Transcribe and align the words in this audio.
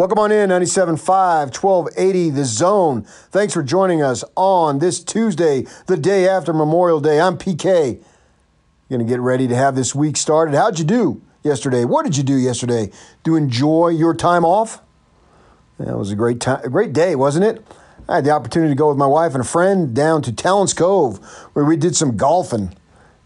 Welcome 0.00 0.18
on 0.18 0.32
in, 0.32 0.48
97.5, 0.48 1.62
1280, 1.62 2.30
The 2.30 2.46
Zone. 2.46 3.02
Thanks 3.02 3.52
for 3.52 3.62
joining 3.62 4.02
us 4.02 4.24
on 4.34 4.78
this 4.78 5.04
Tuesday, 5.04 5.66
the 5.88 5.98
day 5.98 6.26
after 6.26 6.54
Memorial 6.54 7.00
Day. 7.00 7.20
I'm 7.20 7.36
PK. 7.36 8.02
Going 8.88 9.00
to 9.00 9.04
get 9.04 9.20
ready 9.20 9.46
to 9.46 9.54
have 9.54 9.76
this 9.76 9.94
week 9.94 10.16
started. 10.16 10.54
How'd 10.54 10.78
you 10.78 10.86
do 10.86 11.20
yesterday? 11.42 11.84
What 11.84 12.06
did 12.06 12.16
you 12.16 12.22
do 12.22 12.34
yesterday? 12.34 12.90
Do 13.24 13.32
you 13.32 13.36
enjoy 13.36 13.88
your 13.88 14.14
time 14.14 14.42
off? 14.42 14.80
That 15.78 15.98
was 15.98 16.10
a 16.10 16.16
great 16.16 16.40
time, 16.40 16.64
a 16.64 16.70
great 16.70 16.94
day, 16.94 17.14
wasn't 17.14 17.44
it? 17.44 17.62
I 18.08 18.14
had 18.14 18.24
the 18.24 18.30
opportunity 18.30 18.72
to 18.72 18.78
go 18.78 18.88
with 18.88 18.96
my 18.96 19.06
wife 19.06 19.34
and 19.34 19.42
a 19.42 19.46
friend 19.46 19.94
down 19.94 20.22
to 20.22 20.32
Talons 20.32 20.72
Cove, 20.72 21.18
where 21.52 21.66
we 21.66 21.76
did 21.76 21.94
some 21.94 22.16
golfing. 22.16 22.74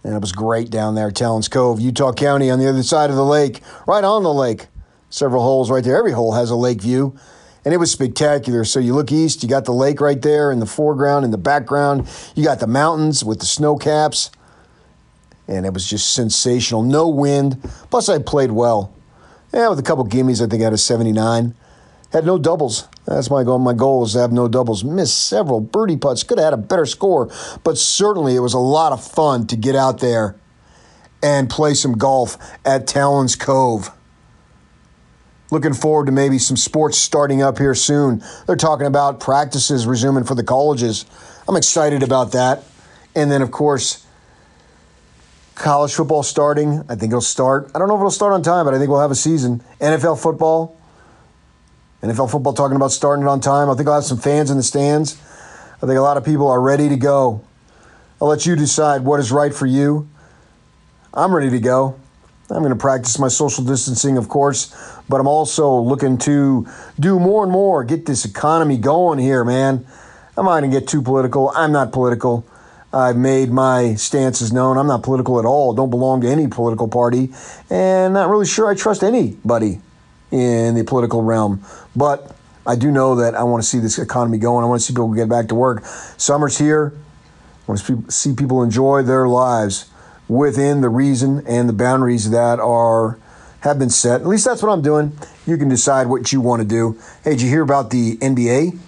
And 0.03 0.13
it 0.13 0.21
was 0.21 0.33
great 0.33 0.71
down 0.71 0.97
there, 0.97 1.13
Talons 1.13 1.47
Cove, 1.47 1.79
Utah 1.81 2.13
County, 2.13 2.51
on 2.51 2.59
the 2.59 2.69
other 2.69 2.83
side 2.83 3.11
of 3.11 3.17
the 3.17 3.25
lake, 3.25 3.61
right 3.87 4.03
on 4.03 4.25
the 4.25 4.35
lake 4.35 4.67
several 5.11 5.43
holes 5.43 5.71
right 5.71 5.85
there. 5.85 5.97
Every 5.97 6.13
hole 6.13 6.33
has 6.33 6.51
a 6.51 6.57
lake 6.57 6.81
view. 6.81 7.17
And 7.65 7.73
it 7.73 7.79
was 7.79 7.91
spectacular. 7.91 8.65
So 8.65 8.79
you 8.79 8.95
look 8.95 9.11
east, 9.11 9.43
you 9.43 9.49
got 9.49 9.65
the 9.65 9.73
lake 9.73 10.01
right 10.01 10.21
there 10.21 10.53
in 10.53 10.61
the 10.61 10.67
foreground, 10.67 11.25
in 11.25 11.31
the 11.31 11.39
background, 11.39 12.07
you 12.35 12.45
got 12.45 12.61
the 12.61 12.67
mountains 12.67 13.25
with 13.25 13.41
the 13.41 13.47
snow 13.47 13.77
caps. 13.77 14.31
And 15.49 15.65
it 15.65 15.73
was 15.73 15.89
just 15.89 16.13
sensational. 16.13 16.83
No 16.83 17.09
wind. 17.09 17.63
Plus, 17.91 18.09
I 18.09 18.19
played 18.19 18.53
well. 18.53 18.95
Yeah, 19.53 19.69
with 19.69 19.79
a 19.79 19.83
couple 19.83 20.07
gimmies, 20.07 20.45
I 20.45 20.49
think 20.49 20.63
I 20.63 20.65
had 20.65 20.73
a 20.73 20.79
79. 20.79 21.55
Had 22.13 22.27
no 22.27 22.39
doubles. 22.39 22.89
That's 23.07 23.31
my 23.31 23.43
goal. 23.45 23.59
My 23.59 23.73
goal 23.73 24.05
is 24.05 24.13
to 24.13 24.21
have 24.21 24.33
no 24.33 24.49
doubles. 24.49 24.85
Missed 24.85 25.27
several 25.27 25.61
birdie 25.61 25.97
putts. 25.97 26.23
Could 26.23 26.39
have 26.39 26.45
had 26.45 26.55
a 26.55 26.59
better 26.59 26.87
score, 26.87 27.31
but 27.63 27.77
certainly 27.77 28.37
it 28.37 28.41
was 28.41 28.55
a 28.55 28.59
lot 28.59 28.93
of 28.93 29.05
fun 29.05 29.47
to 29.49 29.57
get 29.57 29.75
out 29.75 30.01
there 30.01 30.37
and 31.23 31.51
play 31.51 31.75
some 31.75 31.99
golf 31.99 32.39
at 32.65 32.87
Talons 32.87 33.35
Cove. 33.37 33.91
Looking 35.55 35.73
forward 35.73 36.07
to 36.07 36.13
maybe 36.13 36.41
some 36.41 36.57
sports 36.57 36.99
starting 36.99 37.41
up 37.41 37.59
here 37.59 37.77
soon. 37.77 38.25
They're 38.45 38.57
talking 38.57 38.89
about 38.89 39.21
practices 39.21 39.87
resuming 39.87 40.25
for 40.25 40.35
the 40.35 40.43
colleges. 40.43 41.07
I'm 41.47 41.55
excited 41.55 42.03
about 42.03 42.33
that. 42.33 42.65
And 43.15 43.31
then, 43.31 43.41
of 43.41 43.53
course, 43.53 44.05
college 45.55 45.95
football 45.95 46.25
starting. 46.25 46.83
I 46.89 46.97
think 46.97 47.13
it'll 47.13 47.21
start. 47.21 47.71
I 47.73 47.79
don't 47.79 47.87
know 47.87 47.95
if 47.95 48.01
it'll 48.01 48.11
start 48.11 48.33
on 48.33 48.43
time, 48.43 48.65
but 48.65 48.75
I 48.75 48.79
think 48.79 48.91
we'll 48.91 49.01
have 49.01 49.13
a 49.13 49.15
season. 49.15 49.63
NFL 49.81 50.21
football. 50.21 50.77
NFL 52.03 52.33
football 52.33 52.53
talking 52.53 52.75
about 52.75 52.91
starting 52.91 53.25
it 53.25 53.29
on 53.29 53.39
time. 53.39 53.71
I 53.71 53.77
think 53.77 53.89
I'll 53.89 53.95
have 53.95 54.03
some 54.03 54.19
fans 54.19 54.51
in 54.51 54.57
the 54.57 54.65
stands. 54.65 55.17
I 55.77 55.87
think 55.87 55.97
a 55.97 56.03
lot 56.03 56.17
of 56.17 56.25
people 56.25 56.49
are 56.49 56.61
ready 56.61 56.89
to 56.89 56.97
go. 56.97 57.45
I'll 58.21 58.27
let 58.27 58.45
you 58.45 58.57
decide 58.57 59.03
what 59.05 59.21
is 59.21 59.31
right 59.31 59.55
for 59.55 59.67
you. 59.67 60.09
I'm 61.15 61.33
ready 61.33 61.51
to 61.51 61.61
go. 61.61 62.01
I'm 62.51 62.59
going 62.59 62.71
to 62.71 62.77
practice 62.77 63.19
my 63.19 63.29
social 63.29 63.65
distancing, 63.65 64.19
of 64.19 64.29
course, 64.29 64.75
but 65.09 65.19
I'm 65.19 65.27
also 65.27 65.79
looking 65.79 66.19
to 66.19 66.69
do 67.01 67.19
more 67.19 67.43
and 67.43 67.51
more, 67.51 67.85
get 67.85 68.05
this 68.05 68.27
economy 68.27 68.77
going 68.77 69.19
here, 69.19 69.45
man. 69.45 69.87
I'm 70.37 70.45
not 70.45 70.61
going 70.61 70.71
to 70.71 70.81
get 70.81 70.87
too 70.87 71.01
political. 71.01 71.51
I'm 71.51 71.73
not 71.73 71.91
political. 71.91 72.47
I've 72.93 73.17
made 73.17 73.51
my 73.51 73.95
stances 73.95 74.53
known. 74.53 74.77
I'm 74.77 74.87
not 74.87 75.03
political 75.03 75.39
at 75.39 75.47
all. 75.47 75.73
Don't 75.73 75.91
belong 75.91 76.21
to 76.21 76.29
any 76.29 76.47
political 76.47 76.87
party, 76.87 77.33
and 77.71 78.15
not 78.15 78.29
really 78.29 78.47
sure 78.47 78.69
I 78.69 78.75
trust 78.75 79.03
anybody 79.03 79.81
in 80.31 80.75
the 80.75 80.85
political 80.85 81.23
realm. 81.23 81.65
But 81.97 82.37
I 82.67 82.77
do 82.77 82.91
know 82.91 83.15
that 83.17 83.35
I 83.35 83.43
want 83.45 83.63
to 83.63 83.69
see 83.69 83.79
this 83.79 83.99
economy 83.99 84.39
going. 84.39 84.65
I 84.65 84.69
want 84.69 84.81
to 84.81 84.87
see 84.87 84.93
people 84.93 85.13
get 85.15 85.29
back 85.29 85.49
to 85.49 85.55
work. 85.55 85.85
Summer's 86.19 86.59
here. 86.59 86.93
I 87.67 87.73
want 87.73 87.81
to 87.81 88.11
see 88.11 88.35
people 88.35 88.63
enjoy 88.63 89.03
their 89.03 89.27
lives 89.29 89.91
within 90.29 90.81
the 90.81 90.89
reason 90.89 91.45
and 91.47 91.69
the 91.69 91.73
boundaries 91.73 92.31
that 92.31 92.59
are 92.59 93.19
have 93.61 93.79
been 93.79 93.91
set. 93.91 94.21
At 94.21 94.27
least 94.27 94.45
that's 94.45 94.63
what 94.63 94.71
I'm 94.71 94.83
doing. 94.83 95.17
You 95.47 95.57
can 95.57 95.69
decide 95.69 96.07
what 96.07 96.33
you 96.33 96.41
want 96.41 96.61
to 96.61 96.69
do. 96.69 96.99
Hey, 97.25 97.31
did 97.31 97.43
you 97.43 97.49
hear 97.49 97.63
about 97.63 97.91
the 97.91 98.17
NBA? 98.19 98.79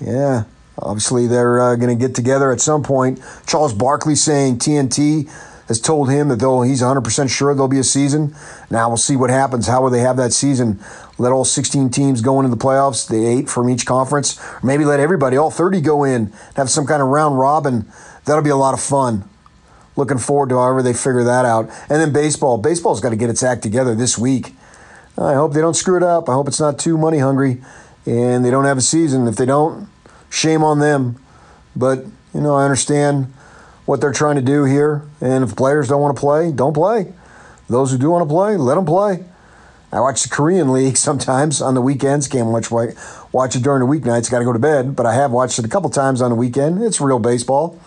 Yeah, 0.00 0.44
obviously 0.78 1.26
they're 1.26 1.60
uh, 1.60 1.76
going 1.76 1.96
to 1.96 2.06
get 2.06 2.14
together 2.14 2.52
at 2.52 2.60
some 2.60 2.82
point. 2.82 3.20
Charles 3.46 3.72
Barkley 3.72 4.14
saying 4.14 4.58
TNT 4.58 5.30
has 5.68 5.80
told 5.80 6.10
him 6.10 6.28
that 6.28 6.40
they'll, 6.40 6.60
he's 6.60 6.82
100% 6.82 7.30
sure 7.30 7.54
there'll 7.54 7.68
be 7.68 7.78
a 7.78 7.84
season. 7.84 8.34
Now 8.70 8.88
we'll 8.88 8.98
see 8.98 9.16
what 9.16 9.30
happens. 9.30 9.66
How 9.66 9.80
will 9.80 9.90
they 9.90 10.00
have 10.00 10.18
that 10.18 10.32
season? 10.32 10.80
Let 11.16 11.32
all 11.32 11.44
16 11.46 11.88
teams 11.88 12.20
go 12.20 12.38
into 12.40 12.54
the 12.54 12.62
playoffs, 12.62 13.08
the 13.08 13.24
eight 13.24 13.48
from 13.48 13.70
each 13.70 13.86
conference. 13.86 14.38
Or 14.38 14.60
maybe 14.62 14.84
let 14.84 15.00
everybody, 15.00 15.38
all 15.38 15.50
30 15.50 15.80
go 15.80 16.04
in, 16.04 16.32
have 16.56 16.68
some 16.68 16.86
kind 16.86 17.00
of 17.00 17.08
round 17.08 17.38
robin. 17.38 17.86
That'll 18.26 18.44
be 18.44 18.50
a 18.50 18.56
lot 18.56 18.74
of 18.74 18.80
fun 18.80 19.28
looking 19.96 20.18
forward 20.18 20.48
to 20.50 20.56
however 20.56 20.82
they 20.82 20.92
figure 20.92 21.24
that 21.24 21.44
out. 21.44 21.68
And 21.88 22.00
then 22.00 22.12
baseball. 22.12 22.58
Baseball's 22.58 23.00
got 23.00 23.10
to 23.10 23.16
get 23.16 23.30
its 23.30 23.42
act 23.42 23.62
together 23.62 23.94
this 23.94 24.16
week. 24.16 24.54
I 25.18 25.34
hope 25.34 25.52
they 25.52 25.60
don't 25.60 25.74
screw 25.74 25.96
it 25.96 26.02
up. 26.02 26.28
I 26.28 26.32
hope 26.32 26.48
it's 26.48 26.60
not 26.60 26.78
too 26.78 26.96
money 26.96 27.18
hungry 27.18 27.62
and 28.06 28.44
they 28.44 28.50
don't 28.50 28.64
have 28.64 28.78
a 28.78 28.82
season. 28.82 29.26
If 29.26 29.36
they 29.36 29.46
don't, 29.46 29.88
shame 30.30 30.64
on 30.64 30.78
them. 30.78 31.22
But, 31.76 32.04
you 32.34 32.40
know, 32.40 32.54
I 32.54 32.64
understand 32.64 33.32
what 33.84 34.00
they're 34.00 34.12
trying 34.12 34.36
to 34.36 34.42
do 34.42 34.64
here. 34.64 35.02
And 35.20 35.44
if 35.44 35.56
players 35.56 35.88
don't 35.88 36.00
want 36.00 36.16
to 36.16 36.20
play, 36.20 36.52
don't 36.52 36.72
play. 36.72 37.12
Those 37.68 37.90
who 37.92 37.98
do 37.98 38.10
want 38.10 38.28
to 38.28 38.32
play, 38.32 38.56
let 38.56 38.74
them 38.74 38.86
play. 38.86 39.24
I 39.92 40.00
watch 40.00 40.22
the 40.22 40.28
Korean 40.30 40.72
League 40.72 40.96
sometimes 41.08 41.60
on 41.60 41.74
the 41.74 41.82
weekends. 41.82 42.28
Can't 42.28 42.48
watch 42.48 42.70
watch 42.70 43.56
it 43.56 43.62
during 43.62 43.86
the 43.86 43.86
weeknights. 43.86 44.30
Got 44.30 44.40
to 44.40 44.44
go 44.44 44.52
to 44.52 44.58
bed. 44.58 44.96
But 44.96 45.06
I 45.06 45.14
have 45.14 45.30
watched 45.30 45.58
it 45.58 45.64
a 45.64 45.68
couple 45.68 45.90
times 45.90 46.20
on 46.20 46.30
the 46.30 46.36
weekend. 46.36 46.82
It's 46.82 47.00
real 47.00 47.18
baseball. 47.18 47.78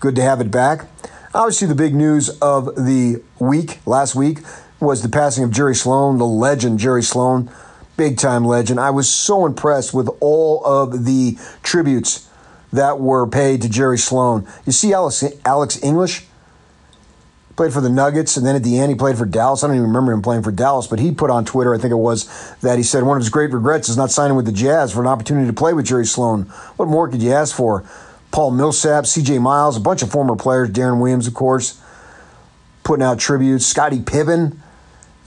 Good 0.00 0.16
to 0.16 0.22
have 0.22 0.40
it 0.40 0.50
back. 0.50 0.86
Obviously, 1.34 1.66
the 1.66 1.74
big 1.74 1.96
news 1.96 2.28
of 2.38 2.66
the 2.76 3.20
week, 3.40 3.80
last 3.86 4.14
week, 4.14 4.38
was 4.78 5.02
the 5.02 5.08
passing 5.08 5.42
of 5.42 5.50
Jerry 5.50 5.74
Sloan, 5.74 6.18
the 6.18 6.24
legend 6.24 6.78
Jerry 6.78 7.02
Sloan, 7.02 7.50
big 7.96 8.18
time 8.18 8.44
legend. 8.44 8.78
I 8.78 8.90
was 8.90 9.10
so 9.10 9.44
impressed 9.44 9.92
with 9.92 10.08
all 10.20 10.64
of 10.64 11.04
the 11.04 11.36
tributes 11.64 12.28
that 12.72 13.00
were 13.00 13.26
paid 13.26 13.62
to 13.62 13.68
Jerry 13.68 13.98
Sloan. 13.98 14.46
You 14.64 14.70
see, 14.70 14.92
Alex, 14.92 15.24
Alex 15.44 15.82
English 15.82 16.24
played 17.56 17.72
for 17.72 17.80
the 17.80 17.90
Nuggets, 17.90 18.36
and 18.36 18.46
then 18.46 18.54
at 18.54 18.62
the 18.62 18.78
end, 18.78 18.90
he 18.90 18.96
played 18.96 19.18
for 19.18 19.26
Dallas. 19.26 19.64
I 19.64 19.66
don't 19.66 19.76
even 19.76 19.88
remember 19.88 20.12
him 20.12 20.22
playing 20.22 20.44
for 20.44 20.52
Dallas, 20.52 20.86
but 20.86 21.00
he 21.00 21.10
put 21.10 21.30
on 21.30 21.44
Twitter, 21.44 21.74
I 21.74 21.78
think 21.78 21.90
it 21.90 21.96
was, 21.96 22.54
that 22.60 22.78
he 22.78 22.84
said 22.84 23.02
one 23.02 23.16
of 23.16 23.22
his 23.22 23.30
great 23.30 23.52
regrets 23.52 23.88
is 23.88 23.96
not 23.96 24.12
signing 24.12 24.36
with 24.36 24.46
the 24.46 24.52
Jazz 24.52 24.92
for 24.92 25.00
an 25.00 25.08
opportunity 25.08 25.48
to 25.48 25.52
play 25.52 25.72
with 25.72 25.86
Jerry 25.86 26.06
Sloan. 26.06 26.42
What 26.76 26.88
more 26.88 27.08
could 27.08 27.22
you 27.22 27.32
ask 27.32 27.56
for? 27.56 27.84
Paul 28.34 28.50
Millsap, 28.50 29.04
CJ 29.04 29.40
Miles, 29.40 29.76
a 29.76 29.80
bunch 29.80 30.02
of 30.02 30.10
former 30.10 30.34
players, 30.34 30.68
Deron 30.68 30.98
Williams, 31.00 31.28
of 31.28 31.34
course, 31.34 31.80
putting 32.82 33.04
out 33.04 33.20
tributes. 33.20 33.64
Scottie 33.64 34.02
Pippen. 34.02 34.60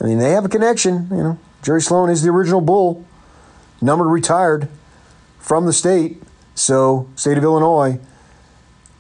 I 0.02 0.04
mean, 0.04 0.18
they 0.18 0.32
have 0.32 0.44
a 0.44 0.50
connection. 0.50 1.08
You 1.10 1.24
know, 1.24 1.40
Jerry 1.64 1.82
Sloan 1.82 2.10
is 2.10 2.22
the 2.22 2.32
original 2.32 2.60
Bull, 2.60 3.06
numbered 3.82 4.10
retired 4.10 4.68
from 5.40 5.66
the 5.66 5.72
state. 5.72 6.22
So, 6.54 7.08
state 7.16 7.38
of 7.38 7.46
Illinois, 7.46 7.98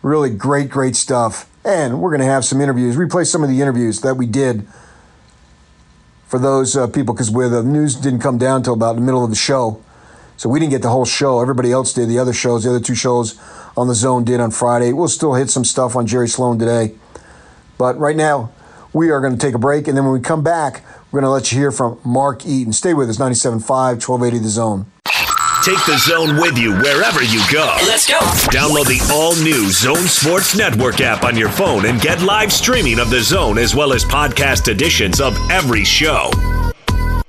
really 0.01 0.29
great, 0.29 0.69
great 0.69 0.95
stuff. 0.95 1.49
And 1.65 1.99
we're 1.99 2.11
going 2.11 2.21
to 2.21 2.27
have 2.27 2.45
some 2.45 2.61
interviews, 2.61 2.95
replay 2.95 3.25
some 3.25 3.43
of 3.43 3.49
the 3.49 3.59
interviews 3.59 3.99
that 4.01 4.15
we 4.15 4.25
did 4.25 4.65
for 6.27 6.39
those 6.39 6.77
uh, 6.77 6.87
people 6.87 7.13
because 7.13 7.29
where 7.29 7.49
the 7.49 7.61
news 7.61 7.95
didn't 7.95 8.21
come 8.21 8.37
down 8.37 8.57
until 8.57 8.73
about 8.73 8.95
the 8.95 9.01
middle 9.01 9.25
of 9.25 9.29
the 9.29 9.35
show. 9.35 9.83
So 10.37 10.47
we 10.47 10.61
didn't 10.61 10.71
get 10.71 10.81
the 10.81 10.91
whole 10.91 11.03
show. 11.03 11.41
Everybody 11.41 11.73
else 11.73 11.91
did. 11.91 12.07
The 12.07 12.19
other 12.19 12.31
shows, 12.31 12.63
the 12.63 12.69
other 12.69 12.79
two 12.79 12.95
shows 12.95 13.37
on 13.77 13.87
the 13.87 13.95
zone 13.95 14.23
did 14.23 14.39
on 14.39 14.51
Friday. 14.51 14.91
We'll 14.91 15.07
still 15.07 15.35
hit 15.35 15.49
some 15.49 15.63
stuff 15.63 15.95
on 15.95 16.07
Jerry 16.07 16.27
Sloan 16.27 16.57
today. 16.59 16.95
But 17.77 17.97
right 17.97 18.15
now, 18.15 18.51
we 18.91 19.11
are 19.11 19.21
going 19.21 19.33
to 19.33 19.39
take 19.39 19.53
a 19.53 19.59
break. 19.59 19.87
And 19.87 19.95
then 19.95 20.03
when 20.03 20.13
we 20.13 20.19
come 20.19 20.43
back, 20.43 20.83
we're 21.11 21.21
going 21.21 21.29
to 21.29 21.33
let 21.33 21.51
you 21.51 21.59
hear 21.59 21.71
from 21.71 21.99
Mark 22.03 22.45
Eaton. 22.45 22.73
Stay 22.73 22.93
with 22.93 23.09
us, 23.09 23.17
97.5, 23.17 23.61
1280 23.61 24.39
The 24.39 24.49
Zone. 24.49 24.85
Take 25.63 25.85
the 25.85 25.97
zone 25.97 26.37
with 26.37 26.57
you 26.57 26.71
wherever 26.71 27.21
you 27.21 27.41
go. 27.51 27.75
Let's 27.87 28.07
go. 28.07 28.17
Download 28.49 28.85
the 28.85 29.05
all 29.11 29.35
new 29.35 29.69
Zone 29.69 30.07
Sports 30.07 30.55
Network 30.55 31.01
app 31.01 31.23
on 31.23 31.35
your 31.35 31.49
phone 31.49 31.85
and 31.85 31.99
get 31.99 32.21
live 32.21 32.53
streaming 32.53 32.99
of 32.99 33.09
the 33.09 33.19
zone 33.19 33.57
as 33.57 33.75
well 33.75 33.91
as 33.91 34.05
podcast 34.05 34.69
editions 34.69 35.19
of 35.19 35.35
every 35.51 35.83
show. 35.83 36.31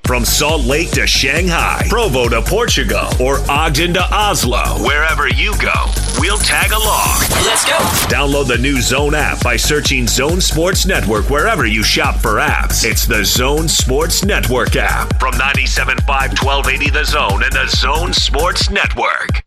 From 0.09 0.25
Salt 0.25 0.65
Lake 0.65 0.91
to 0.93 1.07
Shanghai, 1.07 1.85
Provo 1.91 2.31
to 2.31 2.41
Portugal, 2.41 3.11
or 3.21 3.41
Ogden 3.51 3.93
to 3.93 4.03
Oslo, 4.11 4.83
wherever 4.83 5.29
you 5.29 5.53
go, 5.59 5.75
we'll 6.19 6.39
tag 6.39 6.73
along. 6.73 7.19
Let's 7.45 7.67
go. 7.67 7.77
Download 8.09 8.49
the 8.49 8.57
new 8.57 8.81
Zone 8.81 9.15
app 9.15 9.45
by 9.45 9.59
searching 9.59 10.07
Zone 10.07 10.41
Sports 10.41 10.87
Network 10.87 11.29
wherever 11.29 11.67
you 11.67 11.83
shop 11.83 12.17
for 12.17 12.37
apps. 12.37 12.91
It's 12.91 13.05
the 13.05 13.23
Zone 13.23 13.69
Sports 13.69 14.25
Network 14.25 14.77
app 14.77 15.21
from 15.21 15.35
97.5 15.35 16.07
1280 16.43 16.89
The 16.89 17.05
Zone 17.05 17.43
and 17.43 17.53
the 17.53 17.67
Zone 17.67 18.15
Sports 18.15 18.71
Network. 18.71 19.45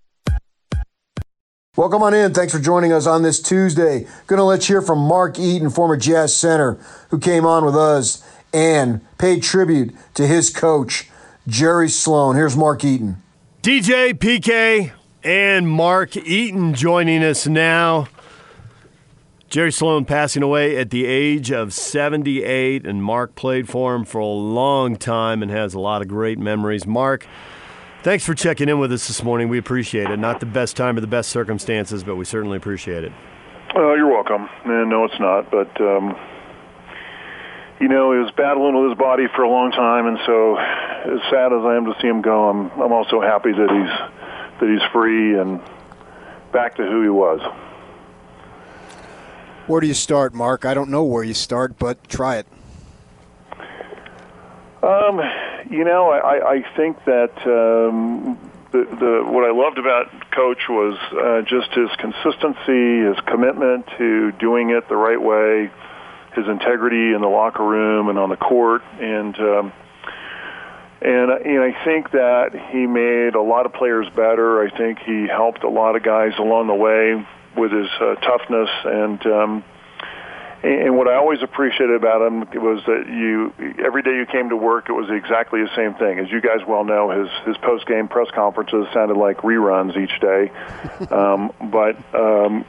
Welcome 1.75 2.03
on 2.03 2.13
in. 2.13 2.35
Thanks 2.35 2.53
for 2.53 2.59
joining 2.59 2.93
us 2.93 3.07
on 3.07 3.23
this 3.23 3.41
Tuesday. 3.41 4.05
Going 4.27 4.37
to 4.37 4.43
let 4.43 4.69
you 4.69 4.75
hear 4.75 4.81
from 4.83 4.99
Mark 4.99 5.39
Eaton, 5.39 5.71
former 5.71 5.97
Jazz 5.97 6.35
center, 6.35 6.77
who 7.09 7.17
came 7.17 7.47
on 7.47 7.65
with 7.65 7.75
us 7.75 8.23
and 8.53 9.01
paid 9.17 9.43
tribute 9.43 9.95
to 10.15 10.27
his 10.27 10.49
coach, 10.49 11.09
Jerry 11.47 11.89
Sloan. 11.89 12.35
Here's 12.35 12.55
Mark 12.55 12.83
Eaton. 12.83 13.21
DJ, 13.61 14.13
PK, 14.13 14.91
and 15.23 15.69
Mark 15.69 16.17
Eaton 16.17 16.73
joining 16.73 17.23
us 17.23 17.47
now. 17.47 18.07
Jerry 19.49 19.71
Sloan 19.71 20.05
passing 20.05 20.43
away 20.43 20.77
at 20.77 20.91
the 20.91 21.05
age 21.05 21.51
of 21.51 21.73
78, 21.73 22.85
and 22.85 23.03
Mark 23.03 23.35
played 23.35 23.67
for 23.67 23.93
him 23.95 24.05
for 24.05 24.19
a 24.19 24.25
long 24.25 24.95
time 24.95 25.43
and 25.43 25.51
has 25.51 25.73
a 25.73 25.79
lot 25.79 26.01
of 26.01 26.07
great 26.07 26.39
memories. 26.39 26.87
Mark, 26.87 27.27
Thanks 28.03 28.25
for 28.25 28.33
checking 28.33 28.67
in 28.67 28.79
with 28.79 28.91
us 28.91 29.07
this 29.07 29.21
morning. 29.23 29.47
We 29.47 29.59
appreciate 29.59 30.09
it. 30.09 30.17
Not 30.17 30.39
the 30.39 30.47
best 30.47 30.75
time 30.75 30.97
or 30.97 31.01
the 31.01 31.07
best 31.07 31.29
circumstances, 31.29 32.03
but 32.03 32.15
we 32.15 32.25
certainly 32.25 32.57
appreciate 32.57 33.03
it. 33.03 33.11
Oh, 33.75 33.93
you're 33.93 34.09
welcome. 34.09 34.49
And 34.65 34.89
no, 34.89 35.05
it's 35.05 35.19
not. 35.19 35.51
But 35.51 35.69
um, 35.79 36.15
you 37.81 37.87
know, 37.87 38.13
he 38.13 38.19
was 38.19 38.31
battling 38.37 38.79
with 38.79 38.91
his 38.91 38.97
body 38.97 39.25
for 39.35 39.41
a 39.41 39.49
long 39.49 39.71
time, 39.71 40.05
and 40.05 40.19
so 40.25 40.55
as 40.55 41.19
sad 41.31 41.51
as 41.51 41.65
I 41.65 41.75
am 41.75 41.85
to 41.85 41.95
see 41.99 42.07
him 42.07 42.21
go, 42.21 42.47
I'm 42.47 42.69
I'm 42.79 42.93
also 42.93 43.19
happy 43.19 43.51
that 43.51 43.69
he's 43.71 44.59
that 44.59 44.69
he's 44.69 44.91
free 44.93 45.39
and 45.39 45.59
back 46.53 46.75
to 46.75 46.83
who 46.83 47.01
he 47.01 47.09
was. 47.09 47.41
Where 49.65 49.81
do 49.81 49.87
you 49.87 49.95
start, 49.95 50.35
Mark? 50.35 50.63
I 50.63 50.75
don't 50.75 50.91
know 50.91 51.03
where 51.03 51.23
you 51.23 51.33
start, 51.33 51.79
but 51.79 52.07
try 52.07 52.37
it. 52.37 52.47
Um, 54.83 55.19
you 55.69 55.83
know, 55.83 56.09
I, 56.09 56.53
I 56.53 56.75
think 56.75 57.03
that 57.05 57.35
um, 57.45 58.37
the, 58.71 58.83
the 58.99 59.23
what 59.25 59.43
I 59.43 59.51
loved 59.51 59.79
about 59.79 60.11
Coach 60.31 60.69
was 60.69 60.99
uh, 61.13 61.41
just 61.49 61.71
his 61.71 61.89
consistency, 61.97 62.99
his 63.07 63.17
commitment 63.25 63.87
to 63.97 64.31
doing 64.33 64.69
it 64.69 64.87
the 64.87 64.95
right 64.95 65.21
way, 65.21 65.71
his 66.35 66.47
integrity 66.47 67.13
in 67.13 67.21
the 67.21 67.27
locker 67.27 67.63
room 67.63 68.09
and 68.09 68.17
on 68.17 68.29
the 68.29 68.37
court, 68.37 68.83
and 68.99 69.37
um, 69.39 69.73
and 71.01 71.31
and 71.31 71.59
I 71.59 71.83
think 71.83 72.11
that 72.11 72.69
he 72.71 72.85
made 72.85 73.35
a 73.35 73.41
lot 73.41 73.65
of 73.65 73.73
players 73.73 74.07
better. 74.09 74.61
I 74.61 74.69
think 74.75 74.99
he 74.99 75.27
helped 75.27 75.63
a 75.63 75.69
lot 75.69 75.95
of 75.95 76.03
guys 76.03 76.33
along 76.37 76.67
the 76.67 76.75
way 76.75 77.25
with 77.55 77.71
his 77.71 77.89
uh, 77.99 78.15
toughness 78.15 78.69
and. 78.85 79.25
Um, 79.25 79.63
and 80.63 80.95
what 80.95 81.07
I 81.07 81.15
always 81.15 81.41
appreciated 81.41 81.95
about 81.95 82.21
him 82.21 82.41
was 82.61 82.83
that 82.85 83.07
you 83.07 83.51
every 83.83 84.03
day 84.03 84.11
you 84.11 84.27
came 84.27 84.49
to 84.49 84.55
work, 84.55 84.89
it 84.89 84.91
was 84.91 85.09
exactly 85.09 85.59
the 85.63 85.75
same 85.75 85.95
thing. 85.95 86.19
As 86.19 86.31
you 86.31 86.39
guys 86.39 86.59
well 86.67 86.83
know, 86.83 87.09
his 87.09 87.29
his 87.47 87.57
post 87.57 87.87
game 87.87 88.07
press 88.07 88.27
conferences 88.29 88.85
sounded 88.93 89.17
like 89.17 89.37
reruns 89.37 89.97
each 89.97 90.19
day. 90.19 90.51
um, 91.11 91.51
but 91.71 91.97
um, 92.13 92.63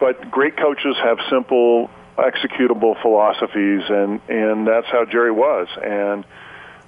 but 0.00 0.30
great 0.32 0.56
coaches 0.56 0.96
have 1.02 1.18
simple, 1.30 1.90
executable 2.18 3.00
philosophies, 3.00 3.82
and 3.88 4.20
and 4.28 4.66
that's 4.66 4.86
how 4.88 5.04
Jerry 5.04 5.30
was. 5.30 5.68
And 5.82 6.24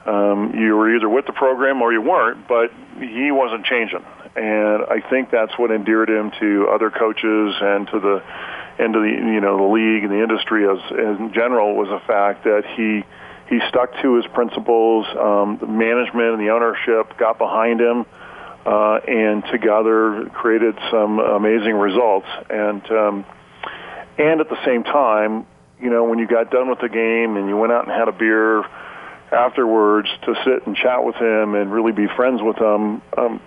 um, 0.06 0.54
you 0.56 0.76
were 0.76 0.94
either 0.94 1.08
with 1.08 1.26
the 1.26 1.32
program 1.32 1.82
or 1.82 1.92
you 1.92 2.02
weren't, 2.02 2.48
but 2.48 2.72
he 2.98 3.30
wasn't 3.30 3.64
changing. 3.64 4.04
And 4.36 4.84
I 4.84 5.02
think 5.08 5.30
that's 5.30 5.58
what 5.58 5.70
endeared 5.70 6.08
him 6.08 6.30
to 6.40 6.68
other 6.72 6.90
coaches 6.90 7.54
and 7.60 7.86
to 7.88 8.00
the 8.00 8.22
into 8.78 9.00
the 9.00 9.08
you 9.08 9.40
know 9.40 9.56
the 9.56 9.72
league 9.72 10.04
and 10.04 10.12
the 10.12 10.22
industry 10.22 10.64
as, 10.68 10.78
as 10.92 11.18
in 11.18 11.32
general 11.34 11.74
was 11.74 11.88
the 11.88 12.00
fact 12.06 12.44
that 12.44 12.64
he 12.76 13.04
he 13.48 13.60
stuck 13.68 14.00
to 14.02 14.14
his 14.14 14.26
principles. 14.28 15.06
Um, 15.18 15.58
the 15.60 15.66
management 15.66 16.34
and 16.34 16.40
the 16.40 16.50
ownership 16.50 17.18
got 17.18 17.38
behind 17.38 17.80
him, 17.80 18.06
uh, 18.64 19.00
and 19.06 19.44
together 19.50 20.30
created 20.32 20.78
some 20.90 21.18
amazing 21.18 21.74
results. 21.74 22.28
And 22.48 22.90
um, 22.90 23.24
and 24.18 24.40
at 24.40 24.48
the 24.48 24.64
same 24.64 24.84
time, 24.84 25.46
you 25.80 25.90
know, 25.90 26.04
when 26.04 26.18
you 26.18 26.26
got 26.26 26.50
done 26.50 26.68
with 26.68 26.80
the 26.80 26.88
game 26.88 27.36
and 27.36 27.48
you 27.48 27.56
went 27.56 27.72
out 27.72 27.86
and 27.86 27.92
had 27.92 28.08
a 28.08 28.12
beer 28.12 28.64
afterwards 29.32 30.08
to 30.22 30.34
sit 30.44 30.66
and 30.66 30.76
chat 30.76 31.04
with 31.04 31.16
him 31.16 31.54
and 31.54 31.72
really 31.72 31.92
be 31.92 32.06
friends 32.16 32.42
with 32.42 32.56
him 32.56 33.00
um, 33.16 33.40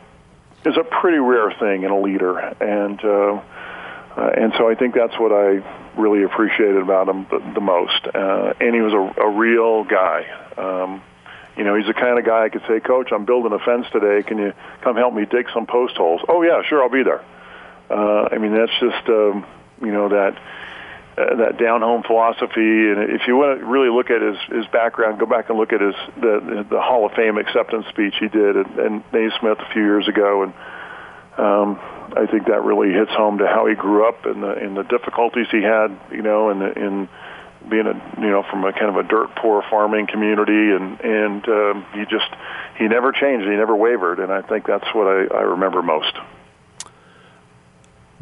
is 0.66 0.78
a 0.78 0.84
pretty 0.84 1.20
rare 1.20 1.52
thing 1.60 1.84
in 1.84 1.92
a 1.92 2.00
leader. 2.00 2.38
And 2.40 3.04
uh, 3.04 3.42
uh, 4.16 4.30
and 4.38 4.54
so 4.58 4.70
I 4.70 4.76
think 4.76 4.94
that's 4.94 5.18
what 5.20 5.32
I 5.32 5.64
really 5.98 6.24
appreciated 6.24 6.78
about 6.78 7.10
him 7.10 7.26
the, 7.54 7.62
most. 7.62 8.08
Uh, 8.14 8.54
and 8.60 8.76
he 8.76 8.82
was 8.82 8.94
a, 8.94 9.22
a 9.22 9.30
real 9.30 9.84
guy. 9.84 10.26
Um, 10.58 11.02
you 11.58 11.64
know, 11.64 11.76
he's 11.76 11.88
the 11.88 11.94
kind 11.94 12.18
of 12.20 12.26
guy 12.26 12.46
I 12.46 12.50
could 12.50 12.64
say, 12.68 12.80
Coach, 12.80 13.12
I'm 13.12 13.26
building 13.26 13.54
a 13.54 13.60
fence 13.60 13.88
today. 13.92 14.24
Can 14.24 14.38
you 14.38 14.54
come 14.82 14.96
help 14.96 15.14
me 15.14 15.26
dig 15.26 15.48
some 15.54 15.66
post 15.66 15.96
holes? 15.96 16.22
Oh 16.28 16.42
yeah, 16.44 16.62
sure, 16.68 16.84
I'll 16.84 16.90
be 16.90 17.04
there. 17.04 17.24
Uh, 17.90 18.30
I 18.32 18.38
mean, 18.38 18.56
that's 18.56 18.72
just 18.80 19.08
um, 19.10 19.46
you 19.84 19.92
know 19.92 20.10
that 20.10 20.38
uh, 21.18 21.36
that 21.36 21.58
down 21.58 21.82
home 21.82 22.04
philosophy. 22.04 22.90
And 22.90 23.12
if 23.12 23.28
you 23.28 23.36
want 23.36 23.60
to 23.60 23.66
really 23.66 23.90
look 23.90 24.10
at 24.10 24.22
his 24.22 24.38
his 24.50 24.66
background, 24.72 25.20
go 25.20 25.26
back 25.26 25.50
and 25.50 25.58
look 25.58 25.74
at 25.74 25.82
his 25.82 25.96
the 26.18 26.66
the 26.70 26.82
Hall 26.82 27.06
of 27.06 27.14
Fame 27.14 27.38
acceptance 27.38 27.86
speech 27.90 28.16
he 28.20 28.28
did 28.28 28.58
at, 28.58 28.80
at 28.80 29.14
Naismith 29.14 29.60
a 29.60 29.74
few 29.74 29.84
years 29.84 30.08
ago, 30.08 30.44
and 30.44 30.54
um, 31.38 31.80
I 32.16 32.28
think 32.30 32.48
that 32.48 32.64
really 32.64 32.92
hits 32.92 33.12
home 33.12 33.40
to 33.40 33.48
how 33.48 33.66
he 33.68 33.76
grew 33.76 34.08
up 34.08 34.26
and 34.26 34.44
the 34.44 34.64
in 34.64 34.76
the 34.76 34.84
difficulties 34.84 35.48
he 35.52 35.62
had, 35.62 35.96
you 36.12 36.22
know, 36.22 36.50
in 36.50 36.62
in 36.62 37.10
being 37.70 37.88
a 37.88 37.94
you 38.20 38.30
know 38.30 38.44
from 38.50 38.64
a 38.66 38.74
kind 38.74 38.90
of 38.90 38.98
a 38.98 39.04
dirt 39.04 39.36
poor 39.36 39.64
farming 39.70 40.08
community, 40.08 40.72
and 40.72 41.00
and 41.02 41.48
um, 41.48 41.86
he 41.94 42.06
just 42.06 42.30
he 42.78 42.88
never 42.88 43.12
changed, 43.12 43.46
he 43.46 43.56
never 43.56 43.76
wavered, 43.76 44.20
and 44.20 44.32
I 44.32 44.42
think 44.42 44.66
that's 44.66 44.88
what 44.94 45.08
I, 45.08 45.36
I 45.36 45.42
remember 45.42 45.82
most. 45.82 46.14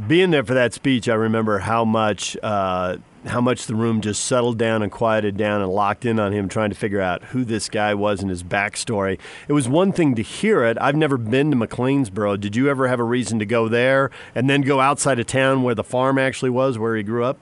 Being 0.08 0.32
there 0.32 0.44
for 0.44 0.54
that 0.54 0.74
speech, 0.74 1.10
I 1.10 1.14
remember 1.14 1.60
how 1.60 1.86
much. 1.86 2.38
Uh, 2.42 2.98
how 3.26 3.40
much 3.40 3.68
the 3.68 3.76
room 3.76 4.02
just 4.02 4.26
settled 4.26 4.58
down 4.58 4.82
and 4.82 4.92
quieted 4.92 5.38
down 5.38 5.62
and 5.62 5.72
locked 5.72 6.06
in 6.06 6.20
on 6.20 6.32
him 6.32 6.50
trying 6.50 6.72
to 6.72 6.76
figure 6.76 7.00
out 7.00 7.24
who 7.26 7.44
this 7.44 7.70
guy 7.70 7.94
was 7.94 8.22
and 8.22 8.30
his 8.30 8.42
backstory. 8.42 9.20
It 9.48 9.54
was 9.54 9.70
one 9.70 9.92
thing 9.92 10.16
to 10.16 10.24
hear 10.24 10.64
it. 10.64 10.76
I've 10.82 10.96
never 10.96 11.18
been 11.18 11.52
to 11.52 11.58
McLeansboro. 11.58 12.40
Did 12.40 12.56
you 12.56 12.68
ever 12.68 12.88
have 12.88 13.00
a 13.00 13.04
reason 13.04 13.38
to 13.40 13.46
go 13.46 13.68
there 13.68 14.10
and 14.34 14.50
then 14.50 14.62
go 14.62 14.80
outside 14.80 15.20
of 15.20 15.28
town 15.28 15.62
where 15.62 15.76
the 15.76 15.84
farm 15.84 16.18
actually 16.18 16.50
was, 16.50 16.80
where 16.80 16.96
he 16.96 17.04
grew 17.04 17.24
up? 17.24 17.38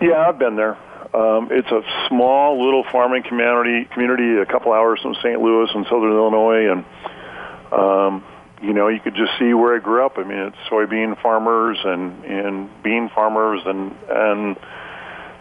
Yeah, 0.00 0.26
I've 0.28 0.38
been 0.38 0.56
there. 0.56 0.76
Um, 1.14 1.48
it's 1.50 1.70
a 1.70 1.82
small 2.08 2.62
little 2.62 2.84
farming 2.90 3.22
community, 3.22 3.88
community 3.92 4.38
a 4.40 4.46
couple 4.46 4.72
hours 4.72 5.00
from 5.00 5.14
St. 5.14 5.40
Louis 5.40 5.68
in 5.74 5.84
southern 5.84 6.12
Illinois, 6.12 6.70
and 6.72 6.84
um, 7.72 8.24
you 8.60 8.72
know, 8.72 8.88
you 8.88 9.00
could 9.00 9.14
just 9.14 9.32
see 9.38 9.54
where 9.54 9.76
I 9.76 9.78
grew 9.78 10.04
up. 10.04 10.18
I 10.18 10.24
mean, 10.24 10.38
it's 10.38 10.56
soybean 10.70 11.20
farmers 11.22 11.78
and 11.84 12.24
and 12.24 12.82
bean 12.82 13.10
farmers 13.14 13.60
and 13.64 13.94
and 14.08 14.56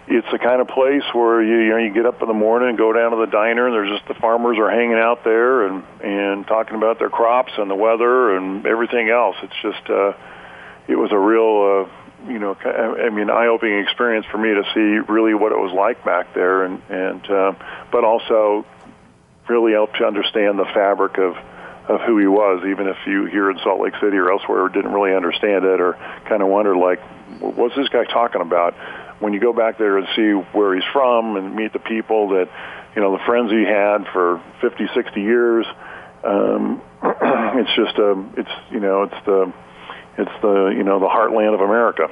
it's 0.09 0.27
the 0.31 0.39
kind 0.39 0.61
of 0.61 0.67
place 0.69 1.03
where 1.13 1.43
you 1.43 1.59
you 1.59 1.69
know 1.69 1.77
you 1.77 1.93
get 1.93 2.05
up 2.05 2.21
in 2.21 2.27
the 2.27 2.33
morning 2.33 2.69
and 2.69 2.77
go 2.77 2.93
down 2.93 3.11
to 3.11 3.17
the 3.17 3.27
diner 3.27 3.67
and 3.67 3.73
there's 3.73 3.99
just 3.99 4.07
the 4.07 4.13
farmers 4.13 4.57
are 4.57 4.69
hanging 4.69 4.97
out 4.97 5.23
there 5.23 5.67
and 5.67 5.83
and 6.01 6.47
talking 6.47 6.75
about 6.75 6.99
their 6.99 7.09
crops 7.09 7.51
and 7.57 7.69
the 7.69 7.75
weather 7.75 8.35
and 8.35 8.65
everything 8.65 9.09
else. 9.09 9.35
It's 9.41 9.61
just 9.61 9.89
uh, 9.89 10.13
it 10.87 10.95
was 10.95 11.11
a 11.11 11.19
real 11.19 11.89
uh, 11.89 12.31
you 12.31 12.39
know 12.39 12.55
I 12.55 13.09
mean 13.09 13.29
eye 13.29 13.47
opening 13.47 13.79
experience 13.79 14.25
for 14.31 14.37
me 14.37 14.53
to 14.53 14.63
see 14.73 15.11
really 15.11 15.33
what 15.33 15.51
it 15.51 15.57
was 15.57 15.73
like 15.73 16.05
back 16.05 16.33
there 16.33 16.63
and 16.63 16.81
and 16.89 17.29
uh, 17.29 17.53
but 17.91 18.03
also 18.03 18.65
really 19.49 19.73
helped 19.73 19.99
you 19.99 20.05
understand 20.05 20.59
the 20.59 20.65
fabric 20.65 21.17
of 21.17 21.35
of 21.87 22.01
who 22.01 22.17
he 22.17 22.27
was, 22.27 22.63
even 22.65 22.87
if 22.87 22.97
you 23.05 23.25
here 23.25 23.49
in 23.49 23.57
Salt 23.63 23.81
Lake 23.81 23.93
City 24.01 24.17
or 24.17 24.31
elsewhere 24.31 24.67
didn't 24.69 24.91
really 24.91 25.15
understand 25.15 25.65
it 25.65 25.79
or 25.79 25.93
kind 26.27 26.41
of 26.41 26.49
wondered 26.49 26.77
like, 26.77 26.99
what's 27.39 27.75
this 27.75 27.87
guy 27.89 28.03
talking 28.05 28.41
about? 28.41 28.75
when 29.19 29.33
you 29.33 29.39
go 29.39 29.53
back 29.53 29.77
there 29.77 29.97
and 29.97 30.07
see 30.15 30.31
where 30.57 30.75
he's 30.75 30.83
from 30.93 31.37
and 31.37 31.55
meet 31.55 31.73
the 31.73 31.79
people 31.79 32.29
that, 32.29 32.49
you 32.95 33.01
know, 33.01 33.17
the 33.17 33.23
friends 33.25 33.51
he 33.51 33.63
had 33.63 34.05
for 34.13 34.41
50, 34.61 34.87
60 34.93 35.21
years, 35.21 35.65
um, 36.23 36.81
it's 37.03 37.75
just 37.75 37.97
a, 37.97 38.25
it's 38.37 38.51
you 38.71 38.79
know, 38.79 39.03
it's 39.03 39.25
the, 39.25 39.53
it's 40.17 40.41
the 40.41 40.73
you 40.75 40.83
know 40.83 40.99
the 40.99 41.07
heartland 41.07 41.53
of 41.53 41.61
America. 41.61 42.09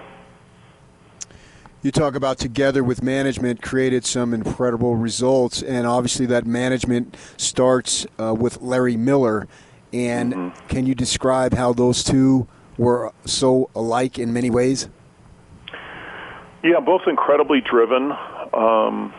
You 1.81 1.91
talk 1.91 2.15
about 2.15 2.37
together 2.37 2.83
with 2.83 3.03
management 3.03 3.61
created 3.61 4.05
some 4.05 4.33
incredible 4.33 4.95
results, 4.95 5.61
and 5.61 5.85
obviously 5.87 6.25
that 6.27 6.45
management 6.45 7.15
starts 7.37 8.05
uh, 8.19 8.33
with 8.33 8.61
Larry 8.61 8.95
Miller. 8.97 9.47
And 9.93 10.33
mm-hmm. 10.33 10.67
can 10.67 10.85
you 10.85 10.95
describe 10.95 11.53
how 11.53 11.73
those 11.73 12.03
two 12.03 12.47
were 12.77 13.13
so 13.25 13.69
alike 13.75 14.19
in 14.19 14.33
many 14.33 14.49
ways? 14.49 14.89
Yeah, 16.63 16.79
both 16.79 17.03
incredibly 17.07 17.61
driven, 17.61 18.11
um, 18.53 19.13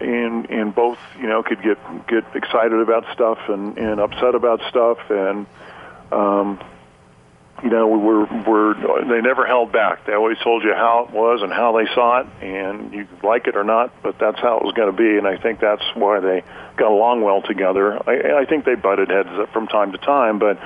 and 0.00 0.48
and 0.48 0.74
both 0.74 0.98
you 1.20 1.26
know 1.28 1.42
could 1.42 1.62
get 1.62 1.78
get 2.08 2.24
excited 2.34 2.80
about 2.80 3.04
stuff 3.12 3.38
and 3.48 3.76
and 3.76 4.00
upset 4.00 4.34
about 4.34 4.60
stuff, 4.70 4.98
and 5.10 5.46
um, 6.10 6.58
you 7.62 7.70
know 7.70 7.86
we 7.86 7.98
were 7.98 8.24
were 8.44 9.04
they 9.08 9.20
never 9.20 9.46
held 9.46 9.72
back. 9.72 10.06
They 10.06 10.14
always 10.14 10.38
told 10.38 10.64
you 10.64 10.74
how 10.74 11.06
it 11.08 11.14
was 11.14 11.42
and 11.42 11.52
how 11.52 11.76
they 11.76 11.86
saw 11.94 12.20
it, 12.20 12.26
and 12.42 12.92
you 12.92 13.06
like 13.22 13.46
it 13.46 13.56
or 13.56 13.64
not, 13.64 13.92
but 14.02 14.18
that's 14.18 14.40
how 14.40 14.58
it 14.58 14.64
was 14.64 14.74
going 14.74 14.90
to 14.90 14.96
be. 14.96 15.18
And 15.18 15.26
I 15.26 15.36
think 15.36 15.60
that's 15.60 15.84
why 15.94 16.20
they 16.20 16.42
got 16.76 16.90
along 16.90 17.22
well 17.22 17.42
together. 17.42 17.98
I, 18.08 18.42
I 18.42 18.44
think 18.46 18.64
they 18.64 18.74
butted 18.74 19.10
heads 19.10 19.28
from 19.52 19.68
time 19.68 19.92
to 19.92 19.98
time, 19.98 20.38
but 20.38 20.58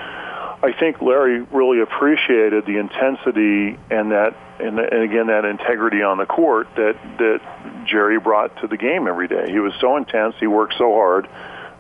I 0.63 0.73
think 0.73 1.03
Larry 1.03 1.43
really 1.43 1.81
appreciated 1.81 2.65
the 2.65 2.79
intensity 2.79 3.79
and 3.91 4.11
that, 4.13 4.35
and, 4.59 4.79
and 4.79 5.03
again 5.03 5.27
that 5.27 5.45
integrity 5.45 6.03
on 6.03 6.17
the 6.17 6.27
court 6.27 6.69
that 6.77 6.97
that 7.19 7.87
Jerry 7.87 8.19
brought 8.19 8.57
to 8.63 8.67
the 8.67 8.77
game 8.77 9.07
every 9.07 9.29
day. 9.29 9.51
He 9.51 9.59
was 9.59 9.75
so 9.81 9.97
intense. 9.97 10.35
He 10.41 10.47
worked 10.47 10.75
so 10.79 10.93
hard. 10.95 11.29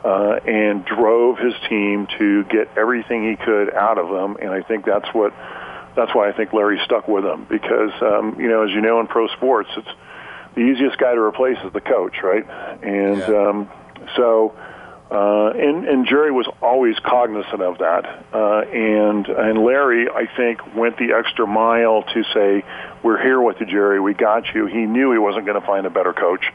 Uh, 0.05 0.38
and 0.47 0.85
drove 0.85 1.37
his 1.38 1.55
team 1.69 2.07
to 2.19 2.45
get 2.45 2.69
everything 2.76 3.29
he 3.29 3.35
could 3.35 3.75
out 3.75 3.99
of 3.99 4.09
them, 4.09 4.37
and 4.41 4.50
I 4.50 4.62
think 4.62 4.85
that's 4.85 5.09
what 5.12 5.33
that's 5.97 6.15
why 6.15 6.29
I 6.29 6.33
think 6.33 6.53
Larry 6.53 6.79
stuck 6.85 7.09
with 7.09 7.25
him 7.25 7.45
because 7.49 7.91
um, 8.03 8.37
you 8.38 8.49
know 8.49 8.62
as 8.62 8.71
you 8.71 8.81
know 8.81 9.00
in 9.00 9.09
pro 9.09 9.26
sports 9.29 9.71
it's 9.76 9.88
the 10.55 10.61
easiest 10.61 10.99
guy 10.99 11.12
to 11.12 11.21
replace 11.21 11.59
is 11.65 11.73
the 11.73 11.81
coach, 11.81 12.23
right? 12.23 12.47
And 12.83 13.19
yeah. 13.19 13.49
um, 13.49 13.71
so 14.15 14.55
Uh, 15.09 15.50
and, 15.55 15.87
and 15.87 16.07
Jerry 16.07 16.33
was 16.33 16.49
always 16.61 16.97
cognizant 16.99 17.62
of 17.62 17.79
that. 17.79 18.25
Uh, 18.33 18.62
and, 18.73 19.29
and 19.29 19.65
Larry, 19.65 20.09
I 20.11 20.26
think, 20.37 20.75
went 20.75 20.99
the 20.99 21.12
extra 21.17 21.47
mile 21.47 22.03
to 22.03 22.25
say, 22.35 22.65
we're 23.05 23.23
here 23.23 23.41
with 23.41 23.61
you, 23.61 23.67
Jerry. 23.67 24.00
We 24.00 24.15
got 24.15 24.53
you. 24.53 24.67
He 24.67 24.85
knew 24.85 25.12
he 25.12 25.19
wasn't 25.19 25.47
going 25.47 25.61
to 25.61 25.67
find 25.67 25.87
a 25.87 25.91
better 25.91 26.12
coach. 26.12 26.53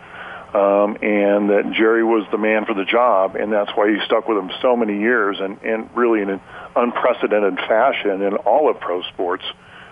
Um, 0.53 0.97
and 1.01 1.49
that 1.49 1.71
Jerry 1.71 2.03
was 2.03 2.27
the 2.29 2.37
man 2.37 2.65
for 2.65 2.73
the 2.73 2.83
job, 2.83 3.35
and 3.37 3.53
that's 3.53 3.71
why 3.71 3.89
he 3.89 3.97
stuck 4.05 4.27
with 4.27 4.37
him 4.37 4.51
so 4.61 4.75
many 4.75 4.99
years, 4.99 5.39
and, 5.39 5.61
and 5.63 5.89
really 5.95 6.21
in 6.21 6.29
an 6.29 6.41
unprecedented 6.75 7.55
fashion 7.55 8.21
in 8.21 8.35
all 8.35 8.69
of 8.69 8.79
pro 8.79 9.01
sports. 9.03 9.45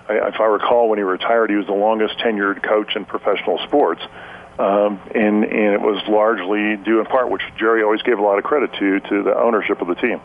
I, 0.09 0.27
if 0.27 0.39
I 0.39 0.45
recall, 0.45 0.89
when 0.89 0.99
he 0.99 1.03
retired, 1.03 1.49
he 1.49 1.55
was 1.55 1.65
the 1.65 1.71
longest 1.71 2.17
tenured 2.17 2.61
coach 2.61 2.95
in 2.97 3.05
professional 3.05 3.59
sports. 3.59 4.01
Um, 4.57 4.99
and, 5.15 5.45
and 5.45 5.73
it 5.73 5.81
was 5.81 6.03
largely 6.09 6.75
due 6.83 6.99
in 6.99 7.05
part, 7.05 7.29
which 7.29 7.43
Jerry 7.57 7.81
always 7.81 8.01
gave 8.01 8.19
a 8.19 8.21
lot 8.21 8.37
of 8.37 8.43
credit 8.43 8.73
to, 8.73 8.99
to 8.99 9.23
the 9.23 9.39
ownership 9.39 9.81
of 9.81 9.87
the 9.87 9.95
team. 9.95 10.19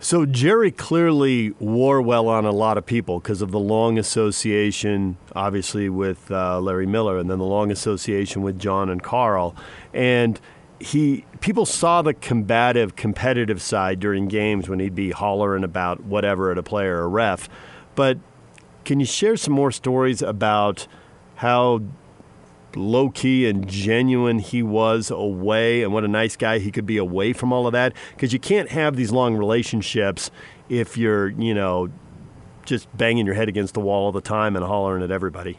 So 0.00 0.24
Jerry 0.24 0.70
clearly 0.70 1.50
wore 1.58 2.00
well 2.00 2.28
on 2.28 2.44
a 2.44 2.52
lot 2.52 2.78
of 2.78 2.86
people 2.86 3.18
because 3.18 3.42
of 3.42 3.50
the 3.50 3.58
long 3.58 3.98
association, 3.98 5.16
obviously 5.34 5.88
with 5.88 6.30
uh, 6.30 6.60
Larry 6.60 6.86
Miller, 6.86 7.18
and 7.18 7.28
then 7.28 7.38
the 7.38 7.44
long 7.44 7.72
association 7.72 8.42
with 8.42 8.58
John 8.58 8.88
and 8.90 9.02
Karl. 9.02 9.56
And 9.92 10.40
he 10.78 11.24
people 11.40 11.66
saw 11.66 12.02
the 12.02 12.14
combative, 12.14 12.94
competitive 12.94 13.60
side 13.60 13.98
during 13.98 14.28
games 14.28 14.68
when 14.68 14.78
he'd 14.78 14.94
be 14.94 15.10
hollering 15.10 15.64
about 15.64 16.04
whatever 16.04 16.52
at 16.52 16.58
a 16.58 16.62
player 16.62 16.98
or 16.98 17.08
ref. 17.08 17.48
But 17.96 18.18
can 18.84 19.00
you 19.00 19.06
share 19.06 19.36
some 19.36 19.54
more 19.54 19.72
stories 19.72 20.22
about? 20.22 20.86
how 21.38 21.80
low 22.78 23.10
key 23.10 23.48
and 23.48 23.68
genuine 23.68 24.38
he 24.38 24.62
was 24.62 25.10
away 25.10 25.82
and 25.82 25.92
what 25.92 26.04
a 26.04 26.08
nice 26.08 26.36
guy 26.36 26.58
he 26.58 26.70
could 26.70 26.86
be 26.86 26.96
away 26.96 27.32
from 27.32 27.52
all 27.52 27.66
of 27.66 27.72
that 27.72 27.92
because 28.14 28.32
you 28.32 28.38
can't 28.38 28.70
have 28.70 28.96
these 28.96 29.10
long 29.10 29.36
relationships 29.36 30.30
if 30.68 30.96
you're 30.96 31.28
you 31.30 31.54
know 31.54 31.90
just 32.64 32.94
banging 32.96 33.26
your 33.26 33.34
head 33.34 33.48
against 33.48 33.74
the 33.74 33.80
wall 33.80 34.04
all 34.04 34.12
the 34.12 34.20
time 34.20 34.54
and 34.54 34.64
hollering 34.64 35.02
at 35.02 35.10
everybody. 35.10 35.58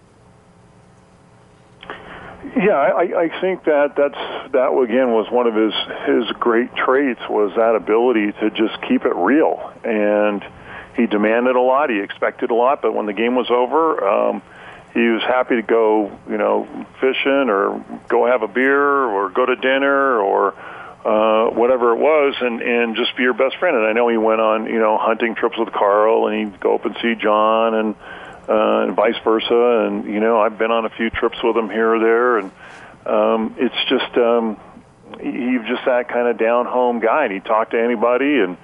Yeah 2.55 2.77
I, 2.77 3.23
I 3.23 3.41
think 3.41 3.63
that 3.65 3.95
that's 3.95 4.51
that 4.53 4.69
again 4.71 5.11
was 5.11 5.29
one 5.31 5.47
of 5.47 5.55
his 5.55 5.73
his 6.05 6.31
great 6.39 6.73
traits 6.75 7.21
was 7.29 7.51
that 7.55 7.75
ability 7.75 8.31
to 8.33 8.49
just 8.51 8.81
keep 8.87 9.05
it 9.05 9.15
real. 9.15 9.73
And 9.83 10.43
he 10.95 11.07
demanded 11.07 11.55
a 11.55 11.61
lot 11.61 11.89
he 11.89 11.99
expected 11.99 12.51
a 12.51 12.55
lot 12.55 12.81
but 12.81 12.93
when 12.93 13.05
the 13.05 13.13
game 13.13 13.35
was 13.35 13.49
over 13.49 14.07
um, 14.07 14.41
he 14.93 15.07
was 15.07 15.21
happy 15.21 15.55
to 15.55 15.61
go, 15.61 16.11
you 16.29 16.37
know, 16.37 16.67
fishing 16.99 17.49
or 17.49 17.83
go 18.07 18.25
have 18.25 18.41
a 18.41 18.47
beer 18.47 18.81
or 18.81 19.29
go 19.29 19.45
to 19.45 19.55
dinner 19.55 20.19
or 20.19 20.55
uh, 21.05 21.49
whatever 21.51 21.93
it 21.93 21.99
was, 21.99 22.35
and 22.41 22.61
and 22.61 22.95
just 22.95 23.15
be 23.15 23.23
your 23.23 23.33
best 23.33 23.57
friend. 23.57 23.77
And 23.77 23.85
I 23.85 23.93
know 23.93 24.07
he 24.09 24.17
went 24.17 24.41
on, 24.41 24.65
you 24.65 24.79
know, 24.79 24.97
hunting 24.97 25.35
trips 25.35 25.57
with 25.57 25.71
Karl, 25.71 26.27
and 26.27 26.51
he'd 26.51 26.59
go 26.59 26.75
up 26.75 26.85
and 26.85 26.95
see 27.01 27.15
John, 27.15 27.73
and 27.73 27.95
uh, 28.49 28.83
and 28.83 28.95
vice 28.95 29.15
versa. 29.23 29.87
And 29.87 30.05
you 30.05 30.19
know, 30.19 30.41
I've 30.41 30.57
been 30.57 30.71
on 30.71 30.85
a 30.85 30.89
few 30.89 31.09
trips 31.09 31.41
with 31.43 31.55
him 31.55 31.69
here 31.69 31.95
or 31.95 31.99
there, 31.99 32.37
and 32.39 32.51
um, 33.05 33.55
it's 33.57 33.75
just 33.87 34.17
um, 34.17 34.59
he's 35.21 35.61
just 35.69 35.85
that 35.85 36.09
kind 36.09 36.27
of 36.27 36.37
down 36.37 36.65
home 36.65 36.99
guy, 36.99 37.25
and 37.25 37.33
he 37.33 37.39
talked 37.39 37.71
to 37.71 37.81
anybody 37.81 38.39
and. 38.39 38.57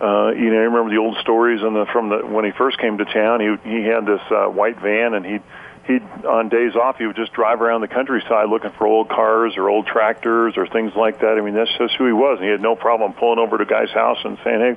Uh, 0.00 0.32
you 0.32 0.50
know, 0.50 0.56
I 0.56 0.62
remember 0.62 0.90
the 0.90 0.96
old 0.96 1.16
stories 1.18 1.62
and 1.62 1.76
the, 1.76 1.86
from 1.86 2.08
the 2.08 2.26
when 2.26 2.44
he 2.44 2.50
first 2.50 2.76
came 2.78 2.98
to 2.98 3.04
town. 3.04 3.38
He 3.38 3.70
he 3.70 3.84
had 3.84 4.04
this 4.04 4.20
uh, 4.32 4.46
white 4.46 4.80
van, 4.80 5.14
and 5.14 5.24
he'd 5.24 5.42
he 5.84 5.98
on 6.26 6.48
days 6.48 6.76
off 6.76 6.98
he 6.98 7.06
would 7.06 7.16
just 7.16 7.32
drive 7.32 7.60
around 7.60 7.80
the 7.80 7.88
countryside 7.88 8.48
looking 8.48 8.70
for 8.70 8.86
old 8.86 9.08
cars 9.08 9.54
or 9.56 9.68
old 9.68 9.86
tractors 9.86 10.54
or 10.56 10.66
things 10.66 10.92
like 10.94 11.20
that. 11.20 11.36
I 11.38 11.40
mean, 11.40 11.54
that's 11.54 11.76
just 11.76 11.94
who 11.96 12.06
he 12.06 12.12
was. 12.12 12.38
And 12.38 12.44
he 12.44 12.50
had 12.50 12.60
no 12.60 12.76
problem 12.76 13.12
pulling 13.14 13.38
over 13.38 13.58
to 13.58 13.64
a 13.64 13.66
guy's 13.66 13.90
house 13.90 14.18
and 14.24 14.38
saying, 14.44 14.60
"Hey, 14.60 14.76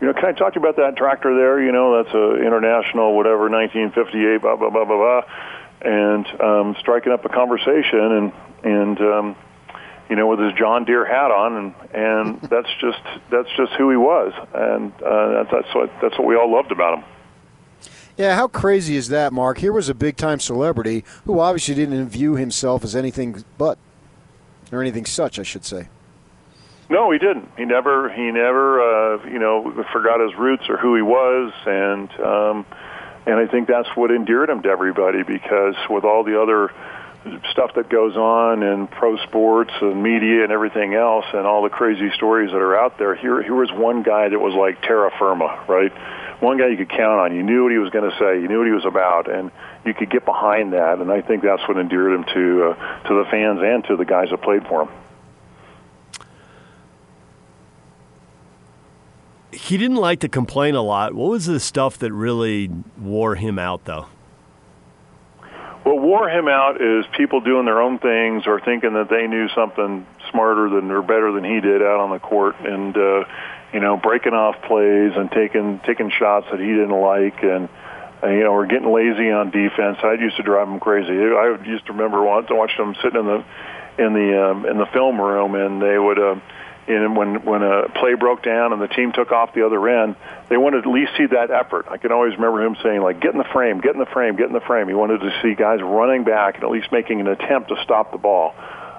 you 0.00 0.06
know, 0.06 0.12
can 0.12 0.26
I 0.26 0.32
talk 0.32 0.52
to 0.52 0.60
you 0.60 0.66
about 0.66 0.76
that 0.76 0.96
tractor 0.96 1.34
there? 1.34 1.62
You 1.62 1.72
know, 1.72 2.02
that's 2.02 2.14
a 2.14 2.36
international 2.44 3.16
whatever 3.16 3.48
1958 3.48 4.42
blah 4.42 4.56
blah 4.56 4.70
blah 4.70 4.84
blah 4.84 4.96
blah." 4.96 5.22
And 5.80 6.40
um, 6.40 6.76
striking 6.80 7.12
up 7.12 7.24
a 7.24 7.30
conversation 7.30 8.00
and 8.00 8.32
and 8.62 9.00
um, 9.00 9.36
you 10.10 10.16
know 10.16 10.26
with 10.26 10.40
his 10.40 10.52
John 10.52 10.84
Deere 10.84 11.06
hat 11.06 11.30
on 11.30 11.56
and 11.56 11.74
and 11.94 12.40
that's 12.50 12.68
just 12.78 13.00
that's 13.30 13.48
just 13.56 13.72
who 13.72 13.90
he 13.90 13.96
was 13.96 14.34
and 14.52 14.92
uh, 15.02 15.44
that's 15.44 15.50
that's 15.50 15.74
what 15.74 15.90
that's 16.02 16.18
what 16.18 16.26
we 16.26 16.36
all 16.36 16.52
loved 16.52 16.72
about 16.72 16.98
him. 16.98 17.04
Yeah, 18.16 18.34
how 18.34 18.48
crazy 18.48 18.96
is 18.96 19.08
that, 19.08 19.32
Mark? 19.32 19.58
Here 19.58 19.72
was 19.72 19.88
a 19.88 19.94
big 19.94 20.16
time 20.16 20.40
celebrity 20.40 21.04
who 21.24 21.38
obviously 21.38 21.74
didn't 21.74 22.08
view 22.08 22.36
himself 22.36 22.82
as 22.82 22.96
anything 22.96 23.44
but, 23.58 23.78
or 24.72 24.80
anything 24.80 25.04
such, 25.04 25.38
I 25.38 25.42
should 25.42 25.64
say. 25.64 25.88
No, 26.88 27.10
he 27.10 27.18
didn't. 27.18 27.48
He 27.58 27.64
never, 27.64 28.08
he 28.10 28.30
never, 28.30 28.80
uh, 28.80 29.26
you 29.26 29.38
know, 29.38 29.84
forgot 29.92 30.20
his 30.20 30.34
roots 30.38 30.64
or 30.68 30.78
who 30.78 30.94
he 30.94 31.02
was, 31.02 31.52
and 31.66 32.10
um, 32.20 32.66
and 33.26 33.34
I 33.34 33.46
think 33.48 33.66
that's 33.66 33.88
what 33.96 34.12
endeared 34.12 34.48
him 34.48 34.62
to 34.62 34.68
everybody 34.68 35.24
because 35.24 35.74
with 35.90 36.04
all 36.04 36.22
the 36.22 36.40
other 36.40 36.72
stuff 37.50 37.74
that 37.74 37.88
goes 37.88 38.16
on 38.16 38.62
in 38.62 38.86
pro 38.86 39.16
sports 39.24 39.72
and 39.80 40.02
media 40.02 40.42
and 40.42 40.52
everything 40.52 40.94
else, 40.94 41.24
and 41.32 41.46
all 41.46 41.62
the 41.62 41.70
crazy 41.70 42.10
stories 42.14 42.50
that 42.50 42.58
are 42.58 42.76
out 42.76 42.98
there, 42.98 43.14
here 43.14 43.42
here 43.42 43.54
was 43.54 43.70
one 43.72 44.02
guy 44.02 44.28
that 44.28 44.38
was 44.38 44.54
like 44.54 44.82
terra 44.82 45.10
firma, 45.18 45.64
right? 45.68 45.92
one 46.40 46.58
guy 46.58 46.68
you 46.68 46.76
could 46.76 46.90
count 46.90 47.20
on. 47.20 47.34
You 47.34 47.42
knew 47.42 47.62
what 47.62 47.72
he 47.72 47.78
was 47.78 47.90
going 47.90 48.10
to 48.10 48.16
say. 48.18 48.40
You 48.40 48.48
knew 48.48 48.58
what 48.58 48.66
he 48.66 48.72
was 48.72 48.84
about, 48.84 49.30
and 49.30 49.50
you 49.84 49.94
could 49.94 50.10
get 50.10 50.24
behind 50.24 50.72
that. 50.72 50.98
And 50.98 51.10
I 51.10 51.22
think 51.22 51.42
that's 51.42 51.66
what 51.66 51.78
endeared 51.78 52.12
him 52.12 52.24
to 52.34 52.64
uh, 52.70 53.02
to 53.08 53.14
the 53.14 53.24
fans 53.30 53.60
and 53.62 53.84
to 53.84 53.96
the 53.96 54.04
guys 54.04 54.30
that 54.30 54.42
played 54.42 54.66
for 54.66 54.82
him. 54.82 54.88
He 59.52 59.78
didn't 59.78 59.96
like 59.96 60.20
to 60.20 60.28
complain 60.28 60.74
a 60.74 60.82
lot. 60.82 61.14
What 61.14 61.30
was 61.30 61.46
the 61.46 61.58
stuff 61.58 61.98
that 61.98 62.12
really 62.12 62.70
wore 62.98 63.36
him 63.36 63.58
out, 63.58 63.84
though? 63.84 64.06
What 65.86 66.02
wore 66.02 66.28
him 66.28 66.48
out 66.48 66.82
is 66.82 67.04
people 67.16 67.40
doing 67.40 67.64
their 67.64 67.80
own 67.80 68.00
things 68.00 68.42
or 68.48 68.58
thinking 68.58 68.94
that 68.94 69.08
they 69.08 69.28
knew 69.28 69.48
something 69.54 70.04
smarter 70.32 70.68
than 70.68 70.90
or 70.90 71.00
better 71.00 71.30
than 71.30 71.44
he 71.44 71.60
did 71.60 71.80
out 71.80 72.00
on 72.00 72.10
the 72.10 72.18
court, 72.18 72.56
and 72.58 72.96
uh, 72.96 73.22
you 73.72 73.78
know, 73.78 73.96
breaking 73.96 74.34
off 74.34 74.60
plays 74.62 75.12
and 75.14 75.30
taking 75.30 75.78
taking 75.86 76.10
shots 76.10 76.46
that 76.50 76.58
he 76.58 76.66
didn't 76.66 76.90
like, 76.90 77.40
and 77.44 77.68
uh, 78.20 78.26
you 78.26 78.42
know, 78.42 78.54
we're 78.54 78.66
getting 78.66 78.92
lazy 78.92 79.30
on 79.30 79.52
defense. 79.52 79.98
I 80.02 80.14
used 80.14 80.36
to 80.38 80.42
drive 80.42 80.66
him 80.66 80.80
crazy. 80.80 81.12
I 81.12 81.56
used 81.64 81.86
to 81.86 81.92
remember 81.92 82.20
once 82.20 82.48
watching 82.50 82.84
them 82.84 82.96
sitting 83.00 83.20
in 83.20 83.26
the 83.26 83.44
in 84.04 84.12
the 84.12 84.42
um, 84.42 84.66
in 84.66 84.78
the 84.78 84.86
film 84.86 85.20
room, 85.20 85.54
and 85.54 85.80
they 85.80 85.96
would. 85.96 86.18
Uh, 86.18 86.40
and 86.88 87.16
when 87.16 87.44
when 87.44 87.62
a 87.62 87.88
play 87.88 88.14
broke 88.14 88.42
down 88.42 88.72
and 88.72 88.80
the 88.80 88.88
team 88.88 89.12
took 89.12 89.32
off 89.32 89.54
the 89.54 89.66
other 89.66 89.88
end, 89.88 90.16
they 90.48 90.56
wanted 90.56 90.82
to 90.82 90.88
at 90.88 90.94
least 90.94 91.12
see 91.16 91.26
that 91.26 91.50
effort. 91.50 91.86
I 91.88 91.96
can 91.96 92.12
always 92.12 92.34
remember 92.34 92.64
him 92.64 92.76
saying 92.82 93.00
like, 93.02 93.20
"Get 93.20 93.32
in 93.32 93.38
the 93.38 93.44
frame, 93.52 93.80
get 93.80 93.94
in 93.94 93.98
the 93.98 94.06
frame, 94.06 94.36
get 94.36 94.46
in 94.46 94.52
the 94.52 94.60
frame." 94.60 94.88
He 94.88 94.94
wanted 94.94 95.20
to 95.20 95.32
see 95.42 95.54
guys 95.54 95.80
running 95.82 96.24
back 96.24 96.56
and 96.56 96.64
at 96.64 96.70
least 96.70 96.92
making 96.92 97.20
an 97.20 97.26
attempt 97.26 97.68
to 97.70 97.82
stop 97.82 98.12
the 98.12 98.18
ball 98.18 98.54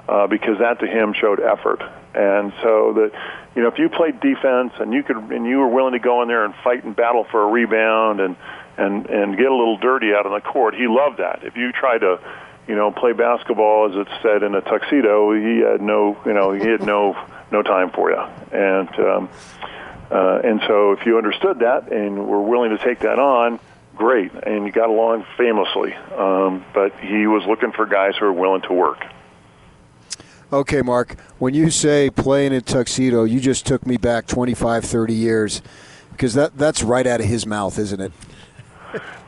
uh, 0.08 0.28
because 0.28 0.60
that 0.60 0.80
to 0.80 0.88
him 0.88 1.14
showed 1.14 1.40
effort. 1.40 1.82
And 2.14 2.54
so 2.62 2.94
that 2.94 3.12
you 3.56 3.62
know 3.62 3.70
if 3.70 3.78
you 3.78 3.90
played 3.90 4.20
defense 4.20 4.74
and 4.80 4.94
you 4.94 5.04
could 5.04 5.18
and 5.18 5.46
you 5.46 5.60
were 5.60 5.68
willing 5.68 5.94
to 5.94 6.00
go 6.00 6.22
in 6.22 6.28
there 6.28 6.46
and 6.46 6.54
fight 6.64 6.84
and 6.84 6.96
battle 6.96 7.26
for 7.30 7.44
a 7.44 7.48
rebound 7.48 8.20
and 8.20 8.36
and 8.78 9.06
and 9.08 9.38
get 9.38 9.48
a 9.48 9.56
little 9.56 9.78
dirty 9.78 10.14
out 10.14 10.26
on 10.26 10.34
the 10.34 10.42
court, 10.42 10.76
he 10.76 10.88
loved 10.88 11.20
that. 11.20 11.44
If 11.44 11.56
you 11.56 11.72
tried 11.72 12.00
to 12.00 12.20
you 12.68 12.76
know 12.76 12.92
play 12.92 13.14
basketball 13.14 13.90
as 13.90 13.96
it's 13.96 14.24
said 14.24 14.44
in 14.44 14.56
a 14.56 14.62
tuxedo, 14.62 15.34
he 15.34 15.60
had 15.60 15.82
no 15.82 16.18
you 16.26 16.34
know 16.34 16.52
he 16.52 16.68
had 16.68 16.84
no 16.84 17.16
no 17.52 17.64
time 17.64 17.92
for 17.92 18.12
you. 18.12 18.22
And 18.52 18.90
um, 19.00 19.30
uh, 20.12 20.40
and 20.44 20.62
so 20.68 20.94
if 20.94 21.06
you 21.06 21.18
understood 21.18 21.60
that 21.60 21.92
and 21.92 22.28
were 22.28 22.42
willing 22.42 22.72
to 22.72 22.84
take 22.84 23.00
that 23.00 23.20
on, 23.20 23.60
great, 23.96 24.32
and 24.34 24.66
you 24.66 24.72
got 24.72 24.90
along 24.90 25.26
famously. 25.38 25.94
Um, 25.94 26.66
but 26.74 26.98
he 27.00 27.28
was 27.28 27.46
looking 27.46 27.72
for 27.72 27.86
guys 27.86 28.16
who 28.18 28.26
are 28.26 28.34
willing 28.34 28.62
to 28.64 28.74
work. 28.74 29.06
Okay, 30.52 30.82
Mark, 30.82 31.20
when 31.40 31.54
you 31.54 31.70
say 31.70 32.10
playing 32.10 32.54
in 32.54 32.62
tuxedo, 32.62 33.26
you 33.26 33.42
just 33.42 33.66
took 33.66 33.86
me 33.86 33.98
back 33.98 34.28
25, 34.28 34.86
30 34.86 35.14
years 35.14 35.62
because 36.12 36.36
that, 36.36 36.58
that's 36.58 36.82
right 36.84 37.06
out 37.06 37.20
of 37.20 37.26
his 37.26 37.46
mouth, 37.46 37.78
isn't 37.78 38.00
it? 38.00 38.14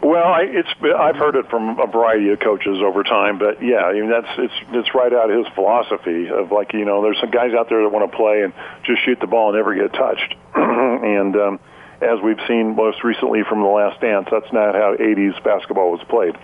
Well, 0.01 0.23
I, 0.23 0.43
it's 0.43 0.69
I've 0.81 1.17
heard 1.17 1.35
it 1.35 1.49
from 1.49 1.79
a 1.79 1.87
variety 1.87 2.29
of 2.29 2.39
coaches 2.39 2.77
over 2.81 3.03
time, 3.03 3.37
but 3.37 3.61
yeah, 3.61 3.83
I 3.83 3.93
mean 3.93 4.09
that's 4.09 4.27
it's 4.37 4.53
it's 4.69 4.95
right 4.95 5.13
out 5.13 5.29
of 5.29 5.45
his 5.45 5.53
philosophy 5.53 6.29
of 6.29 6.51
like 6.51 6.73
you 6.73 6.85
know 6.85 7.01
there's 7.01 7.19
some 7.19 7.31
guys 7.31 7.53
out 7.53 7.67
there 7.69 7.81
that 7.81 7.89
want 7.89 8.09
to 8.09 8.15
play 8.15 8.43
and 8.43 8.53
just 8.83 9.03
shoot 9.03 9.19
the 9.19 9.27
ball 9.27 9.49
and 9.49 9.57
never 9.57 9.75
get 9.75 9.93
touched, 9.93 10.35
and 10.55 11.35
um, 11.35 11.59
as 12.01 12.19
we've 12.23 12.39
seen 12.47 12.75
most 12.75 13.03
recently 13.03 13.43
from 13.43 13.61
the 13.61 13.67
Last 13.67 13.99
Dance, 13.99 14.27
that's 14.31 14.51
not 14.53 14.73
how 14.73 14.95
'80s 14.95 15.43
basketball 15.43 15.91
was 15.91 16.03
played. 16.07 16.37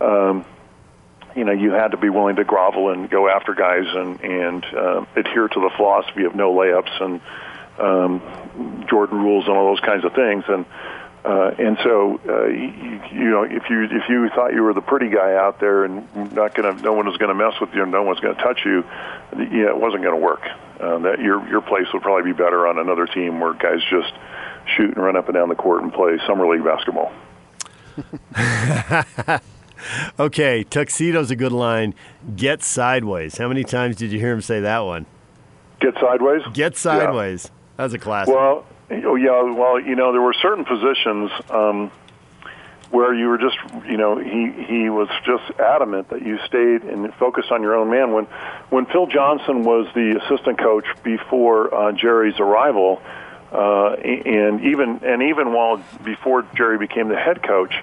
Um, 0.00 0.44
you 1.34 1.44
know, 1.44 1.52
you 1.52 1.72
had 1.72 1.90
to 1.90 1.96
be 1.96 2.10
willing 2.10 2.36
to 2.36 2.44
grovel 2.44 2.90
and 2.90 3.10
go 3.10 3.28
after 3.28 3.54
guys 3.54 3.86
and 3.86 4.20
and 4.20 4.64
uh, 4.66 5.04
adhere 5.16 5.48
to 5.48 5.60
the 5.60 5.70
philosophy 5.76 6.24
of 6.24 6.34
no 6.36 6.52
layups 6.54 7.02
and 7.02 7.20
um, 7.78 8.86
Jordan 8.88 9.18
rules 9.18 9.46
and 9.46 9.56
all 9.56 9.74
those 9.74 9.84
kinds 9.84 10.04
of 10.04 10.14
things. 10.14 10.44
And 10.46 10.64
Uh, 11.24 11.54
and 11.58 11.78
so, 11.82 12.20
uh, 12.28 12.46
you, 12.48 13.00
you 13.12 13.30
know, 13.30 13.44
if 13.44 13.70
you 13.70 13.84
if 13.84 14.08
you 14.10 14.28
thought 14.34 14.52
you 14.52 14.62
were 14.62 14.74
the 14.74 14.82
pretty 14.82 15.08
guy 15.08 15.34
out 15.34 15.58
there 15.58 15.84
and 15.84 16.06
not 16.34 16.54
gonna, 16.54 16.74
no 16.82 16.92
one 16.92 17.06
was 17.06 17.16
gonna 17.16 17.34
mess 17.34 17.54
with 17.60 17.72
you, 17.74 17.82
and 17.82 17.90
no 17.90 18.02
one's 18.02 18.20
gonna 18.20 18.34
touch 18.34 18.60
you, 18.66 18.84
yeah, 19.32 19.68
it 19.68 19.78
wasn't 19.78 20.02
gonna 20.02 20.18
work. 20.18 20.42
Uh, 20.78 20.98
that 20.98 21.20
your 21.20 21.46
your 21.48 21.62
place 21.62 21.86
would 21.94 22.02
probably 22.02 22.30
be 22.30 22.36
better 22.36 22.66
on 22.66 22.78
another 22.78 23.06
team 23.06 23.40
where 23.40 23.54
guys 23.54 23.80
just 23.88 24.12
shoot 24.76 24.94
and 24.94 24.96
run 24.98 25.16
up 25.16 25.26
and 25.26 25.34
down 25.34 25.48
the 25.48 25.54
court 25.54 25.82
and 25.82 25.94
play 25.94 26.18
summer 26.26 26.46
league 26.46 26.64
basketball. 26.64 27.10
okay, 30.18 30.64
tuxedo's 30.64 31.30
a 31.30 31.36
good 31.36 31.52
line. 31.52 31.94
Get 32.36 32.62
sideways. 32.62 33.38
How 33.38 33.48
many 33.48 33.64
times 33.64 33.96
did 33.96 34.12
you 34.12 34.18
hear 34.18 34.32
him 34.32 34.42
say 34.42 34.60
that 34.60 34.80
one? 34.80 35.06
Get 35.80 35.94
sideways. 35.94 36.42
Get 36.52 36.76
sideways. 36.76 37.46
Yeah. 37.46 37.50
That's 37.76 37.94
a 37.94 37.98
classic. 37.98 38.34
Well, 38.34 38.66
oh 39.04 39.14
yeah. 39.16 39.42
Well, 39.42 39.80
you 39.80 39.96
know, 39.96 40.12
there 40.12 40.22
were 40.22 40.34
certain 40.34 40.64
positions 40.64 41.30
um, 41.50 41.90
where 42.90 43.14
you 43.14 43.28
were 43.28 43.38
just, 43.38 43.56
you 43.86 43.96
know, 43.96 44.18
he 44.18 44.50
he 44.66 44.88
was 44.90 45.08
just 45.24 45.58
adamant 45.58 46.10
that 46.10 46.22
you 46.22 46.38
stayed 46.46 46.82
and 46.82 47.12
focused 47.14 47.50
on 47.50 47.62
your 47.62 47.74
own 47.74 47.90
man. 47.90 48.12
When 48.12 48.24
when 48.70 48.86
Phil 48.86 49.06
Johnson 49.06 49.64
was 49.64 49.86
the 49.94 50.20
assistant 50.22 50.58
coach 50.58 50.86
before 51.02 51.74
uh, 51.74 51.92
Jerry's 51.92 52.38
arrival, 52.38 53.02
uh, 53.52 53.94
and 53.94 54.64
even 54.64 55.00
and 55.04 55.22
even 55.22 55.52
while 55.52 55.82
before 56.04 56.46
Jerry 56.54 56.78
became 56.78 57.08
the 57.08 57.16
head 57.16 57.42
coach. 57.42 57.74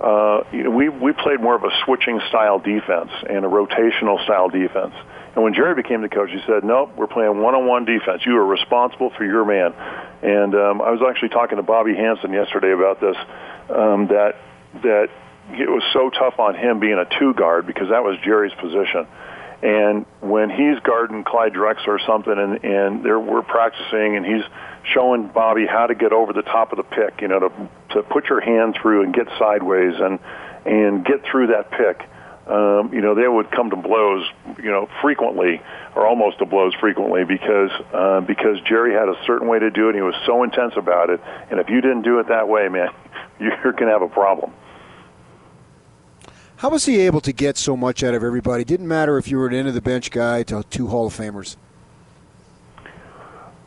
Uh, 0.00 0.42
you 0.52 0.64
know, 0.64 0.70
we 0.70 0.88
we 0.88 1.12
played 1.12 1.40
more 1.40 1.54
of 1.54 1.62
a 1.62 1.70
switching 1.84 2.20
style 2.28 2.58
defense 2.58 3.10
and 3.28 3.44
a 3.44 3.48
rotational 3.48 4.22
style 4.24 4.48
defense. 4.48 4.94
And 5.34 5.42
when 5.42 5.54
Jerry 5.54 5.74
became 5.74 6.02
the 6.02 6.08
coach, 6.08 6.30
he 6.30 6.40
said, 6.46 6.64
"Nope, 6.64 6.92
we're 6.96 7.08
playing 7.08 7.40
one-on-one 7.40 7.84
defense. 7.84 8.24
You 8.24 8.36
are 8.36 8.46
responsible 8.46 9.10
for 9.10 9.24
your 9.24 9.44
man." 9.44 9.74
And 10.22 10.54
um, 10.54 10.80
I 10.80 10.90
was 10.90 11.00
actually 11.06 11.30
talking 11.30 11.56
to 11.56 11.62
Bobby 11.62 11.94
Hansen 11.94 12.32
yesterday 12.32 12.72
about 12.72 13.00
this. 13.00 13.16
Um, 13.68 14.06
that 14.08 14.36
that 14.82 15.08
it 15.50 15.68
was 15.68 15.82
so 15.92 16.10
tough 16.10 16.38
on 16.38 16.54
him 16.54 16.78
being 16.78 16.98
a 16.98 17.06
two 17.18 17.34
guard 17.34 17.66
because 17.66 17.88
that 17.90 18.04
was 18.04 18.16
Jerry's 18.24 18.54
position. 18.54 19.06
And 19.62 20.06
when 20.20 20.50
he's 20.50 20.78
guarding 20.80 21.24
Clyde 21.24 21.54
Drexler 21.54 21.88
or 21.88 22.00
something, 22.06 22.32
and 22.38 22.64
and 22.64 23.04
there 23.04 23.18
we're 23.18 23.42
practicing, 23.42 24.16
and 24.16 24.24
he's 24.24 24.44
showing 24.92 25.28
Bobby 25.28 25.66
how 25.66 25.86
to 25.86 25.94
get 25.94 26.12
over 26.12 26.32
the 26.32 26.42
top 26.42 26.72
of 26.72 26.76
the 26.76 26.84
pick, 26.84 27.20
you 27.20 27.28
know, 27.28 27.40
to 27.40 27.68
to 27.94 28.02
put 28.02 28.28
your 28.28 28.40
hand 28.40 28.76
through 28.80 29.02
and 29.02 29.12
get 29.12 29.26
sideways 29.38 29.94
and 29.98 30.20
and 30.64 31.04
get 31.04 31.24
through 31.24 31.48
that 31.48 31.72
pick 31.72 32.08
um, 32.46 32.92
you 32.92 33.00
know, 33.00 33.14
they 33.14 33.26
would 33.26 33.50
come 33.50 33.70
to 33.70 33.76
blows, 33.76 34.28
you 34.58 34.70
know, 34.70 34.88
frequently 35.00 35.62
or 35.96 36.06
almost 36.06 36.38
to 36.38 36.46
blows 36.46 36.74
frequently 36.74 37.24
because 37.24 37.70
uh, 37.92 38.20
because 38.20 38.60
Jerry 38.68 38.92
had 38.92 39.08
a 39.08 39.16
certain 39.26 39.48
way 39.48 39.58
to 39.58 39.70
do 39.70 39.86
it. 39.86 39.90
and 39.90 39.96
He 39.96 40.02
was 40.02 40.14
so 40.26 40.42
intense 40.42 40.74
about 40.76 41.08
it, 41.08 41.20
and 41.50 41.58
if 41.58 41.70
you 41.70 41.80
didn't 41.80 42.02
do 42.02 42.18
it 42.18 42.28
that 42.28 42.48
way, 42.48 42.68
man, 42.68 42.90
you're 43.40 43.72
going 43.72 43.86
to 43.86 43.92
have 43.92 44.02
a 44.02 44.08
problem. 44.08 44.52
How 46.56 46.68
was 46.70 46.84
he 46.84 47.00
able 47.00 47.20
to 47.22 47.32
get 47.32 47.56
so 47.56 47.76
much 47.76 48.02
out 48.02 48.14
of 48.14 48.22
everybody? 48.22 48.64
Didn't 48.64 48.88
matter 48.88 49.18
if 49.18 49.28
you 49.28 49.38
were 49.38 49.48
an 49.48 49.54
end 49.54 49.68
of 49.68 49.74
the 49.74 49.82
bench 49.82 50.10
guy 50.10 50.42
to 50.44 50.62
two 50.70 50.86
Hall 50.86 51.06
of 51.06 51.14
Famers. 51.14 51.56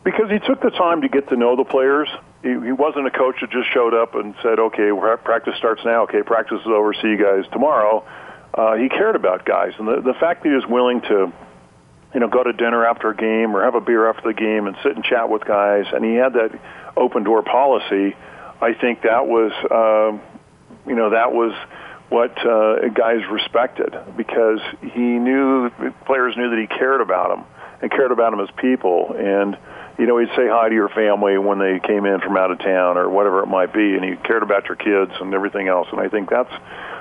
Because 0.04 0.30
he 0.32 0.40
took 0.40 0.62
the 0.62 0.70
time 0.70 1.02
to 1.02 1.10
get 1.10 1.28
to 1.30 1.36
know 1.36 1.56
the 1.56 1.66
players. 1.66 2.08
He, 2.44 2.50
he 2.50 2.72
wasn't 2.72 3.08
a 3.08 3.12
coach 3.12 3.36
that 3.42 3.50
just 3.50 3.70
showed 3.74 3.94
up 3.94 4.16
and 4.16 4.36
said, 4.42 4.60
"Okay, 4.60 4.92
practice 5.24 5.56
starts 5.58 5.82
now. 5.84 6.04
Okay, 6.04 6.22
practice 6.22 6.62
is 6.62 6.68
over. 6.68 6.94
See 6.94 7.10
you 7.10 7.18
guys 7.18 7.44
tomorrow." 7.52 8.06
Uh, 8.54 8.76
he 8.76 8.90
cared 8.90 9.16
about 9.16 9.46
guys, 9.46 9.74
and 9.78 9.88
the 9.88 10.02
the 10.02 10.14
fact 10.14 10.44
that 10.44 10.50
he 10.50 10.56
was 10.56 10.66
willing 10.66 11.02
to, 11.02 11.32
you 12.14 12.20
know, 12.20 12.28
go 12.28 12.44
to 12.44 12.54
dinner 12.54 12.86
after 12.86 13.10
a 13.10 13.16
game 13.16 13.56
or 13.56 13.64
have 13.64 13.76
a 13.76 13.82
beer 13.82 14.10
after 14.10 14.28
the 14.28 14.34
game 14.34 14.68
and 14.68 14.76
sit 14.84 14.96
and 14.96 15.04
chat 15.04 15.30
with 15.30 15.46
guys, 15.46 15.86
and 15.94 16.04
he 16.04 16.16
had 16.16 16.34
that 16.34 16.60
open 16.96 17.24
door 17.24 17.44
policy. 17.44 18.16
I 18.60 18.74
think 18.74 19.04
that 19.04 19.28
was, 19.28 19.52
uh, 19.70 20.18
you 20.90 20.96
know, 20.96 21.12
that 21.12 21.32
was 21.32 21.54
what 22.10 22.38
uh, 22.46 22.88
guys 22.90 23.22
respected 23.30 23.96
because 24.16 24.60
he 24.82 25.02
knew 25.02 25.70
players 26.06 26.36
knew 26.38 26.50
that 26.50 26.60
he 26.60 26.68
cared 26.68 27.02
about 27.02 27.30
them 27.30 27.46
and 27.82 27.92
cared 27.92 28.12
about 28.12 28.32
them 28.32 28.40
as 28.40 28.50
people 28.58 29.14
and 29.18 29.58
you 29.98 30.06
know 30.06 30.18
he'd 30.18 30.30
say 30.30 30.48
hi 30.48 30.70
to 30.70 30.76
your 30.76 30.90
family 30.90 31.38
when 31.38 31.60
they 31.60 31.80
came 31.80 32.06
in 32.06 32.20
from 32.22 32.38
out 32.38 32.52
of 32.52 32.60
town 32.60 32.98
or 32.98 33.10
whatever 33.10 33.42
it 33.44 33.48
might 33.48 33.74
be 33.74 33.96
and 33.96 34.04
he 34.04 34.16
cared 34.18 34.44
about 34.44 34.66
your 34.66 34.76
kids 34.76 35.12
and 35.20 35.34
everything 35.34 35.68
else 35.68 35.88
and 35.92 36.00
I 36.00 36.08
think 36.10 36.30
that's 36.30 36.52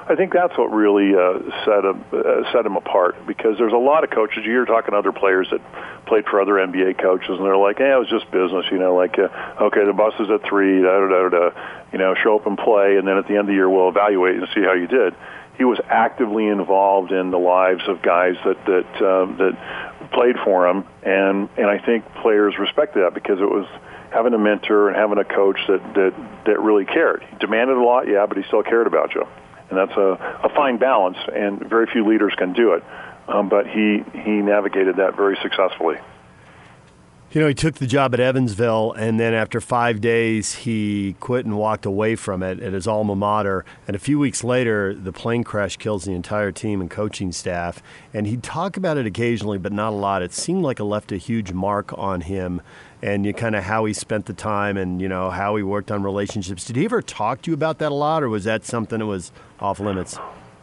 I 0.08 0.14
think 0.14 0.32
that's 0.32 0.56
what 0.56 0.70
really 0.70 1.16
uh, 1.16 1.40
set 1.64 1.84
him 1.84 2.04
uh, 2.12 2.52
set 2.52 2.64
him 2.64 2.76
apart 2.76 3.26
because 3.26 3.58
there's 3.58 3.72
a 3.72 3.76
lot 3.76 4.04
of 4.04 4.10
coaches. 4.10 4.44
You're 4.44 4.64
talking 4.64 4.92
to 4.92 4.98
other 4.98 5.10
players 5.10 5.48
that 5.50 5.60
played 6.06 6.26
for 6.26 6.40
other 6.40 6.54
NBA 6.54 7.02
coaches, 7.02 7.30
and 7.30 7.44
they're 7.44 7.56
like, 7.56 7.80
"Yeah, 7.80 7.96
it 7.96 7.98
was 7.98 8.08
just 8.08 8.30
business," 8.30 8.66
you 8.70 8.78
know, 8.78 8.94
like, 8.94 9.18
uh, 9.18 9.28
"Okay, 9.60 9.84
the 9.84 9.92
bus 9.92 10.14
is 10.20 10.30
at 10.30 10.44
three, 10.44 10.80
da 10.80 11.00
da 11.00 11.08
da 11.08 11.28
da," 11.28 11.50
you 11.92 11.98
know, 11.98 12.14
show 12.14 12.36
up 12.36 12.46
and 12.46 12.56
play, 12.56 12.98
and 12.98 13.06
then 13.06 13.18
at 13.18 13.26
the 13.26 13.32
end 13.32 13.40
of 13.40 13.46
the 13.48 13.54
year 13.54 13.68
we'll 13.68 13.88
evaluate 13.88 14.36
and 14.36 14.46
see 14.54 14.62
how 14.62 14.74
you 14.74 14.86
did. 14.86 15.12
He 15.58 15.64
was 15.64 15.80
actively 15.88 16.46
involved 16.46 17.10
in 17.10 17.32
the 17.32 17.38
lives 17.38 17.82
of 17.88 18.00
guys 18.00 18.36
that 18.44 18.64
that 18.66 19.02
um, 19.02 19.38
that 19.38 19.58
played 20.06 20.36
for 20.44 20.68
him, 20.68 20.84
and 21.02 21.48
and 21.56 21.66
I 21.66 21.78
think 21.78 22.04
players 22.22 22.58
respected 22.58 23.04
that 23.04 23.14
because 23.14 23.40
it 23.40 23.50
was 23.50 23.66
having 24.10 24.34
a 24.34 24.38
mentor 24.38 24.88
and 24.88 24.96
having 24.96 25.18
a 25.18 25.24
coach 25.24 25.58
that 25.68 25.82
that 25.94 26.14
that 26.46 26.60
really 26.60 26.84
cared. 26.84 27.24
He 27.30 27.36
demanded 27.38 27.76
a 27.76 27.82
lot, 27.82 28.08
yeah, 28.08 28.26
but 28.26 28.36
he 28.36 28.44
still 28.44 28.62
cared 28.62 28.86
about 28.86 29.14
you 29.14 29.26
and 29.70 29.78
that's 29.78 29.96
a, 29.96 30.40
a 30.44 30.48
fine 30.54 30.78
balance, 30.78 31.18
and 31.34 31.58
very 31.60 31.86
few 31.86 32.06
leaders 32.06 32.32
can 32.36 32.52
do 32.52 32.74
it. 32.74 32.84
Um, 33.28 33.48
but 33.48 33.66
he 33.66 34.04
he 34.12 34.30
navigated 34.30 34.96
that 34.96 35.16
very 35.16 35.36
successfully. 35.42 35.96
You 37.36 37.42
know, 37.42 37.48
he 37.48 37.54
took 37.54 37.74
the 37.74 37.86
job 37.86 38.14
at 38.14 38.20
Evansville, 38.20 38.92
and 38.92 39.20
then 39.20 39.34
after 39.34 39.60
five 39.60 40.00
days, 40.00 40.54
he 40.54 41.16
quit 41.20 41.44
and 41.44 41.58
walked 41.58 41.84
away 41.84 42.16
from 42.16 42.42
it 42.42 42.60
at 42.60 42.72
his 42.72 42.86
alma 42.88 43.14
mater. 43.14 43.62
And 43.86 43.94
a 43.94 43.98
few 43.98 44.18
weeks 44.18 44.42
later, 44.42 44.94
the 44.94 45.12
plane 45.12 45.44
crash 45.44 45.76
kills 45.76 46.04
the 46.04 46.12
entire 46.12 46.50
team 46.50 46.80
and 46.80 46.90
coaching 46.90 47.32
staff. 47.32 47.82
And 48.14 48.26
he'd 48.26 48.42
talk 48.42 48.78
about 48.78 48.96
it 48.96 49.04
occasionally, 49.04 49.58
but 49.58 49.70
not 49.70 49.92
a 49.92 49.96
lot. 49.96 50.22
It 50.22 50.32
seemed 50.32 50.62
like 50.62 50.80
it 50.80 50.84
left 50.84 51.12
a 51.12 51.18
huge 51.18 51.52
mark 51.52 51.92
on 51.98 52.22
him 52.22 52.62
and 53.02 53.26
you 53.26 53.34
kind 53.34 53.54
of 53.54 53.64
how 53.64 53.84
he 53.84 53.92
spent 53.92 54.24
the 54.24 54.32
time 54.32 54.78
and 54.78 55.02
you 55.02 55.08
know 55.10 55.28
how 55.28 55.56
he 55.56 55.62
worked 55.62 55.90
on 55.90 56.02
relationships. 56.02 56.64
Did 56.64 56.76
he 56.76 56.86
ever 56.86 57.02
talk 57.02 57.42
to 57.42 57.50
you 57.50 57.54
about 57.54 57.76
that 57.80 57.92
a 57.92 57.94
lot, 57.94 58.22
or 58.22 58.30
was 58.30 58.44
that 58.44 58.64
something 58.64 59.00
that 59.00 59.06
was 59.06 59.30
off 59.60 59.78
limits? 59.78 60.18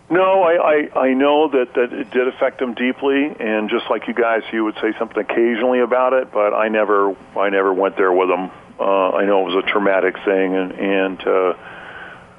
No, 0.09 0.43
I, 0.43 0.89
I, 0.93 0.99
I 0.99 1.13
know 1.13 1.47
that, 1.49 1.73
that 1.75 1.93
it 1.93 2.11
did 2.11 2.27
affect 2.27 2.61
him 2.61 2.73
deeply, 2.73 3.35
and 3.39 3.69
just 3.69 3.85
like 3.89 4.07
you 4.07 4.13
guys, 4.13 4.43
he 4.51 4.59
would 4.59 4.75
say 4.75 4.93
something 4.99 5.17
occasionally 5.17 5.79
about 5.79 6.13
it, 6.13 6.31
but 6.31 6.53
I 6.53 6.67
never 6.67 7.15
I 7.37 7.49
never 7.49 7.73
went 7.73 7.95
there 7.97 8.11
with 8.11 8.29
him. 8.29 8.51
Uh, 8.79 9.09
I 9.11 9.25
know 9.25 9.47
it 9.47 9.55
was 9.55 9.63
a 9.63 9.67
traumatic 9.67 10.15
thing, 10.25 10.55
and 10.55 10.71
and 10.73 11.27
uh, 11.27 11.53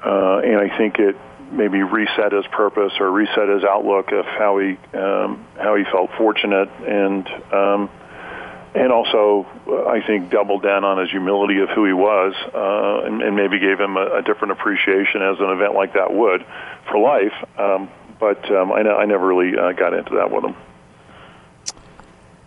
uh, 0.05 0.41
and 0.45 0.57
I 0.57 0.77
think 0.77 0.99
it 0.99 1.17
maybe 1.51 1.81
reset 1.81 2.31
his 2.31 2.45
purpose 2.47 2.93
or 2.99 3.11
reset 3.11 3.49
his 3.49 3.63
outlook 3.63 4.11
of 4.11 4.25
how 4.25 4.59
he 4.59 4.77
um, 4.97 5.45
how 5.57 5.75
he 5.75 5.83
felt 5.85 6.11
fortunate 6.17 6.69
and. 6.87 7.27
Um, 7.51 7.89
and 8.75 8.91
also 8.91 9.47
uh, 9.67 9.87
I 9.87 10.05
think 10.05 10.29
doubled 10.29 10.61
down 10.61 10.83
on 10.83 10.99
his 10.99 11.09
humility 11.09 11.59
of 11.59 11.69
who 11.69 11.85
he 11.85 11.93
was, 11.93 12.33
uh, 12.53 13.07
and, 13.07 13.21
and 13.21 13.35
maybe 13.35 13.57
gave 13.57 13.79
him 13.79 13.95
a, 13.95 14.17
a 14.17 14.21
different 14.21 14.51
appreciation 14.51 15.21
as 15.21 15.39
an 15.39 15.49
event 15.49 15.73
like 15.73 15.93
that 15.93 16.13
would 16.13 16.45
for 16.89 16.99
life. 16.99 17.33
Um, 17.57 17.89
but 18.19 18.49
um, 18.51 18.71
I, 18.71 18.81
I 18.81 19.05
never 19.05 19.25
really 19.25 19.57
uh, 19.57 19.71
got 19.71 19.93
into 19.93 20.15
that 20.15 20.29
with 20.31 20.43
him. 20.43 20.55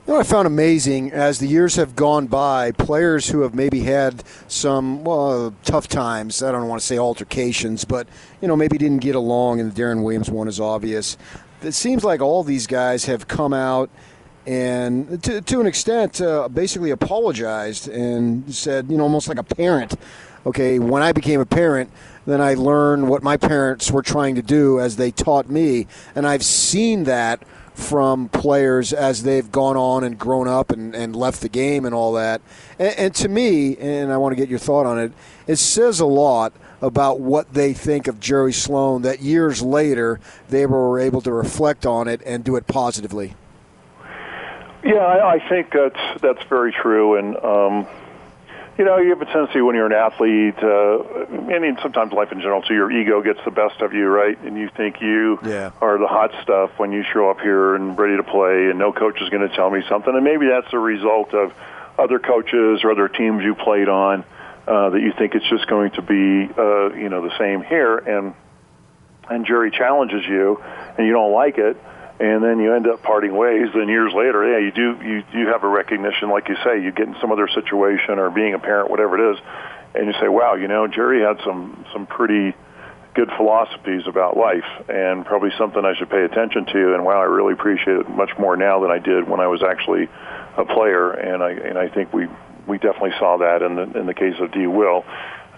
You 0.07 0.15
know 0.15 0.21
I 0.21 0.23
found 0.23 0.47
amazing 0.47 1.13
as 1.13 1.39
the 1.39 1.47
years 1.47 1.77
have 1.77 1.95
gone 1.95 2.29
by, 2.29 2.73
players 2.73 3.29
who 3.29 3.43
have 3.43 3.55
maybe 3.55 3.81
had 3.81 4.25
some 4.47 5.05
well, 5.05 5.55
tough 5.65 5.89
times. 5.89 6.43
I 6.43 6.53
don't 6.53 6.67
want 6.69 6.81
to 6.81 6.87
say 6.87 6.99
altercations, 6.99 7.85
but 7.85 8.07
you 8.41 8.49
know 8.49 8.57
maybe 8.57 8.79
didn't 8.79 9.01
get 9.01 9.15
along, 9.15 9.61
and 9.61 9.73
the 9.73 9.83
Deron 9.83 10.03
Williams 10.03 10.31
one 10.31 10.49
is 10.49 10.61
obvious. 10.61 11.17
It 11.63 11.73
seems 11.73 12.05
like 12.05 12.21
all 12.21 12.45
these 12.45 12.67
guys 12.67 13.07
have 13.07 13.29
come 13.29 13.53
out 13.53 13.91
and 14.49 15.23
to, 15.25 15.43
to 15.43 15.61
an 15.61 15.67
extent, 15.67 16.23
uh, 16.23 16.49
basically 16.49 16.91
apologized 16.91 17.87
and 17.87 18.55
said, 18.55 18.91
you 18.91 18.97
know, 18.97 19.03
almost 19.03 19.29
like 19.29 19.39
a 19.39 19.43
parent. 19.43 19.95
Okay, 20.47 20.79
when 20.79 21.03
I 21.03 21.13
became 21.13 21.39
a 21.39 21.47
parent, 21.47 21.91
then 22.27 22.41
I 22.41 22.55
learned 22.55 23.11
what 23.11 23.23
my 23.23 23.37
parents 23.37 23.91
were 23.91 24.01
trying 24.01 24.37
to 24.37 24.43
do 24.43 24.81
as 24.81 24.97
they 24.97 25.11
taught 25.11 25.51
me, 25.51 25.87
and 26.15 26.27
I've 26.27 26.45
seen 26.45 27.05
that 27.05 27.43
from 27.75 28.31
players 28.31 28.95
as 28.95 29.23
they've 29.23 29.53
gone 29.53 29.77
on 29.77 30.03
and 30.03 30.19
grown 30.19 30.49
up 30.49 30.71
and, 30.71 30.95
and 30.95 31.15
left 31.15 31.43
the 31.43 31.51
game 31.51 31.85
and 31.85 31.95
all 31.95 32.15
that. 32.15 32.41
And, 32.79 32.99
and 32.99 33.15
to 33.17 33.29
me, 33.29 33.77
and 33.77 34.11
I 34.11 34.17
want 34.17 34.33
to 34.33 34.37
get 34.37 34.49
your 34.49 34.59
thought 34.59 34.87
on 34.87 34.99
it, 34.99 35.13
it 35.47 35.57
says 35.57 36.01
a 36.01 36.07
lot 36.07 36.55
about 36.81 37.21
what 37.21 37.53
they 37.53 37.75
think 37.75 38.09
of 38.09 38.19
Jerry 38.19 38.55
Sloan 38.55 39.03
that 39.03 39.21
years 39.21 39.61
later 39.61 40.21
they 40.49 40.65
were 40.65 40.99
able 40.99 41.21
to 41.21 41.33
reflect 41.33 41.85
on 41.85 42.09
it 42.09 42.23
and 42.25 42.43
do 42.43 42.57
it 42.57 42.67
positively. 42.67 43.35
Yeah, 44.85 44.95
I, 44.95 45.35
I 45.35 45.49
think 45.49 45.73
that's 45.73 46.21
that's 46.21 46.43
very 46.49 46.73
true, 46.73 47.17
and 47.17 47.37
um, 47.37 47.87
you 48.79 48.85
know, 48.85 48.99
you 48.99 49.11
have 49.11 49.21
a 49.21 49.25
tendency 49.25 49.61
when 49.61 49.75
you're 49.75 49.87
an 49.87 49.93
athlete, 49.93 50.55
uh, 50.63 51.27
and 51.53 51.79
sometimes 51.83 52.13
life 52.13 52.31
in 52.31 52.41
general, 52.41 52.63
so 52.67 52.73
your 52.73 52.91
ego 52.93 53.21
gets 53.23 53.41
the 53.45 53.51
best 53.51 53.81
of 53.81 53.93
you, 53.93 54.07
right? 54.07 54.39
And 54.43 54.57
you 54.57 54.71
think 54.77 55.01
you 55.01 55.41
yeah. 55.45 55.73
are 55.81 55.99
the 55.99 56.07
hot 56.07 56.31
stuff 56.43 56.71
when 56.77 56.93
you 56.93 57.03
show 57.13 57.29
up 57.29 57.41
here 57.41 57.75
and 57.75 57.99
ready 57.99 58.17
to 58.17 58.23
play, 58.23 58.71
and 58.71 58.79
no 58.79 58.93
coach 58.93 59.21
is 59.21 59.29
going 59.31 59.49
to 59.49 59.55
tell 59.55 59.69
me 59.69 59.83
something, 59.89 60.15
and 60.15 60.25
maybe 60.25 60.47
that's 60.47 60.73
a 60.73 60.79
result 60.79 61.35
of 61.35 61.53
other 61.99 62.21
coaches 62.21 62.85
or 62.85 62.93
other 62.93 63.09
teams 63.09 63.43
you 63.43 63.57
played 63.57 63.89
on. 63.89 64.25
uh, 64.69 64.91
that 64.91 65.01
you 65.01 65.13
think 65.17 65.35
it's 65.35 65.49
just 65.49 65.67
going 65.67 65.91
to 65.93 66.03
be 66.03 66.53
uh, 66.59 66.93
you 66.95 67.09
know 67.09 67.23
the 67.23 67.37
same 67.39 67.63
here, 67.63 67.97
and 67.97 68.35
and 69.31 69.47
Jerry 69.47 69.71
challenges 69.71 70.25
you, 70.27 70.63
and 70.97 71.07
you 71.07 71.13
don't 71.13 71.33
like 71.33 71.57
it, 71.57 71.77
and 72.21 72.43
then 72.43 72.59
you 72.59 72.75
end 72.75 72.87
up 72.87 73.03
parting 73.03 73.37
ways. 73.37 73.69
Then 73.75 73.89
years 73.89 74.13
later, 74.13 74.47
yeah, 74.47 74.59
you 74.59 74.73
do 74.73 75.05
you 75.05 75.23
you 75.33 75.49
have 75.49 75.63
a 75.63 75.69
recognition, 75.69 76.31
like 76.31 76.49
you 76.49 76.57
say, 76.65 76.83
you 76.83 76.91
get 76.91 77.07
in 77.07 77.17
some 77.21 77.31
other 77.31 77.49
situation 77.49 78.19
or 78.19 78.31
being 78.31 78.55
a 78.55 78.59
parent, 78.59 78.91
whatever 78.91 79.19
it 79.19 79.35
is, 79.35 79.41
and 79.95 80.07
you 80.07 80.13
say, 80.21 80.29
wow, 80.29 80.55
you 80.55 80.69
know, 80.69 80.87
Jerry 80.89 81.21
had 81.21 81.39
some 81.45 81.85
some 81.93 82.07
pretty 82.07 82.55
good 83.15 83.31
philosophies 83.37 84.03
about 84.07 84.37
life 84.37 84.65
and 84.89 85.27
probably 85.27 85.51
something 85.59 85.85
I 85.85 85.97
should 85.97 86.09
pay 86.09 86.23
attention 86.23 86.67
to 86.67 86.95
and 86.95 87.05
wow 87.05 87.21
I 87.21 87.25
really 87.25 87.53
appreciate 87.53 87.97
it 87.97 88.09
much 88.09 88.31
more 88.39 88.57
now 88.57 88.79
than 88.81 88.93
I 88.93 88.99
did 88.99 89.29
when 89.29 89.41
I 89.41 89.49
was 89.49 89.61
actually 89.61 90.09
a 90.57 90.65
player 90.65 91.11
and 91.11 91.43
I 91.43 91.51
and 91.51 91.77
I 91.77 91.89
think 91.89 92.13
we 92.13 92.29
we 92.69 92.79
definitely 92.79 93.15
saw 93.19 93.39
that 93.39 93.63
in 93.63 93.75
the 93.75 93.99
in 93.99 94.07
the 94.07 94.15
case 94.15 94.35
of 94.39 94.53
D 94.53 94.69
Will 94.69 95.05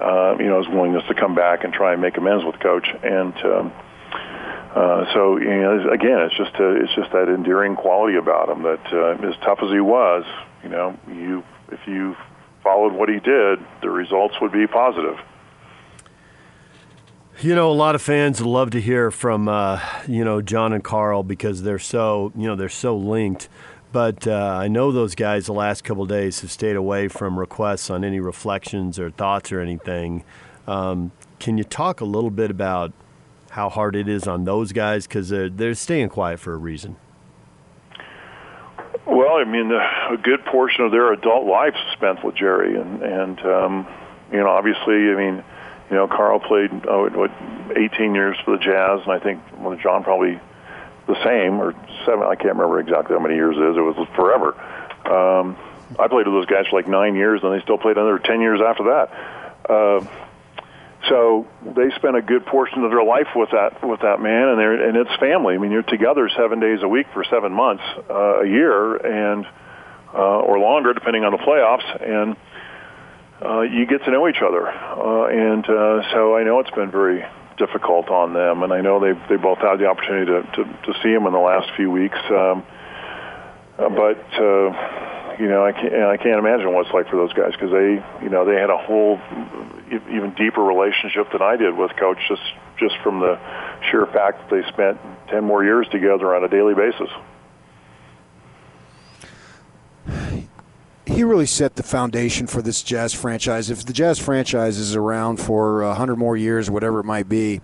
uh, 0.00 0.36
you 0.38 0.46
know 0.46 0.62
his 0.62 0.68
willingness 0.68 1.02
to 1.08 1.14
come 1.14 1.34
back 1.34 1.64
and 1.64 1.74
try 1.74 1.92
and 1.92 2.00
make 2.00 2.16
amends 2.16 2.46
with 2.46 2.58
coach 2.60 2.88
and 3.02 3.36
um, 3.44 3.72
uh, 4.74 5.04
so 5.12 5.38
you 5.38 5.48
know 5.48 5.90
again 5.90 6.20
it's 6.20 6.36
just 6.36 6.54
a, 6.56 6.82
it's 6.82 6.94
just 6.94 7.10
that 7.12 7.28
endearing 7.28 7.76
quality 7.76 8.16
about 8.16 8.48
him 8.48 8.62
that 8.62 8.92
uh, 8.92 9.28
as 9.28 9.34
tough 9.44 9.58
as 9.62 9.70
he 9.70 9.80
was 9.80 10.24
you 10.62 10.68
know 10.68 10.98
you 11.08 11.42
if 11.72 11.80
you 11.86 12.16
followed 12.62 12.92
what 12.92 13.08
he 13.08 13.18
did 13.20 13.58
the 13.82 13.90
results 13.90 14.34
would 14.40 14.52
be 14.52 14.66
positive 14.66 15.16
you 17.42 17.54
know, 17.54 17.70
a 17.70 17.72
lot 17.72 17.94
of 17.94 18.02
fans 18.02 18.42
love 18.42 18.70
to 18.72 18.80
hear 18.82 19.10
from 19.10 19.48
uh, 19.48 19.80
you 20.06 20.24
know 20.26 20.42
John 20.42 20.74
and 20.74 20.84
Karl 20.84 21.22
because 21.22 21.62
they're 21.62 21.78
so 21.78 22.32
you 22.36 22.46
know 22.46 22.54
they're 22.54 22.68
so 22.68 22.94
linked. 22.94 23.48
But 23.92 24.26
uh, 24.26 24.58
I 24.60 24.68
know 24.68 24.92
those 24.92 25.14
guys 25.14 25.46
the 25.46 25.54
last 25.54 25.82
couple 25.82 26.04
days 26.04 26.42
have 26.42 26.50
stayed 26.50 26.76
away 26.76 27.08
from 27.08 27.38
requests 27.38 27.88
on 27.88 28.04
any 28.04 28.20
reflections 28.20 28.98
or 28.98 29.10
thoughts 29.10 29.50
or 29.52 29.60
anything. 29.60 30.22
Um, 30.66 31.12
can 31.38 31.56
you 31.56 31.64
talk 31.64 32.02
a 32.02 32.04
little 32.04 32.30
bit 32.30 32.50
about 32.50 32.92
how 33.50 33.68
hard 33.68 33.94
it 33.96 34.08
is 34.08 34.26
on 34.26 34.44
those 34.44 34.72
guys 34.72 35.06
because 35.06 35.28
they're, 35.28 35.48
they're 35.48 35.74
staying 35.74 36.08
quiet 36.08 36.40
for 36.40 36.52
a 36.54 36.56
reason? 36.56 36.96
Well, 39.06 39.36
I 39.36 39.44
mean, 39.44 39.70
a 39.72 40.16
good 40.16 40.44
portion 40.46 40.84
of 40.84 40.92
their 40.92 41.12
adult 41.12 41.46
life 41.46 41.74
spent 41.92 42.24
with 42.24 42.36
Jerry, 42.36 42.80
and 42.80 43.02
and 43.02 43.40
um, 43.40 43.86
you 44.30 44.38
know, 44.38 44.48
obviously, 44.48 45.10
I 45.10 45.14
mean 45.16 45.44
you 45.90 45.96
know, 45.96 46.06
Karl 46.06 46.38
played 46.38 46.70
oh, 46.88 47.08
what 47.10 47.32
18 47.76 48.14
years 48.14 48.36
for 48.44 48.56
the 48.56 48.62
Jazz, 48.62 49.00
and 49.02 49.12
I 49.12 49.18
think 49.18 49.42
well, 49.58 49.76
John 49.76 50.04
probably 50.04 50.40
the 51.08 51.22
same 51.24 51.60
or 51.60 51.74
seven. 52.06 52.22
I 52.22 52.36
can't 52.36 52.54
remember 52.54 52.78
exactly 52.78 53.16
how 53.16 53.22
many 53.22 53.34
years 53.34 53.56
it 53.56 53.62
is. 53.62 53.76
It 53.76 53.80
was 53.80 54.08
forever. 54.14 54.54
Um, 55.10 55.56
I 55.98 56.06
played 56.06 56.28
with 56.28 56.34
those 56.34 56.46
guys 56.46 56.68
for 56.68 56.76
like 56.76 56.86
nine 56.86 57.16
years, 57.16 57.40
and 57.42 57.52
they 57.52 57.60
still 57.62 57.78
played 57.78 57.96
another 57.96 58.20
10 58.20 58.40
years 58.40 58.60
after 58.64 58.84
that. 58.84 59.68
Uh, 59.68 60.06
so 61.08 61.46
they 61.64 61.90
spent 61.96 62.16
a 62.16 62.22
good 62.22 62.44
portion 62.46 62.84
of 62.84 62.90
their 62.90 63.02
life 63.02 63.28
with 63.34 63.50
that 63.52 63.82
with 63.86 64.00
that 64.00 64.20
man, 64.20 64.48
and 64.48 64.58
they're 64.58 64.88
and 64.88 64.96
it's 64.96 65.14
family. 65.18 65.54
I 65.54 65.58
mean, 65.58 65.70
you're 65.70 65.82
together 65.82 66.28
seven 66.36 66.60
days 66.60 66.80
a 66.82 66.88
week 66.88 67.06
for 67.14 67.24
seven 67.24 67.52
months 67.52 67.82
uh, 68.10 68.42
a 68.42 68.46
year, 68.46 68.96
and 68.96 69.46
uh, 70.12 70.40
or 70.40 70.58
longer, 70.58 70.92
depending 70.92 71.24
on 71.24 71.32
the 71.32 71.38
playoffs, 71.38 71.88
and 72.02 72.36
uh, 73.42 73.60
you 73.62 73.86
get 73.86 74.04
to 74.04 74.10
know 74.10 74.28
each 74.28 74.42
other. 74.42 74.68
Uh, 74.68 75.26
and 75.28 75.64
uh, 75.64 76.12
so 76.12 76.36
I 76.36 76.42
know 76.42 76.60
it's 76.60 76.70
been 76.70 76.90
very 76.90 77.24
difficult 77.56 78.10
on 78.10 78.34
them, 78.34 78.62
and 78.62 78.72
I 78.72 78.82
know 78.82 79.00
they 79.00 79.18
they 79.28 79.36
both 79.36 79.58
had 79.58 79.78
the 79.78 79.86
opportunity 79.86 80.26
to, 80.26 80.42
to, 80.42 80.64
to 80.64 81.00
see 81.02 81.10
him 81.10 81.26
in 81.26 81.32
the 81.32 81.38
last 81.38 81.70
few 81.76 81.90
weeks. 81.90 82.18
Um, 82.28 82.62
uh, 83.78 83.88
but 83.88 84.20
uh, 84.36 85.36
you 85.38 85.48
know, 85.48 85.64
I 85.64 85.72
can't 85.72 85.94
I 85.94 86.16
can't 86.18 86.38
imagine 86.38 86.72
what 86.74 86.84
it's 86.84 86.94
like 86.94 87.08
for 87.08 87.16
those 87.16 87.32
guys 87.32 87.52
because 87.52 87.70
they 87.70 88.04
you 88.22 88.28
know 88.28 88.44
they 88.44 88.60
had 88.60 88.68
a 88.68 88.76
whole 88.76 89.18
even 89.90 90.34
deeper 90.36 90.62
relationship 90.62 91.30
than 91.32 91.42
I 91.42 91.56
did 91.56 91.76
with 91.76 91.90
Coach 91.96 92.18
just 92.28 92.42
just 92.78 92.96
from 93.02 93.20
the 93.20 93.38
sheer 93.90 94.06
fact 94.06 94.50
that 94.50 94.50
they 94.50 94.68
spent 94.68 94.98
ten 95.28 95.44
more 95.44 95.64
years 95.64 95.86
together 95.88 96.34
on 96.34 96.44
a 96.44 96.48
daily 96.48 96.74
basis. 96.74 97.10
he 101.20 101.24
really 101.24 101.44
set 101.44 101.74
the 101.74 101.82
foundation 101.82 102.46
for 102.46 102.62
this 102.62 102.82
Jazz 102.82 103.12
franchise. 103.12 103.68
If 103.68 103.84
the 103.84 103.92
Jazz 103.92 104.18
franchise 104.18 104.78
is 104.78 104.96
around 104.96 105.36
for 105.36 105.82
hundred 105.94 106.16
more 106.16 106.34
years, 106.34 106.70
whatever 106.70 107.00
it 107.00 107.04
might 107.04 107.28
be, 107.28 107.60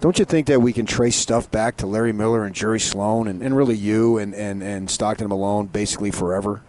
don't 0.00 0.18
you 0.18 0.26
think 0.26 0.46
that 0.48 0.60
we 0.60 0.74
can 0.74 0.84
trace 0.86 1.16
stuff 1.16 1.50
back 1.50 1.78
to 1.78 1.86
Larry 1.86 2.12
Miller 2.12 2.44
and 2.44 2.54
Jerry 2.54 2.80
Sloan 2.80 3.26
and, 3.26 3.42
and 3.42 3.56
really 3.56 3.76
you 3.76 4.18
and, 4.18 4.34
and, 4.34 4.62
and 4.62 4.90
Stockton 4.90 5.28
Malone 5.28 5.66
basically 5.66 6.10
forever? 6.10 6.62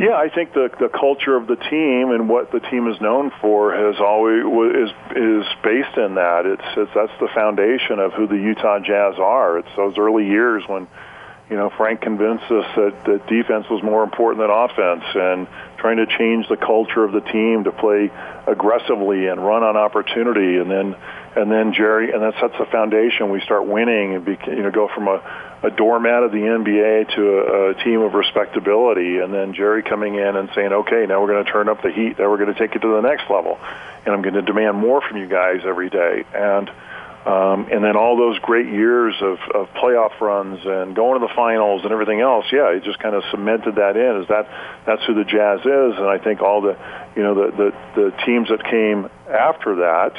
Yeah, 0.00 0.16
I 0.16 0.30
think 0.30 0.54
the 0.54 0.70
the 0.80 0.88
culture 0.88 1.36
of 1.36 1.46
the 1.46 1.56
team 1.56 2.10
and 2.10 2.26
what 2.26 2.50
the 2.52 2.60
team 2.60 2.88
is 2.88 2.98
known 3.02 3.30
for 3.42 3.74
has 3.74 4.00
always 4.00 4.42
is 4.74 4.90
is 5.14 5.44
based 5.62 5.98
in 5.98 6.14
that. 6.14 6.46
It's, 6.46 6.64
it's 6.74 6.90
that's 6.94 7.12
the 7.20 7.28
foundation 7.34 7.98
of 7.98 8.14
who 8.14 8.26
the 8.26 8.36
Utah 8.36 8.78
Jazz 8.78 9.18
are. 9.18 9.58
It's 9.58 9.68
those 9.76 9.98
early 9.98 10.26
years 10.26 10.64
when 10.66 10.88
you 11.50 11.56
know, 11.56 11.68
Frank 11.76 12.00
convinced 12.00 12.44
us 12.44 12.64
that, 12.76 12.94
that 13.06 13.26
defense 13.26 13.66
was 13.68 13.82
more 13.82 14.04
important 14.04 14.40
than 14.40 14.50
offense 14.50 15.02
and 15.16 15.48
trying 15.78 15.96
to 15.96 16.06
change 16.06 16.48
the 16.48 16.56
culture 16.56 17.02
of 17.02 17.10
the 17.10 17.20
team 17.20 17.64
to 17.64 17.72
play 17.72 18.08
aggressively 18.46 19.26
and 19.26 19.44
run 19.44 19.64
on 19.64 19.76
opportunity. 19.76 20.58
And 20.58 20.70
then, 20.70 20.96
and 21.36 21.50
then 21.50 21.72
Jerry, 21.72 22.12
and 22.12 22.22
that 22.22 22.34
sets 22.40 22.54
the 22.58 22.66
foundation. 22.66 23.30
We 23.30 23.40
start 23.40 23.66
winning 23.66 24.14
and, 24.16 24.24
be, 24.24 24.36
you 24.48 24.62
know, 24.62 24.70
go 24.70 24.88
from 24.92 25.06
a, 25.06 25.22
a 25.62 25.70
doormat 25.70 26.24
of 26.24 26.32
the 26.32 26.38
NBA 26.38 27.14
to 27.14 27.22
a, 27.22 27.70
a 27.70 27.84
team 27.84 28.00
of 28.00 28.14
respectability. 28.14 29.18
And 29.18 29.32
then 29.32 29.54
Jerry 29.54 29.82
coming 29.82 30.16
in 30.16 30.36
and 30.36 30.48
saying, 30.54 30.72
okay, 30.72 31.06
now 31.06 31.20
we're 31.20 31.28
going 31.28 31.44
to 31.44 31.50
turn 31.50 31.68
up 31.68 31.82
the 31.82 31.92
heat. 31.92 32.18
Now 32.18 32.28
we're 32.30 32.38
going 32.38 32.52
to 32.52 32.58
take 32.58 32.74
it 32.74 32.80
to 32.80 32.88
the 32.88 33.00
next 33.00 33.30
level. 33.30 33.58
And 34.04 34.14
I'm 34.14 34.22
going 34.22 34.34
to 34.34 34.42
demand 34.42 34.76
more 34.78 35.00
from 35.02 35.18
you 35.18 35.28
guys 35.28 35.60
every 35.64 35.88
day. 35.88 36.24
And, 36.34 36.68
um, 37.26 37.68
and 37.70 37.84
then 37.84 37.96
all 37.96 38.16
those 38.16 38.38
great 38.40 38.66
years 38.66 39.14
of, 39.20 39.38
of 39.54 39.68
playoff 39.74 40.18
runs 40.20 40.58
and 40.64 40.96
going 40.96 41.20
to 41.20 41.26
the 41.26 41.32
finals 41.36 41.82
and 41.84 41.92
everything 41.92 42.20
else, 42.20 42.46
yeah, 42.50 42.70
it 42.70 42.82
just 42.82 42.98
kind 42.98 43.14
of 43.14 43.22
cemented 43.30 43.76
that 43.76 43.96
in. 43.96 44.22
Is 44.22 44.28
that 44.28 44.48
that's 44.86 45.04
who 45.04 45.14
the 45.14 45.24
Jazz 45.24 45.60
is? 45.60 45.98
And 46.00 46.08
I 46.08 46.18
think 46.18 46.40
all 46.40 46.62
the, 46.62 46.78
you 47.14 47.22
know, 47.22 47.34
the 47.34 47.50
the, 47.52 47.72
the 47.94 48.10
teams 48.24 48.48
that 48.48 48.64
came 48.64 49.10
after 49.28 49.76
that, 49.76 50.16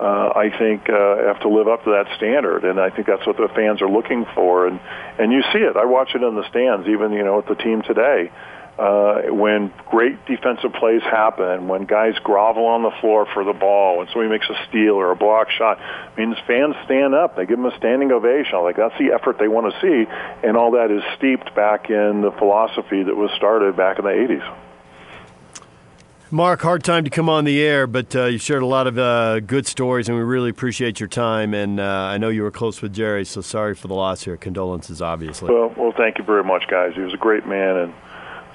uh, 0.00 0.32
I 0.34 0.50
think 0.56 0.88
uh, 0.88 1.26
have 1.26 1.40
to 1.40 1.48
live 1.48 1.68
up 1.68 1.84
to 1.84 1.90
that 1.90 2.06
standard. 2.16 2.64
And 2.64 2.78
I 2.78 2.90
think 2.90 3.06
that's 3.06 3.26
what 3.26 3.36
the 3.36 3.48
fans 3.54 3.82
are 3.82 3.90
looking 3.90 4.26
for. 4.34 4.66
And 4.66 4.80
and 5.18 5.32
you 5.32 5.42
see 5.52 5.58
it. 5.58 5.76
I 5.76 5.84
watch 5.84 6.14
it 6.14 6.22
in 6.22 6.34
the 6.34 6.48
stands, 6.48 6.88
even 6.88 7.12
you 7.12 7.24
know 7.24 7.36
with 7.36 7.46
the 7.46 7.62
team 7.62 7.82
today 7.82 8.30
uh, 8.78 9.22
when 9.28 9.72
great 9.90 10.24
defensive 10.26 10.72
plays 10.72 11.02
happen, 11.02 11.66
when 11.66 11.84
guys 11.84 12.14
grovel 12.22 12.66
on 12.66 12.82
the 12.82 12.92
floor 13.00 13.26
for 13.34 13.42
the 13.44 13.52
ball, 13.52 13.98
when 13.98 14.06
somebody 14.08 14.28
makes 14.28 14.48
a 14.48 14.54
steal 14.68 14.94
or 14.94 15.10
a 15.10 15.16
block 15.16 15.50
shot, 15.50 15.80
means 16.16 16.36
fans 16.46 16.76
stand 16.84 17.12
up. 17.12 17.34
They 17.34 17.44
give 17.44 17.58
them 17.58 17.66
a 17.66 17.76
standing 17.76 18.12
ovation. 18.12 18.62
Like 18.62 18.76
that's 18.76 18.96
the 18.98 19.12
effort 19.12 19.38
they 19.38 19.48
want 19.48 19.72
to 19.72 19.80
see, 19.80 20.10
and 20.46 20.56
all 20.56 20.72
that 20.72 20.92
is 20.92 21.02
steeped 21.16 21.54
back 21.56 21.90
in 21.90 22.22
the 22.22 22.30
philosophy 22.38 23.02
that 23.02 23.16
was 23.16 23.30
started 23.36 23.76
back 23.76 23.98
in 23.98 24.04
the 24.04 24.12
'80s. 24.12 24.67
Mark, 26.30 26.60
hard 26.60 26.84
time 26.84 27.04
to 27.04 27.10
come 27.10 27.30
on 27.30 27.44
the 27.44 27.62
air, 27.62 27.86
but 27.86 28.14
uh, 28.14 28.26
you 28.26 28.36
shared 28.36 28.62
a 28.62 28.66
lot 28.66 28.86
of 28.86 28.98
uh, 28.98 29.40
good 29.40 29.66
stories, 29.66 30.08
and 30.08 30.18
we 30.18 30.22
really 30.22 30.50
appreciate 30.50 31.00
your 31.00 31.08
time. 31.08 31.54
And 31.54 31.80
uh, 31.80 31.84
I 31.84 32.18
know 32.18 32.28
you 32.28 32.42
were 32.42 32.50
close 32.50 32.82
with 32.82 32.92
Jerry, 32.92 33.24
so 33.24 33.40
sorry 33.40 33.74
for 33.74 33.88
the 33.88 33.94
loss 33.94 34.24
here. 34.24 34.36
Condolences, 34.36 35.00
obviously. 35.00 35.50
Well, 35.50 35.72
well, 35.74 35.94
thank 35.96 36.18
you 36.18 36.24
very 36.24 36.44
much, 36.44 36.68
guys. 36.68 36.94
He 36.94 37.00
was 37.00 37.14
a 37.14 37.18
great 37.18 37.46
man, 37.46 37.76
and 37.78 37.94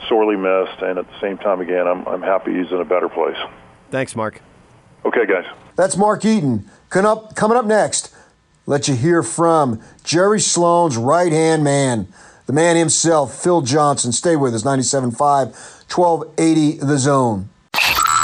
sorely 0.08 0.36
missed, 0.36 0.84
and 0.84 1.00
at 1.00 1.08
the 1.08 1.20
same 1.20 1.40
time, 1.40 1.62
again, 1.62 1.88
I'm, 1.88 2.08
I'm 2.08 2.22
happy 2.22 2.54
he's 2.54 2.72
in 2.72 2.80
a 2.80 2.86
better 2.86 3.10
place. 3.10 3.38
Thanks, 3.90 4.16
Mark. 4.16 4.40
Okay, 5.04 5.26
guys. 5.26 5.46
That's 5.76 5.98
Mark 5.98 6.24
Eaton. 6.26 6.70
Coming 6.92 7.10
up, 7.10 7.36
coming 7.36 7.58
up 7.58 7.66
next, 7.66 8.14
let 8.68 8.88
you 8.88 8.94
hear 8.96 9.24
from 9.24 9.82
Jerry 10.04 10.40
Sloan's 10.40 10.96
right 10.96 11.32
hand 11.32 11.64
man, 11.64 12.08
the 12.46 12.54
man 12.54 12.76
himself, 12.76 13.42
Phil 13.42 13.62
Johnson. 13.62 14.12
Stay 14.12 14.36
with 14.36 14.54
us, 14.54 14.62
97.5, 14.62 15.18
1280 15.18 16.78
The 16.86 16.98
Zone. 17.00 17.50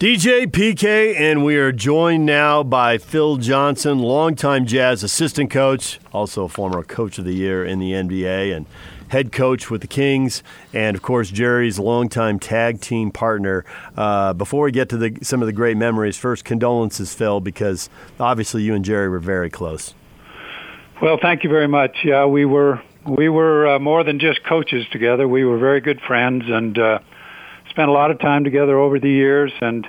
DJ 0.00 0.48
PK, 0.48 1.14
and 1.16 1.44
we 1.44 1.56
are 1.56 1.70
joined 1.70 2.26
now 2.26 2.64
by 2.64 2.98
Phil 2.98 3.36
Johnson, 3.36 4.00
longtime 4.00 4.66
Jazz 4.66 5.04
assistant 5.04 5.52
coach, 5.52 6.00
also 6.12 6.48
former 6.48 6.82
coach 6.82 7.16
of 7.18 7.24
the 7.24 7.32
year 7.32 7.64
in 7.64 7.78
the 7.78 7.92
NBA, 7.92 8.56
and 8.56 8.66
head 9.10 9.30
coach 9.30 9.70
with 9.70 9.82
the 9.82 9.86
Kings, 9.86 10.42
and 10.72 10.96
of 10.96 11.02
course 11.02 11.30
Jerry's 11.30 11.78
longtime 11.78 12.40
tag 12.40 12.80
team 12.80 13.12
partner. 13.12 13.64
Uh, 13.96 14.32
before 14.32 14.64
we 14.64 14.72
get 14.72 14.88
to 14.88 14.96
the, 14.96 15.16
some 15.22 15.40
of 15.40 15.46
the 15.46 15.52
great 15.52 15.76
memories, 15.76 16.16
first 16.16 16.44
condolences, 16.44 17.14
Phil, 17.14 17.38
because 17.38 17.88
obviously 18.18 18.64
you 18.64 18.74
and 18.74 18.84
Jerry 18.84 19.08
were 19.08 19.20
very 19.20 19.48
close. 19.48 19.94
Well, 21.00 21.18
thank 21.22 21.44
you 21.44 21.50
very 21.50 21.68
much. 21.68 21.98
Yeah, 22.02 22.26
we 22.26 22.44
were 22.44 22.82
we 23.06 23.28
were 23.28 23.76
uh, 23.76 23.78
more 23.78 24.02
than 24.02 24.18
just 24.18 24.42
coaches 24.42 24.86
together. 24.90 25.28
We 25.28 25.44
were 25.44 25.58
very 25.58 25.80
good 25.80 26.00
friends 26.00 26.46
and 26.48 26.76
uh, 26.76 26.98
spent 27.74 27.88
a 27.88 27.92
lot 27.92 28.12
of 28.12 28.20
time 28.20 28.44
together 28.44 28.78
over 28.78 29.00
the 29.00 29.10
years. 29.10 29.52
And 29.60 29.88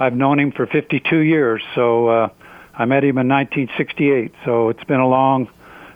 I've 0.00 0.16
known 0.16 0.40
him 0.40 0.50
for 0.50 0.66
52 0.66 1.18
years. 1.18 1.62
So 1.76 2.08
uh, 2.08 2.28
I 2.74 2.84
met 2.86 3.04
him 3.04 3.18
in 3.18 3.28
1968. 3.28 4.34
So 4.44 4.68
it's 4.68 4.82
been 4.84 4.98
a 4.98 5.08
long 5.08 5.48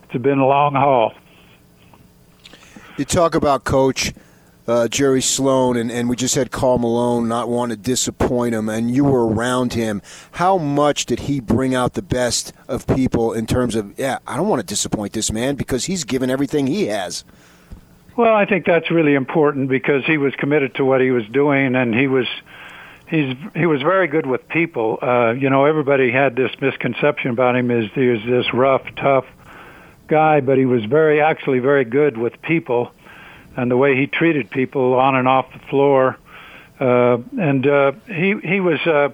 it's 0.05 0.23
been 0.23 0.39
a 0.39 0.47
long 0.47 0.75
haul. 0.75 1.13
You 2.97 3.05
talk 3.05 3.35
about 3.35 3.65
Coach 3.65 4.13
uh, 4.69 4.87
Jerry 4.87 5.21
Sloan, 5.21 5.77
and, 5.77 5.91
and 5.91 6.09
we 6.09 6.15
just 6.15 6.37
had 6.37 6.53
Karl 6.53 6.79
Malone 6.79 7.27
not 7.27 7.49
want 7.49 7.71
to 7.71 7.77
disappoint 7.77 8.55
him, 8.55 8.69
and 8.69 8.95
you 8.95 9.05
were 9.05 9.27
around 9.27 9.75
him. 9.75 10.01
How 10.33 10.57
much 10.57 11.07
did 11.07 11.21
he 11.21 11.41
bring 11.41 11.75
out 11.75 11.95
the 11.95 12.03
best 12.03 12.53
of 12.69 12.87
people 12.87 13.33
in 13.33 13.47
terms 13.47 13.75
of, 13.75 13.99
yeah, 13.99 14.19
I 14.27 14.37
don't 14.37 14.49
want 14.49 14.61
to 14.61 14.67
disappoint 14.67 15.13
this 15.13 15.33
man 15.33 15.57
because 15.57 15.87
he's 15.87 16.05
given 16.05 16.31
everything 16.31 16.69
he 16.69 16.87
has? 16.87 17.25
Well, 18.17 18.35
I 18.35 18.47
think 18.47 18.65
that's 18.65 18.91
really 18.91 19.15
important 19.15 19.69
because 19.69 20.05
he 20.05 20.19
was 20.19 20.35
committed 20.37 20.77
to 20.77 20.85
what 20.85 21.01
he 21.01 21.11
was 21.11 21.27
doing, 21.27 21.75
and 21.75 21.93
he 21.93 22.07
was 22.07 22.27
he's 23.09 23.37
he 23.57 23.67
was 23.67 23.83
very 23.83 24.07
good 24.07 24.25
with 24.25 24.49
people. 24.49 24.99
Uh, 25.03 25.33
you 25.33 25.51
know, 25.51 25.65
everybody 25.65 26.13
had 26.13 26.37
this 26.37 26.53
misconception 26.61 27.33
about 27.33 27.57
him 27.57 27.73
is 27.73 27.91
he 27.93 28.07
was 28.07 28.21
this 28.25 28.55
rough, 28.55 28.83
tough 28.97 29.27
guy, 30.07 30.41
but 30.41 30.59
he 30.59 30.65
was 30.65 30.85
very 30.85 31.21
actually 31.21 31.59
very 31.59 31.85
good 31.85 32.17
with 32.17 32.41
people 32.41 32.93
and 33.57 33.71
the 33.71 33.77
way 33.77 33.97
he 33.97 34.07
treated 34.07 34.51
people 34.51 34.95
on 34.95 35.17
and 35.17 35.29
off 35.29 35.53
the 35.53 35.61
floor. 35.71 36.17
Uh, 36.79 37.19
and 37.39 37.67
uh, 37.67 37.93
he 38.07 38.35
he 38.45 38.61
was 38.61 38.79
uh, 38.87 39.09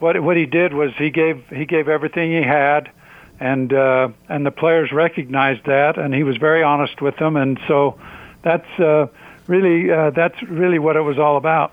what 0.00 0.20
what 0.20 0.36
he 0.36 0.46
did 0.46 0.72
was 0.72 0.90
he 0.96 1.10
gave 1.10 1.44
he 1.50 1.66
gave 1.66 1.88
everything 1.88 2.32
he 2.32 2.42
had, 2.42 2.90
and 3.38 3.72
uh, 3.72 4.08
and 4.28 4.44
the 4.44 4.50
players 4.50 4.90
recognized 4.90 5.66
that, 5.66 5.98
and 5.98 6.12
he 6.12 6.24
was 6.24 6.36
very 6.36 6.64
honest 6.64 7.00
with 7.00 7.16
them, 7.16 7.36
and 7.36 7.60
so 7.68 7.96
that's 8.42 8.80
uh, 8.80 9.06
really 9.46 9.90
uh, 9.90 10.10
that's 10.10 10.42
really 10.44 10.78
what 10.78 10.96
it 10.96 11.02
was 11.02 11.18
all 11.18 11.36
about. 11.36 11.72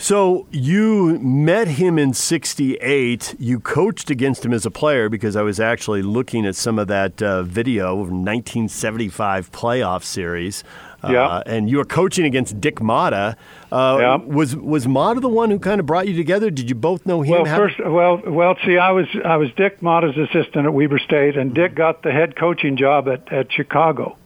So 0.00 0.46
you 0.50 1.18
met 1.18 1.68
him 1.68 1.98
in 1.98 2.14
68. 2.14 3.36
You 3.38 3.60
coached 3.60 4.08
against 4.08 4.42
him 4.42 4.54
as 4.54 4.64
a 4.64 4.70
player 4.70 5.10
because 5.10 5.36
I 5.36 5.42
was 5.42 5.60
actually 5.60 6.00
looking 6.00 6.46
at 6.46 6.56
some 6.56 6.78
of 6.78 6.88
that 6.88 7.20
uh, 7.20 7.42
video 7.42 7.92
of 7.92 8.08
1975 8.08 9.52
playoff 9.52 10.02
series. 10.02 10.64
Uh, 11.04 11.12
yeah. 11.12 11.42
And 11.44 11.68
you 11.68 11.76
were 11.76 11.84
coaching 11.84 12.24
against 12.24 12.62
Dick 12.62 12.76
Motta. 12.76 13.36
Uh, 13.70 13.98
yeah. 14.00 14.16
Was 14.16 14.56
was 14.56 14.86
Motta 14.86 15.20
the 15.20 15.28
one 15.28 15.50
who 15.50 15.58
kind 15.58 15.80
of 15.80 15.86
brought 15.86 16.08
you 16.08 16.16
together? 16.16 16.50
Did 16.50 16.70
you 16.70 16.74
both 16.74 17.04
know 17.04 17.20
him? 17.20 17.32
Well, 17.32 17.44
How- 17.44 17.56
first, 17.58 17.78
well, 17.84 18.22
well. 18.26 18.56
See, 18.64 18.78
I 18.78 18.92
was 18.92 19.06
I 19.22 19.36
was 19.36 19.50
Dick 19.52 19.80
Motta's 19.80 20.16
assistant 20.16 20.64
at 20.64 20.72
Weber 20.72 20.98
State, 20.98 21.36
and 21.36 21.54
Dick 21.54 21.74
got 21.74 22.02
the 22.02 22.10
head 22.10 22.36
coaching 22.36 22.78
job 22.78 23.06
at 23.06 23.30
at 23.30 23.52
Chicago. 23.52 24.16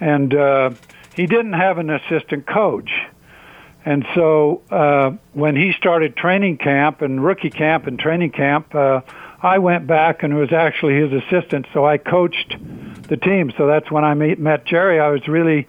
And 0.00 0.34
uh, 0.34 0.70
he 1.14 1.26
didn't 1.26 1.54
have 1.54 1.78
an 1.78 1.90
assistant 1.90 2.46
coach. 2.46 2.90
And 3.84 4.06
so 4.14 4.62
uh, 4.70 5.12
when 5.32 5.56
he 5.56 5.72
started 5.72 6.16
training 6.16 6.58
camp 6.58 7.02
and 7.02 7.22
rookie 7.22 7.50
camp 7.50 7.86
and 7.86 7.98
training 7.98 8.30
camp, 8.30 8.74
uh, 8.74 9.02
I 9.42 9.58
went 9.58 9.86
back 9.86 10.22
and 10.22 10.34
was 10.36 10.52
actually 10.52 10.96
his 10.96 11.12
assistant. 11.12 11.66
So 11.74 11.84
I 11.84 11.98
coached 11.98 12.56
the 13.08 13.16
team. 13.16 13.52
So 13.58 13.66
that's 13.66 13.90
when 13.90 14.04
I 14.04 14.14
meet, 14.14 14.38
met 14.38 14.64
Jerry. 14.64 14.98
I 14.98 15.08
was 15.08 15.28
really, 15.28 15.66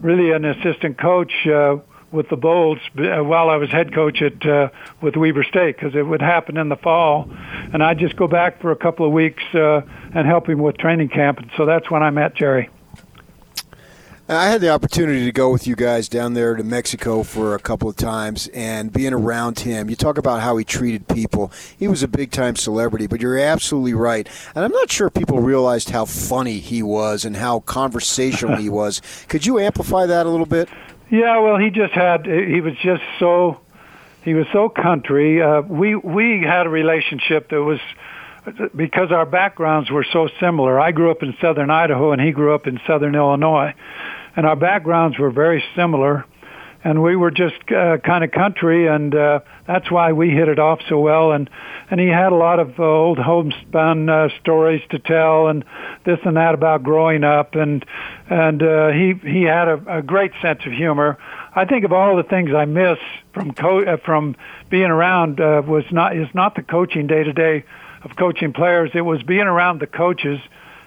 really 0.00 0.32
an 0.32 0.44
assistant 0.44 0.98
coach 0.98 1.32
uh, 1.46 1.76
with 2.14 2.28
the 2.28 2.36
Bulls 2.36 2.78
uh, 2.98 3.22
while 3.22 3.50
I 3.50 3.56
was 3.56 3.70
head 3.70 3.92
coach 3.92 4.22
at 4.22 4.46
uh, 4.46 4.68
with 5.00 5.16
Weber 5.16 5.44
State 5.44 5.76
because 5.76 5.94
it 5.94 6.02
would 6.02 6.22
happen 6.22 6.56
in 6.56 6.68
the 6.68 6.76
fall, 6.76 7.28
and 7.72 7.82
I'd 7.82 7.98
just 7.98 8.16
go 8.16 8.28
back 8.28 8.60
for 8.60 8.70
a 8.70 8.76
couple 8.76 9.04
of 9.04 9.12
weeks 9.12 9.42
uh, 9.52 9.82
and 10.14 10.26
help 10.26 10.48
him 10.48 10.60
with 10.60 10.78
training 10.78 11.08
camp. 11.08 11.38
And 11.38 11.50
so 11.56 11.66
that's 11.66 11.90
when 11.90 12.02
I 12.02 12.10
met 12.10 12.34
Jerry. 12.34 12.70
I 14.26 14.46
had 14.46 14.62
the 14.62 14.70
opportunity 14.70 15.26
to 15.26 15.32
go 15.32 15.50
with 15.52 15.66
you 15.66 15.76
guys 15.76 16.08
down 16.08 16.32
there 16.32 16.54
to 16.54 16.64
Mexico 16.64 17.22
for 17.22 17.54
a 17.54 17.58
couple 17.58 17.90
of 17.90 17.96
times 17.96 18.48
and 18.54 18.90
being 18.90 19.12
around 19.12 19.60
him. 19.60 19.90
You 19.90 19.96
talk 19.96 20.16
about 20.16 20.40
how 20.40 20.56
he 20.56 20.64
treated 20.64 21.06
people. 21.08 21.52
He 21.78 21.88
was 21.88 22.02
a 22.02 22.08
big 22.08 22.30
time 22.30 22.56
celebrity, 22.56 23.06
but 23.06 23.20
you're 23.20 23.38
absolutely 23.38 23.92
right. 23.92 24.26
And 24.54 24.64
I'm 24.64 24.72
not 24.72 24.90
sure 24.90 25.10
people 25.10 25.40
realized 25.40 25.90
how 25.90 26.06
funny 26.06 26.58
he 26.58 26.82
was 26.82 27.26
and 27.26 27.36
how 27.36 27.60
conversational 27.60 28.56
he 28.56 28.68
was. 28.70 29.02
Could 29.28 29.44
you 29.44 29.58
amplify 29.58 30.06
that 30.06 30.24
a 30.24 30.30
little 30.30 30.46
bit? 30.46 30.70
Yeah, 31.10 31.40
well, 31.40 31.58
he 31.58 31.68
just 31.68 31.92
had 31.92 32.24
he 32.24 32.62
was 32.62 32.74
just 32.82 33.02
so 33.18 33.60
he 34.22 34.32
was 34.32 34.46
so 34.54 34.70
country. 34.70 35.42
Uh, 35.42 35.60
we 35.60 35.96
we 35.96 36.40
had 36.40 36.66
a 36.66 36.70
relationship 36.70 37.50
that 37.50 37.62
was 37.62 37.78
because 38.74 39.10
our 39.10 39.26
backgrounds 39.26 39.90
were 39.90 40.06
so 40.12 40.28
similar. 40.40 40.78
I 40.78 40.92
grew 40.92 41.10
up 41.10 41.22
in 41.22 41.34
southern 41.40 41.70
Idaho 41.70 42.12
and 42.12 42.20
he 42.20 42.32
grew 42.32 42.54
up 42.54 42.66
in 42.66 42.80
southern 42.86 43.14
Illinois, 43.14 43.74
and 44.36 44.46
our 44.46 44.56
backgrounds 44.56 45.18
were 45.18 45.30
very 45.30 45.62
similar. 45.74 46.24
And 46.86 47.02
we 47.02 47.16
were 47.16 47.30
just 47.30 47.56
uh, 47.74 47.96
kind 48.04 48.22
of 48.24 48.30
country, 48.30 48.88
and 48.88 49.14
uh, 49.14 49.40
that's 49.66 49.90
why 49.90 50.12
we 50.12 50.28
hit 50.28 50.48
it 50.48 50.58
off 50.58 50.80
so 50.86 50.98
well. 50.98 51.32
And 51.32 51.48
and 51.90 51.98
he 51.98 52.08
had 52.08 52.30
a 52.30 52.34
lot 52.34 52.60
of 52.60 52.78
uh, 52.78 52.82
old 52.82 53.16
homespun 53.16 54.10
uh, 54.10 54.28
stories 54.42 54.82
to 54.90 54.98
tell, 54.98 55.46
and 55.46 55.64
this 56.04 56.18
and 56.26 56.36
that 56.36 56.52
about 56.52 56.82
growing 56.82 57.24
up, 57.24 57.54
and 57.54 57.86
and 58.28 58.62
uh, 58.62 58.88
he 58.90 59.14
he 59.26 59.44
had 59.44 59.68
a, 59.68 59.98
a 59.98 60.02
great 60.02 60.32
sense 60.42 60.60
of 60.66 60.72
humor. 60.72 61.16
I 61.54 61.64
think 61.64 61.86
of 61.86 61.92
all 61.94 62.16
the 62.18 62.22
things 62.22 62.50
I 62.54 62.66
miss 62.66 62.98
from 63.32 63.52
co- 63.54 63.84
uh, 63.84 63.96
from 64.04 64.36
being 64.68 64.90
around 64.90 65.40
uh, 65.40 65.62
was 65.66 65.84
not 65.90 66.14
is 66.14 66.28
not 66.34 66.54
the 66.54 66.62
coaching 66.62 67.06
day 67.06 67.24
to 67.24 67.32
day 67.32 67.64
of 68.04 68.16
coaching 68.16 68.52
players. 68.52 68.90
It 68.94 69.00
was 69.00 69.22
being 69.22 69.46
around 69.46 69.80
the 69.80 69.86
coaches 69.86 70.40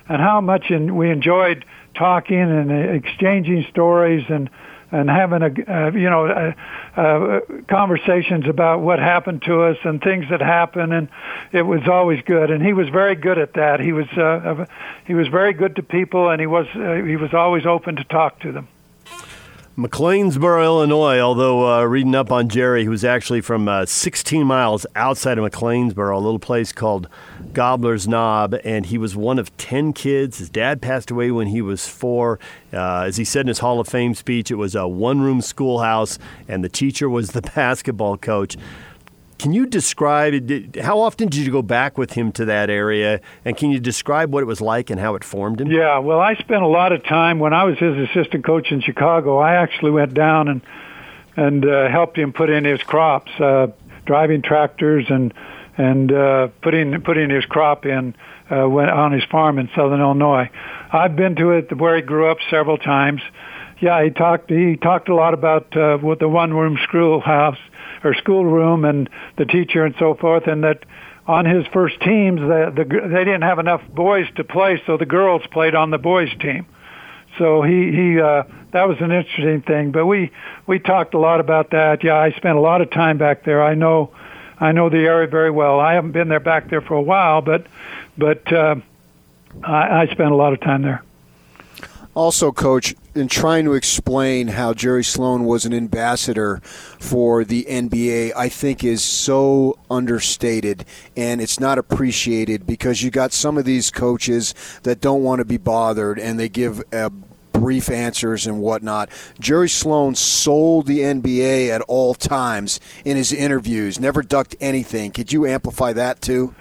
and 0.07 0.21
how 0.21 0.41
much 0.41 0.69
in, 0.69 0.95
we 0.95 1.09
enjoyed 1.09 1.65
talking 1.95 2.39
and 2.39 2.71
exchanging 2.71 3.65
stories 3.69 4.25
and 4.29 4.49
and 4.89 5.09
having 5.09 5.41
a 5.41 5.47
uh, 5.47 5.91
you 5.91 6.09
know 6.09 6.27
uh, 6.27 6.53
uh, 6.99 7.39
conversations 7.67 8.47
about 8.47 8.79
what 8.79 8.99
happened 8.99 9.41
to 9.41 9.63
us 9.63 9.77
and 9.83 10.01
things 10.01 10.25
that 10.29 10.39
happened. 10.39 10.93
And 10.93 11.09
it 11.51 11.63
was 11.63 11.81
always 11.89 12.21
good. 12.25 12.51
And 12.51 12.65
he 12.65 12.71
was 12.71 12.87
very 12.87 13.15
good 13.15 13.37
at 13.37 13.55
that. 13.55 13.81
He 13.81 13.91
was 13.91 14.07
uh, 14.17 14.65
he 15.05 15.13
was 15.13 15.27
very 15.27 15.51
good 15.51 15.75
to 15.75 15.83
people 15.83 16.29
and 16.29 16.39
he 16.39 16.47
was 16.47 16.67
uh, 16.73 17.05
he 17.05 17.17
was 17.17 17.33
always 17.33 17.65
open 17.65 17.97
to 17.97 18.05
talk 18.05 18.39
to 18.41 18.53
them 18.53 18.69
McLeansboro, 19.77 20.63
Illinois, 20.63 21.19
although 21.19 21.71
uh, 21.71 21.83
reading 21.83 22.15
up 22.15 22.31
on 22.31 22.49
Jerry, 22.49 22.87
was 22.87 23.05
actually 23.05 23.41
from 23.41 23.67
uh, 23.67 23.85
16 23.85 24.43
miles 24.43 24.87
outside 24.95 25.37
of 25.37 25.45
McLeansboro, 25.45 26.15
a 26.15 26.17
little 26.17 26.39
place 26.39 26.71
called 26.71 27.07
Gobbler's 27.53 28.07
Knob, 28.07 28.55
and 28.63 28.87
he 28.87 28.97
was 28.97 29.15
one 29.15 29.37
of 29.37 29.55
10 29.57 29.93
kids. 29.93 30.39
His 30.39 30.49
dad 30.49 30.81
passed 30.81 31.11
away 31.11 31.29
when 31.29 31.45
he 31.45 31.61
was 31.61 31.87
four. 31.87 32.39
Uh, 32.73 33.01
as 33.01 33.17
he 33.17 33.23
said 33.23 33.41
in 33.41 33.49
his 33.49 33.59
Hall 33.59 33.79
of 33.79 33.87
Fame 33.87 34.15
speech, 34.15 34.49
it 34.49 34.55
was 34.55 34.73
a 34.73 34.87
one 34.87 35.21
room 35.21 35.41
schoolhouse, 35.41 36.17
and 36.47 36.63
the 36.63 36.69
teacher 36.69 37.07
was 37.07 37.33
the 37.33 37.41
basketball 37.55 38.17
coach. 38.17 38.57
Can 39.39 39.53
you 39.53 39.65
describe 39.67 40.49
how 40.81 40.99
often 40.99 41.27
did 41.27 41.45
you 41.45 41.51
go 41.51 41.61
back 41.61 41.97
with 41.97 42.13
him 42.13 42.31
to 42.33 42.45
that 42.45 42.69
area, 42.69 43.21
and 43.45 43.55
can 43.55 43.71
you 43.71 43.79
describe 43.79 44.33
what 44.33 44.41
it 44.41 44.47
was 44.47 44.61
like 44.61 44.89
and 44.89 44.99
how 44.99 45.15
it 45.15 45.23
formed 45.23 45.61
him? 45.61 45.71
Yeah, 45.71 45.99
well, 45.99 46.19
I 46.19 46.35
spent 46.35 46.63
a 46.63 46.67
lot 46.67 46.91
of 46.91 47.03
time 47.03 47.37
when 47.39 47.53
I 47.53 47.63
was 47.65 47.77
his 47.77 48.09
assistant 48.09 48.43
coach 48.43 48.71
in 48.71 48.81
Chicago. 48.81 49.37
I 49.37 49.55
actually 49.55 49.91
went 49.91 50.13
down 50.13 50.47
and 50.47 50.61
and 51.35 51.65
uh, 51.65 51.87
helped 51.87 52.17
him 52.17 52.33
put 52.33 52.49
in 52.49 52.65
his 52.65 52.81
crops, 52.81 53.31
uh, 53.39 53.67
driving 54.05 54.41
tractors 54.41 55.05
and 55.09 55.33
and 55.77 56.11
uh, 56.11 56.47
putting 56.61 56.99
putting 57.01 57.29
his 57.29 57.45
crop 57.45 57.85
in 57.85 58.15
uh, 58.49 58.67
when, 58.67 58.89
on 58.89 59.11
his 59.11 59.23
farm 59.25 59.59
in 59.59 59.69
southern 59.75 60.01
Illinois. 60.01 60.49
I've 60.91 61.15
been 61.15 61.35
to 61.35 61.51
it 61.51 61.77
where 61.77 61.95
he 61.95 62.01
grew 62.01 62.31
up 62.31 62.39
several 62.49 62.79
times. 62.79 63.21
Yeah, 63.79 64.03
he 64.03 64.09
talked 64.09 64.49
he 64.49 64.77
talked 64.77 65.09
a 65.09 65.15
lot 65.15 65.35
about 65.35 65.77
uh, 65.77 65.97
what 65.97 66.17
the 66.17 66.27
one 66.27 66.53
room 66.53 66.79
schoolhouse 66.81 67.59
or 68.03 68.13
schoolroom 68.15 68.85
and 68.85 69.09
the 69.37 69.45
teacher 69.45 69.85
and 69.85 69.95
so 69.99 70.15
forth, 70.15 70.47
and 70.47 70.63
that 70.63 70.85
on 71.27 71.45
his 71.45 71.65
first 71.67 71.99
teams, 72.01 72.39
the, 72.39 72.71
the, 72.73 72.83
they 72.85 73.23
didn't 73.25 73.41
have 73.41 73.59
enough 73.59 73.81
boys 73.89 74.27
to 74.35 74.43
play, 74.43 74.81
so 74.85 74.97
the 74.97 75.05
girls 75.05 75.41
played 75.51 75.75
on 75.75 75.89
the 75.89 75.97
boys' 75.97 76.33
team. 76.39 76.65
So 77.37 77.61
he 77.61 77.91
he 77.91 78.19
uh, 78.19 78.43
that 78.71 78.87
was 78.87 78.97
an 78.99 79.11
interesting 79.11 79.61
thing. 79.61 79.91
But 79.91 80.05
we 80.05 80.31
we 80.65 80.79
talked 80.79 81.13
a 81.13 81.19
lot 81.19 81.39
about 81.39 81.71
that. 81.71 82.03
Yeah, 82.03 82.15
I 82.15 82.31
spent 82.31 82.57
a 82.57 82.61
lot 82.61 82.81
of 82.81 82.89
time 82.89 83.17
back 83.17 83.43
there. 83.43 83.63
I 83.63 83.75
know 83.75 84.11
I 84.59 84.71
know 84.71 84.89
the 84.89 84.97
area 84.97 85.27
very 85.27 85.51
well. 85.51 85.79
I 85.79 85.93
haven't 85.93 86.13
been 86.13 86.29
there 86.29 86.39
back 86.39 86.69
there 86.69 86.81
for 86.81 86.95
a 86.95 87.01
while, 87.01 87.41
but 87.41 87.67
but 88.17 88.51
uh, 88.51 88.75
I, 89.63 90.01
I 90.01 90.07
spent 90.07 90.31
a 90.31 90.35
lot 90.35 90.53
of 90.53 90.61
time 90.61 90.81
there. 90.81 91.03
Also, 92.17 92.51
Coach, 92.51 92.95
in 93.13 93.27
trying 93.27 93.63
to 93.65 93.75
explain 93.75 94.47
how 94.47 94.73
Jerry 94.73 95.03
Sloan 95.03 95.45
was 95.45 95.67
an 95.67 95.73
ambassador 95.73 96.61
for 96.63 97.43
the 97.43 97.63
NBA, 97.69 98.31
I 98.35 98.49
think 98.49 98.83
is 98.83 99.03
so 99.03 99.77
understated 99.87 100.83
and 101.15 101.39
it's 101.39 101.59
not 101.59 101.77
appreciated 101.77 102.65
because 102.65 103.03
you 103.03 103.11
got 103.11 103.33
some 103.33 103.55
of 103.55 103.65
these 103.65 103.91
coaches 103.91 104.55
that 104.81 104.99
don't 104.99 105.21
want 105.21 105.41
to 105.41 105.45
be 105.45 105.57
bothered 105.57 106.17
and 106.17 106.39
they 106.39 106.49
give 106.49 106.81
uh, 106.91 107.09
brief 107.53 107.87
answers 107.91 108.47
and 108.47 108.61
whatnot. 108.61 109.09
Jerry 109.39 109.69
Sloan 109.69 110.15
sold 110.15 110.87
the 110.87 111.01
NBA 111.01 111.69
at 111.69 111.81
all 111.81 112.15
times 112.15 112.79
in 113.05 113.15
his 113.15 113.31
interviews, 113.31 113.99
never 113.99 114.23
ducked 114.23 114.55
anything. 114.59 115.11
Could 115.11 115.31
you 115.31 115.45
amplify 115.45 115.93
that 115.93 116.21
too? 116.21 116.55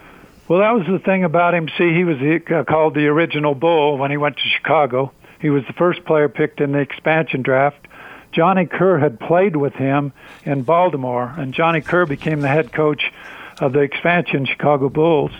Well, 0.49 0.59
that 0.59 0.73
was 0.73 0.87
the 0.87 0.99
thing 0.99 1.25
about 1.25 1.55
him. 1.55 1.67
See, 1.79 1.95
he 1.95 2.05
was 2.05 2.19
uh, 2.21 2.65
called 2.65 2.93
the 2.93 3.07
original 3.07 3.55
Bull 3.55 3.97
when 3.97 4.11
he 4.11 4.19
went 4.19 4.37
to 4.37 4.43
Chicago 4.59 5.13
he 5.41 5.51
was 5.51 5.65
the 5.67 5.73
first 5.73 6.05
player 6.05 6.29
picked 6.29 6.61
in 6.61 6.73
the 6.73 6.79
expansion 6.79 7.43
draft. 7.43 7.87
Johnny 8.33 8.67
Kerr 8.67 8.99
had 8.99 9.19
played 9.19 9.57
with 9.57 9.75
him 9.75 10.13
in 10.45 10.63
Baltimore, 10.63 11.35
and 11.37 11.55
Johnny 11.55 11.81
Kerr 11.81 12.07
became 12.07 12.41
the 12.41 12.49
head 12.49 12.73
coach 12.73 13.13
of 13.61 13.73
the 13.73 13.81
expansion 13.81 14.47
Chicago 14.47 14.89
Bulls. 14.89 15.33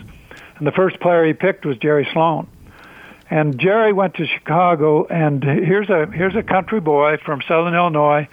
And 0.57 0.65
the 0.65 0.71
first 0.71 0.99
player 0.99 1.25
he 1.25 1.33
picked 1.33 1.65
was 1.65 1.77
Jerry 1.77 2.07
Sloan. 2.11 2.47
And 3.29 3.59
Jerry 3.59 3.93
went 3.93 4.15
to 4.15 4.25
Chicago, 4.25 5.05
and 5.05 5.43
here's 5.43 5.89
a 5.89 6.05
here's 6.07 6.35
a 6.35 6.43
country 6.43 6.79
boy 6.79 7.17
from 7.17 7.41
Southern 7.41 7.75
Illinois, 7.75 8.27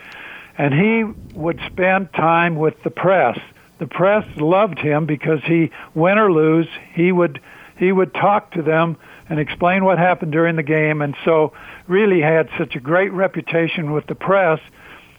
and 0.57 0.73
he 0.73 1.05
would 1.37 1.61
spend 1.67 2.13
time 2.13 2.57
with 2.57 2.81
the 2.85 2.91
press. 2.91 3.39
The 3.79 3.89
press 3.89 4.25
loved 4.37 4.79
him 4.79 5.05
because 5.05 5.43
he, 5.45 5.73
win 5.95 6.17
or 6.17 6.33
lose, 6.33 6.69
he 6.95 7.11
would 7.11 7.41
he 7.77 7.91
would 7.91 8.15
talk 8.15 8.53
to 8.53 8.63
them 8.63 8.97
and 9.29 9.41
explain 9.41 9.85
what 9.85 9.99
happened 9.99 10.33
during 10.33 10.57
the 10.57 10.63
game, 10.63 11.03
and 11.03 11.17
so 11.25 11.53
really 11.87 12.21
had 12.21 12.49
such 12.59 12.77
a 12.77 12.81
great 12.81 13.13
reputation 13.13 13.93
with 13.93 14.07
the 14.07 14.15
press, 14.15 14.61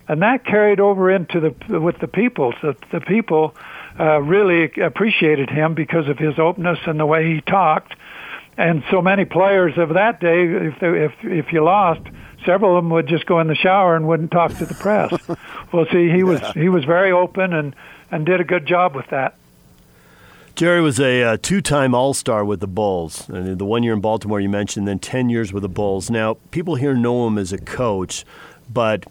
and 0.07 0.21
that 0.21 0.45
carried 0.45 0.79
over 0.79 1.09
into 1.09 1.39
the 1.39 1.79
with 1.79 1.97
the 1.99 2.07
people. 2.07 2.53
So 2.61 2.75
the 2.91 3.01
people 3.01 3.55
uh, 3.99 4.21
really 4.21 4.71
appreciated 4.79 5.49
him 5.49 5.73
because 5.73 6.07
of 6.07 6.19
his 6.19 6.37
openness 6.37 6.79
and 6.85 6.99
the 6.99 7.05
way 7.05 7.33
he 7.33 7.41
talked. 7.41 7.95
And 8.57 8.83
so 8.89 9.01
many 9.01 9.25
players 9.25 9.77
of 9.77 9.89
that 9.95 10.21
day, 10.21 10.45
if 10.45 10.79
they, 10.79 10.87
if 10.87 11.13
if 11.23 11.53
you 11.53 11.63
lost, 11.63 12.01
several 12.45 12.77
of 12.77 12.83
them 12.83 12.91
would 12.91 13.07
just 13.07 13.25
go 13.25 13.39
in 13.39 13.47
the 13.47 13.55
shower 13.55 13.95
and 13.95 14.07
wouldn't 14.07 14.31
talk 14.31 14.55
to 14.57 14.65
the 14.65 14.75
press. 14.75 15.11
well, 15.73 15.85
see, 15.91 16.09
he 16.09 16.23
was 16.23 16.41
he 16.53 16.69
was 16.69 16.85
very 16.85 17.11
open 17.11 17.53
and 17.53 17.75
and 18.11 18.25
did 18.25 18.39
a 18.39 18.45
good 18.45 18.65
job 18.65 18.95
with 18.95 19.07
that. 19.07 19.35
Jerry 20.55 20.79
was 20.79 21.01
a 21.01 21.21
uh, 21.21 21.37
two-time 21.41 21.93
All-Star 21.93 22.45
with 22.45 22.61
the 22.61 22.67
Bulls. 22.67 23.27
And 23.27 23.59
the 23.59 23.65
one 23.65 23.83
year 23.83 23.91
in 23.91 23.99
Baltimore 23.99 24.39
you 24.39 24.47
mentioned, 24.47 24.87
then 24.87 24.99
ten 24.99 25.29
years 25.29 25.51
with 25.51 25.63
the 25.63 25.69
Bulls. 25.69 26.09
Now 26.09 26.37
people 26.51 26.75
here 26.75 26.93
know 26.93 27.27
him 27.27 27.37
as 27.37 27.51
a 27.51 27.57
coach, 27.57 28.23
but 28.71 29.05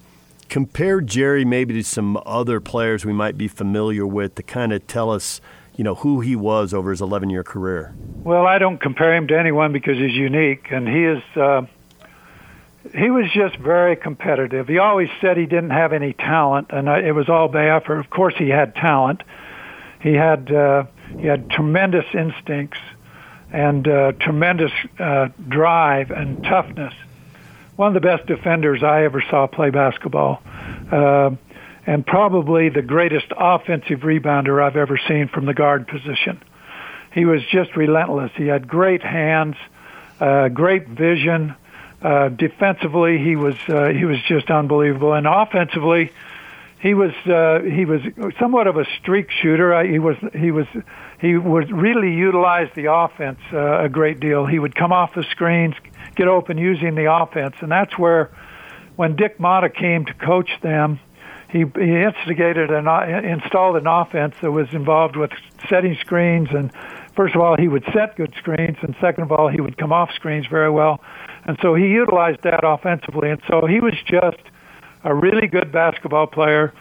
compare 0.48 1.02
Jerry 1.02 1.44
maybe 1.44 1.74
to 1.74 1.84
some 1.84 2.18
other 2.24 2.60
players 2.60 3.04
we 3.04 3.12
might 3.12 3.36
be 3.36 3.46
familiar 3.46 4.06
with 4.06 4.36
to 4.36 4.42
kind 4.42 4.72
of 4.72 4.86
tell 4.86 5.10
us, 5.10 5.42
you 5.76 5.84
know, 5.84 5.96
who 5.96 6.22
he 6.22 6.34
was 6.34 6.72
over 6.72 6.90
his 6.90 7.02
11-year 7.02 7.44
career. 7.44 7.94
Well, 8.22 8.46
I 8.46 8.56
don't 8.56 8.80
compare 8.80 9.14
him 9.14 9.26
to 9.26 9.38
anyone 9.38 9.70
because 9.74 9.98
he's 9.98 10.14
unique, 10.14 10.68
and 10.70 10.88
he 10.88 11.04
is. 11.04 11.22
Uh, 11.36 11.66
he 12.94 13.10
was 13.10 13.30
just 13.34 13.56
very 13.56 13.96
competitive. 13.96 14.66
He 14.66 14.78
always 14.78 15.10
said 15.20 15.36
he 15.36 15.44
didn't 15.44 15.70
have 15.70 15.92
any 15.92 16.14
talent, 16.14 16.68
and 16.70 16.88
it 16.88 17.12
was 17.12 17.28
all 17.28 17.48
by 17.48 17.68
effort. 17.68 17.98
Of 17.98 18.08
course, 18.08 18.34
he 18.38 18.48
had 18.48 18.74
talent. 18.74 19.22
He 20.00 20.12
had 20.12 20.52
uh, 20.52 20.84
he 21.18 21.26
had 21.26 21.50
tremendous 21.50 22.06
instincts 22.14 22.78
and 23.52 23.86
uh, 23.86 24.12
tremendous 24.12 24.72
uh, 24.98 25.28
drive 25.48 26.10
and 26.10 26.42
toughness. 26.42 26.92
One 27.76 27.88
of 27.88 27.94
the 27.94 28.06
best 28.06 28.26
defenders 28.26 28.82
I 28.82 29.04
ever 29.04 29.22
saw 29.30 29.46
play 29.46 29.70
basketball, 29.70 30.42
uh, 30.90 31.30
and 31.86 32.06
probably 32.06 32.68
the 32.68 32.82
greatest 32.82 33.26
offensive 33.36 34.00
rebounder 34.00 34.62
I've 34.62 34.76
ever 34.76 34.98
seen 35.08 35.28
from 35.28 35.46
the 35.46 35.54
guard 35.54 35.88
position. 35.88 36.40
He 37.12 37.24
was 37.24 37.42
just 37.46 37.76
relentless. 37.76 38.32
He 38.36 38.46
had 38.46 38.66
great 38.66 39.02
hands, 39.02 39.56
uh, 40.20 40.48
great 40.48 40.88
vision. 40.88 41.54
Uh, 42.02 42.28
defensively, 42.28 43.18
he 43.18 43.36
was 43.36 43.56
uh, 43.68 43.88
he 43.88 44.04
was 44.04 44.20
just 44.28 44.50
unbelievable, 44.50 45.14
and 45.14 45.26
offensively, 45.26 46.12
he 46.84 46.92
was 46.92 47.12
uh, 47.24 47.60
he 47.62 47.86
was 47.86 48.02
somewhat 48.38 48.66
of 48.66 48.76
a 48.76 48.84
streak 49.00 49.30
shooter. 49.30 49.74
I, 49.74 49.86
he 49.86 49.98
was 49.98 50.16
he 50.38 50.50
was 50.50 50.66
he 51.18 51.34
would 51.34 51.72
really 51.72 52.12
utilize 52.12 52.68
the 52.74 52.92
offense 52.92 53.38
uh, 53.54 53.84
a 53.84 53.88
great 53.88 54.20
deal. 54.20 54.44
He 54.44 54.58
would 54.58 54.74
come 54.74 54.92
off 54.92 55.14
the 55.14 55.24
screens, 55.30 55.74
get 56.14 56.28
open 56.28 56.58
using 56.58 56.94
the 56.94 57.10
offense, 57.10 57.54
and 57.60 57.72
that's 57.72 57.98
where 57.98 58.36
when 58.96 59.16
Dick 59.16 59.38
Motta 59.38 59.74
came 59.74 60.04
to 60.04 60.12
coach 60.12 60.50
them, 60.60 61.00
he, 61.50 61.64
he 61.74 62.02
instigated 62.02 62.70
and 62.70 62.86
installed 63.24 63.76
an 63.76 63.86
offense 63.86 64.34
that 64.42 64.52
was 64.52 64.68
involved 64.72 65.16
with 65.16 65.30
setting 65.70 65.96
screens 66.00 66.48
and 66.50 66.70
first 67.16 67.34
of 67.34 67.40
all 67.40 67.56
he 67.56 67.66
would 67.66 67.84
set 67.94 68.16
good 68.16 68.34
screens 68.36 68.76
and 68.82 68.94
second 69.00 69.22
of 69.22 69.32
all 69.32 69.48
he 69.48 69.60
would 69.60 69.78
come 69.78 69.92
off 69.92 70.10
screens 70.14 70.46
very 70.48 70.70
well 70.70 71.00
and 71.44 71.56
so 71.62 71.74
he 71.74 71.86
utilized 71.86 72.42
that 72.42 72.64
offensively 72.64 73.30
and 73.30 73.40
so 73.48 73.66
he 73.66 73.78
was 73.80 73.94
just 74.04 74.42
a 75.04 75.14
really 75.14 75.46
good 75.46 75.70
basketball 75.70 76.26
player, 76.26 76.72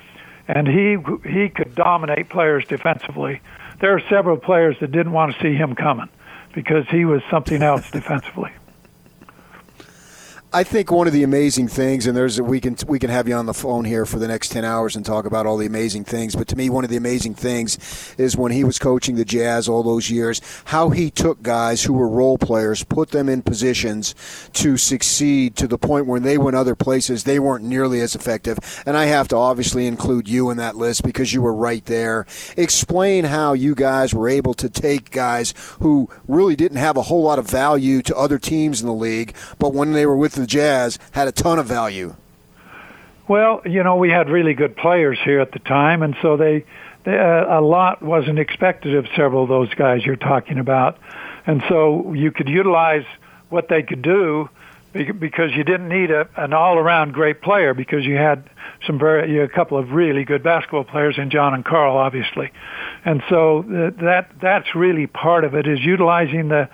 and 0.47 0.67
he 0.67 0.97
he 1.29 1.49
could 1.49 1.75
dominate 1.75 2.29
players 2.29 2.65
defensively. 2.65 3.41
There 3.79 3.93
are 3.93 4.01
several 4.09 4.37
players 4.37 4.77
that 4.79 4.91
didn't 4.91 5.11
want 5.11 5.35
to 5.35 5.41
see 5.41 5.53
him 5.53 5.75
coming 5.75 6.09
because 6.53 6.87
he 6.89 7.05
was 7.05 7.21
something 7.29 7.61
else 7.61 7.91
defensively. 7.91 8.51
I 10.55 10.63
think 10.63 10.91
one 10.91 11.07
of 11.07 11.13
the 11.13 11.23
amazing 11.23 11.67
things, 11.67 12.05
and 12.05 12.15
there's 12.15 12.39
we 12.39 12.61
can 12.61 12.77
we 12.87 12.99
can 12.99 13.09
have 13.09 13.27
you 13.27 13.33
on 13.33 13.47
the 13.47 13.55
phone 13.55 13.85
here 13.85 14.05
for 14.05 14.19
the 14.19 14.27
next 14.27 14.49
ten 14.49 14.63
hours 14.63 14.95
and 14.95 15.03
talk 15.03 15.25
about 15.25 15.47
all 15.47 15.57
the 15.57 15.65
amazing 15.65 16.03
things. 16.03 16.35
But 16.35 16.47
to 16.49 16.55
me, 16.55 16.69
one 16.69 16.83
of 16.83 16.91
the 16.91 16.95
amazing 16.95 17.33
things 17.33 18.13
is 18.19 18.37
when 18.37 18.51
he 18.51 18.63
was 18.63 18.77
coaching 18.77 19.15
the 19.15 19.25
Jazz 19.25 19.67
all 19.67 19.81
those 19.81 20.11
years, 20.11 20.41
how 20.65 20.91
he 20.91 21.09
took 21.09 21.41
guys 21.41 21.83
who 21.83 21.93
were 21.93 22.07
role 22.07 22.37
players, 22.37 22.83
put 22.83 23.09
them 23.09 23.29
in 23.29 23.41
positions 23.41 24.13
to 24.53 24.77
succeed 24.77 25.55
to 25.55 25.67
the 25.67 25.79
point 25.79 26.05
where 26.05 26.19
they 26.19 26.37
went 26.37 26.55
other 26.55 26.75
places 26.75 27.23
they 27.23 27.39
weren't 27.39 27.63
nearly 27.63 27.99
as 27.99 28.13
effective. 28.13 28.59
And 28.85 28.95
I 28.95 29.05
have 29.05 29.27
to 29.29 29.35
obviously 29.35 29.87
include 29.87 30.27
you 30.27 30.51
in 30.51 30.57
that 30.57 30.75
list 30.75 31.01
because 31.01 31.33
you 31.33 31.41
were 31.41 31.55
right 31.55 31.83
there. 31.85 32.27
Explain 32.57 33.23
how 33.23 33.53
you 33.53 33.73
guys 33.73 34.13
were 34.13 34.29
able 34.29 34.53
to 34.53 34.69
take 34.69 35.09
guys 35.09 35.55
who 35.79 36.09
really 36.27 36.55
didn't 36.55 36.77
have 36.77 36.95
a 36.95 37.01
whole 37.01 37.23
lot 37.23 37.39
of 37.39 37.49
value 37.49 38.03
to 38.03 38.15
other 38.15 38.37
teams 38.37 38.81
in 38.81 38.85
the 38.85 38.93
league, 38.93 39.33
but 39.57 39.73
when 39.73 39.93
they 39.93 40.05
were 40.05 40.15
with 40.15 40.33
the 40.33 40.42
the 40.43 40.47
Jazz 40.47 40.99
had 41.11 41.27
a 41.27 41.31
ton 41.31 41.57
of 41.57 41.65
value. 41.65 42.15
Well, 43.27 43.61
you 43.65 43.83
know, 43.83 43.95
we 43.95 44.09
had 44.09 44.29
really 44.29 44.53
good 44.53 44.75
players 44.75 45.17
here 45.23 45.39
at 45.39 45.53
the 45.53 45.59
time, 45.59 46.03
and 46.03 46.15
so 46.21 46.35
they, 46.35 46.65
they 47.05 47.17
uh, 47.17 47.59
a 47.59 47.61
lot 47.61 48.01
wasn't 48.01 48.37
expected 48.37 48.95
of 48.95 49.07
several 49.15 49.43
of 49.43 49.49
those 49.49 49.73
guys 49.73 50.05
you're 50.05 50.17
talking 50.17 50.59
about, 50.59 50.97
and 51.47 51.63
so 51.69 52.13
you 52.13 52.31
could 52.31 52.49
utilize 52.49 53.05
what 53.49 53.69
they 53.69 53.81
could 53.81 54.01
do 54.01 54.49
because 54.91 55.51
you 55.55 55.63
didn't 55.63 55.89
need 55.89 56.11
a, 56.11 56.27
an 56.35 56.53
all-around 56.53 57.13
great 57.13 57.41
player 57.41 57.73
because 57.73 58.05
you 58.05 58.15
had 58.15 58.47
some 58.85 58.99
very 58.99 59.39
a 59.39 59.47
couple 59.47 59.77
of 59.77 59.91
really 59.91 60.23
good 60.23 60.43
basketball 60.43 60.83
players 60.83 61.17
in 61.17 61.29
John 61.29 61.53
and 61.53 61.63
Karl, 61.63 61.97
obviously, 61.97 62.51
and 63.05 63.23
so 63.29 63.63
that 64.01 64.27
that's 64.41 64.75
really 64.75 65.07
part 65.07 65.45
of 65.45 65.55
it 65.55 65.65
is 65.65 65.79
utilizing 65.79 66.49
the 66.49 66.67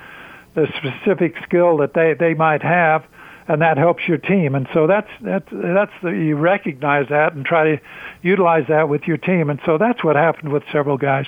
the 0.55 0.67
specific 0.77 1.35
skill 1.43 1.77
that 1.77 1.93
they 1.93 2.15
they 2.15 2.33
might 2.33 2.63
have 2.63 3.05
and 3.49 3.63
that 3.63 3.77
helps 3.77 4.07
your 4.07 4.19
team. 4.19 4.55
And 4.55 4.69
so 4.73 4.87
that's 4.87 5.09
that's 5.21 5.47
that's 5.51 5.91
the, 6.03 6.11
you 6.11 6.37
recognize 6.37 7.09
that 7.09 7.33
and 7.33 7.43
try 7.43 7.75
to 7.75 7.81
utilize 8.21 8.67
that 8.67 8.87
with 8.87 9.07
your 9.07 9.17
team. 9.17 9.49
And 9.49 9.59
so 9.65 9.77
that's 9.77 10.03
what 10.03 10.15
happened 10.15 10.53
with 10.53 10.63
several 10.71 10.97
guys. 10.97 11.25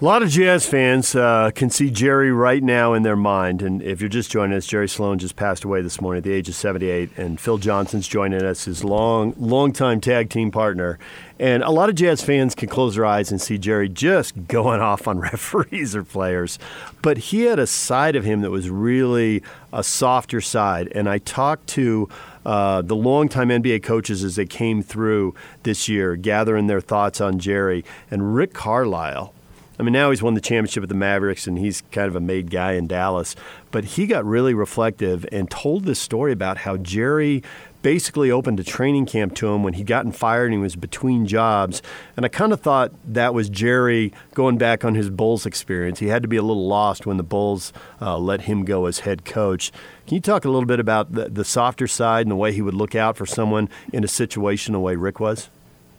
A 0.00 0.04
lot 0.04 0.24
of 0.24 0.28
Jazz 0.28 0.66
fans 0.66 1.14
uh, 1.14 1.52
can 1.54 1.70
see 1.70 1.88
Jerry 1.88 2.32
right 2.32 2.60
now 2.60 2.94
in 2.94 3.04
their 3.04 3.14
mind. 3.14 3.62
And 3.62 3.80
if 3.80 4.00
you're 4.00 4.08
just 4.08 4.28
joining 4.28 4.56
us, 4.56 4.66
Jerry 4.66 4.88
Sloan 4.88 5.20
just 5.20 5.36
passed 5.36 5.62
away 5.62 5.82
this 5.82 6.00
morning 6.00 6.18
at 6.18 6.24
the 6.24 6.32
age 6.32 6.48
of 6.48 6.56
78, 6.56 7.10
and 7.16 7.38
Phil 7.38 7.58
Johnson's 7.58 8.08
joining 8.08 8.42
us, 8.42 8.64
his 8.64 8.82
long, 8.82 9.34
long-time 9.38 10.00
tag 10.00 10.30
team 10.30 10.50
partner. 10.50 10.98
And 11.38 11.62
a 11.62 11.70
lot 11.70 11.90
of 11.90 11.94
Jazz 11.94 12.22
fans 12.22 12.56
can 12.56 12.68
close 12.68 12.96
their 12.96 13.06
eyes 13.06 13.30
and 13.30 13.40
see 13.40 13.56
Jerry 13.56 13.88
just 13.88 14.34
going 14.48 14.80
off 14.80 15.06
on 15.06 15.20
referees 15.20 15.94
or 15.94 16.02
players. 16.02 16.58
But 17.00 17.16
he 17.16 17.42
had 17.42 17.60
a 17.60 17.66
side 17.66 18.16
of 18.16 18.24
him 18.24 18.40
that 18.40 18.50
was 18.50 18.68
really 18.68 19.44
a 19.72 19.84
softer 19.84 20.40
side. 20.40 20.88
And 20.92 21.08
I 21.08 21.18
talked 21.18 21.68
to 21.68 22.08
uh, 22.44 22.82
the 22.82 22.96
longtime 22.96 23.48
NBA 23.48 23.84
coaches 23.84 24.24
as 24.24 24.34
they 24.34 24.44
came 24.44 24.82
through 24.82 25.36
this 25.62 25.88
year, 25.88 26.16
gathering 26.16 26.66
their 26.66 26.80
thoughts 26.80 27.20
on 27.20 27.38
Jerry. 27.38 27.84
And 28.10 28.34
Rick 28.34 28.54
Carlisle 28.54 29.33
I 29.78 29.82
mean, 29.82 29.92
now 29.92 30.10
he's 30.10 30.22
won 30.22 30.34
the 30.34 30.40
championship 30.40 30.82
with 30.82 30.88
the 30.88 30.94
Mavericks, 30.94 31.46
and 31.46 31.58
he's 31.58 31.82
kind 31.90 32.06
of 32.06 32.14
a 32.14 32.20
made 32.20 32.50
guy 32.50 32.72
in 32.72 32.86
Dallas. 32.86 33.34
But 33.70 33.84
he 33.84 34.06
got 34.06 34.24
really 34.24 34.54
reflective 34.54 35.26
and 35.32 35.50
told 35.50 35.84
this 35.84 35.98
story 35.98 36.32
about 36.32 36.58
how 36.58 36.76
Jerry 36.76 37.42
basically 37.84 38.30
opened 38.30 38.58
a 38.58 38.64
training 38.64 39.04
camp 39.04 39.34
to 39.34 39.48
him 39.48 39.62
when 39.62 39.74
he'd 39.74 39.86
gotten 39.86 40.10
fired 40.10 40.46
and 40.46 40.54
he 40.54 40.58
was 40.58 40.74
between 40.74 41.26
jobs. 41.26 41.82
And 42.16 42.24
I 42.24 42.30
kind 42.30 42.50
of 42.50 42.60
thought 42.60 42.92
that 43.04 43.34
was 43.34 43.50
Jerry 43.50 44.10
going 44.32 44.56
back 44.56 44.86
on 44.86 44.94
his 44.94 45.10
Bulls 45.10 45.44
experience. 45.44 45.98
He 45.98 46.06
had 46.06 46.22
to 46.22 46.28
be 46.28 46.38
a 46.38 46.42
little 46.42 46.66
lost 46.66 47.04
when 47.04 47.18
the 47.18 47.22
Bulls 47.22 47.74
uh, 48.00 48.16
let 48.16 48.42
him 48.42 48.64
go 48.64 48.86
as 48.86 49.00
head 49.00 49.26
coach. 49.26 49.70
Can 50.06 50.14
you 50.14 50.22
talk 50.22 50.46
a 50.46 50.48
little 50.48 50.66
bit 50.66 50.80
about 50.80 51.12
the, 51.12 51.28
the 51.28 51.44
softer 51.44 51.86
side 51.86 52.22
and 52.22 52.30
the 52.30 52.36
way 52.36 52.52
he 52.52 52.62
would 52.62 52.72
look 52.72 52.94
out 52.94 53.18
for 53.18 53.26
someone 53.26 53.68
in 53.92 54.02
a 54.02 54.08
situation 54.08 54.72
the 54.72 54.80
way 54.80 54.96
Rick 54.96 55.20
was? 55.20 55.50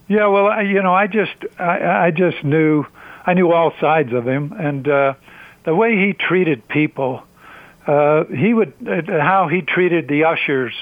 Yeah, 0.07 0.26
well, 0.26 0.47
I, 0.47 0.61
you 0.61 0.82
know, 0.82 0.93
I 0.93 1.05
just, 1.05 1.36
I, 1.59 2.07
I 2.07 2.11
just 2.11 2.43
knew, 2.43 2.86
I 3.26 3.34
knew 3.34 3.51
all 3.51 3.73
sides 3.82 4.13
of 4.13 4.28
him, 4.28 4.53
and 4.57 4.88
uh, 4.88 5.13
the 5.65 5.73
way 5.73 5.95
he 5.95 6.13
treated 6.13 6.67
people, 6.67 7.23
uh, 7.88 8.26
he 8.26 8.53
would, 8.53 8.73
uh, 8.88 9.19
how 9.19 9.47
he 9.47 9.61
treated 9.61 10.07
the 10.07 10.26
ushers 10.26 10.73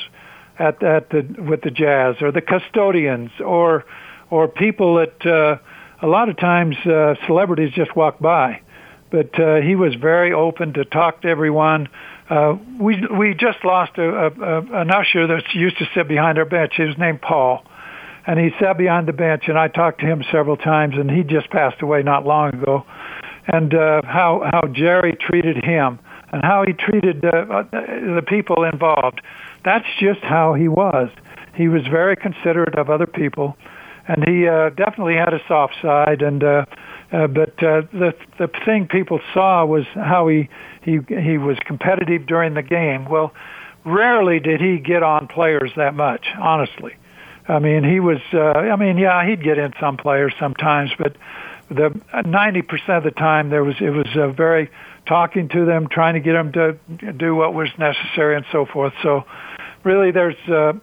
at 0.60 0.84
at 0.84 1.10
the 1.10 1.22
with 1.39 1.62
the 1.62 1.72
Jazz, 1.72 2.18
or 2.22 2.32
the 2.32 2.41
custodians, 2.41 3.32
or 3.39 3.86
or 4.30 4.48
people 4.48 4.96
that 4.96 5.26
uh, 5.26 5.58
a 6.02 6.08
lot 6.08 6.28
of 6.28 6.38
times 6.38 6.76
uh, 6.86 7.16
celebrities 7.28 7.72
just 7.74 7.96
walk 7.96 8.20
by, 8.20 8.62
but 9.10 9.39
uh, 9.39 9.62
he 9.62 9.76
was 9.76 9.96
very 9.96 10.34
open 10.34 10.74
to 10.74 10.84
talk 10.84 11.22
to 11.22 11.30
everyone. 11.30 11.88
Uh, 12.30 12.58
we 12.80 13.06
we 13.08 13.34
just 13.36 13.64
lost 13.64 13.98
a, 13.98 14.04
a, 14.04 14.28
a, 14.28 14.82
an 14.82 14.91
usher 14.91 15.28
that 15.28 15.44
used 15.54 15.78
to 15.78 15.86
sit 15.96 16.08
behind 16.10 16.38
our 16.38 16.46
bench. 16.46 16.74
His 16.76 16.98
name 16.98 17.20
Paul 17.20 17.66
and 18.26 18.40
he 18.40 18.52
sat 18.60 18.78
behind 18.78 19.08
the 19.08 19.14
bench, 19.14 19.44
and 19.48 19.58
I 19.58 19.68
talked 19.68 20.00
to 20.02 20.06
him 20.06 20.24
several 20.32 20.58
times, 20.58 20.96
and 20.98 21.12
he 21.12 21.24
just 21.24 21.50
passed 21.50 21.82
away 21.82 22.04
not 22.04 22.26
long 22.26 22.54
ago. 22.54 22.86
And 23.48 23.74
uh, 23.74 24.02
how 24.06 24.50
how 24.52 24.68
Jerry 24.68 25.18
treated 25.20 25.64
him, 25.64 26.00
and 26.32 26.44
how 26.44 26.64
he 26.66 26.74
treated 26.74 27.26
uh, 27.26 27.64
the 27.72 28.24
people 28.26 28.64
involved. 28.64 29.22
That's 29.66 29.86
just 30.00 30.22
how 30.22 30.54
he 30.54 30.68
was. 30.68 31.10
He 31.56 31.68
was 31.68 31.86
very 31.88 32.16
considerate 32.16 32.76
of 32.76 32.90
other 32.90 33.06
people, 33.06 33.58
and 34.08 34.26
he 34.28 34.48
uh, 34.48 34.70
definitely 34.70 35.16
had 35.16 35.34
a 35.34 35.42
soft 35.48 35.76
side. 35.82 36.22
And 36.22 36.42
uh, 36.42 36.66
uh, 37.12 37.28
but 37.28 37.62
uh, 37.62 37.82
the 37.92 38.16
the 38.40 38.50
thing 38.66 38.88
people 38.88 39.20
saw 39.34 39.66
was 39.66 39.86
how 39.94 40.30
he 40.30 40.48
he 40.82 41.00
he 41.08 41.38
was 41.38 41.58
competitive 41.66 42.26
during 42.26 42.54
the 42.54 42.64
game. 42.64 43.10
Well, 43.10 43.34
rarely 43.84 44.40
did 44.40 44.62
he 44.62 44.80
get 44.80 45.04
on 45.04 45.28
players 45.28 45.72
that 45.76 45.94
much, 45.94 46.26
honestly. 46.40 46.96
I 47.48 47.60
mean, 47.60 47.84
he 47.84 48.00
was. 48.00 48.20
Uh, 48.34 48.52
I 48.52 48.76
mean, 48.76 48.98
yeah, 48.98 49.26
he'd 49.28 49.44
get 49.44 49.58
in 49.58 49.74
some 49.80 49.98
players 49.98 50.34
sometimes, 50.39 50.91
but 50.98 51.16
the 51.70 51.89
90% 52.14 52.98
of 52.98 53.04
the 53.04 53.12
time 53.12 53.50
there 53.50 53.64
was 53.64 53.76
it 53.82 53.89
was 53.89 54.08
uh, 54.16 54.30
very 54.30 54.70
talking 55.06 55.50
to 55.50 55.66
them, 55.66 55.88
trying 55.89 56.14
to 56.14 56.20
get 56.20 56.34
them 56.34 56.52
to 56.54 57.14
do 57.14 57.36
what 57.36 57.54
was 57.54 57.70
necessary 57.78 58.36
and 58.36 58.46
so 58.52 58.66
forth. 58.66 58.94
So, 59.02 59.26
really, 59.84 60.12
there's 60.12 60.38
uh, 60.48 60.74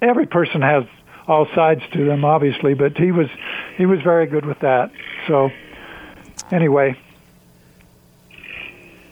every 0.00 0.26
person 0.26 0.62
has 0.62 0.84
all 1.26 1.46
sides 1.54 1.82
to 1.92 2.04
them, 2.04 2.24
obviously, 2.24 2.74
but 2.74 2.96
he 2.96 3.10
was 3.10 3.28
he 3.76 3.86
was 3.86 4.00
very 4.02 4.26
good 4.26 4.44
with 4.44 4.60
that. 4.60 4.92
So, 5.26 5.50
anyway. 6.50 6.96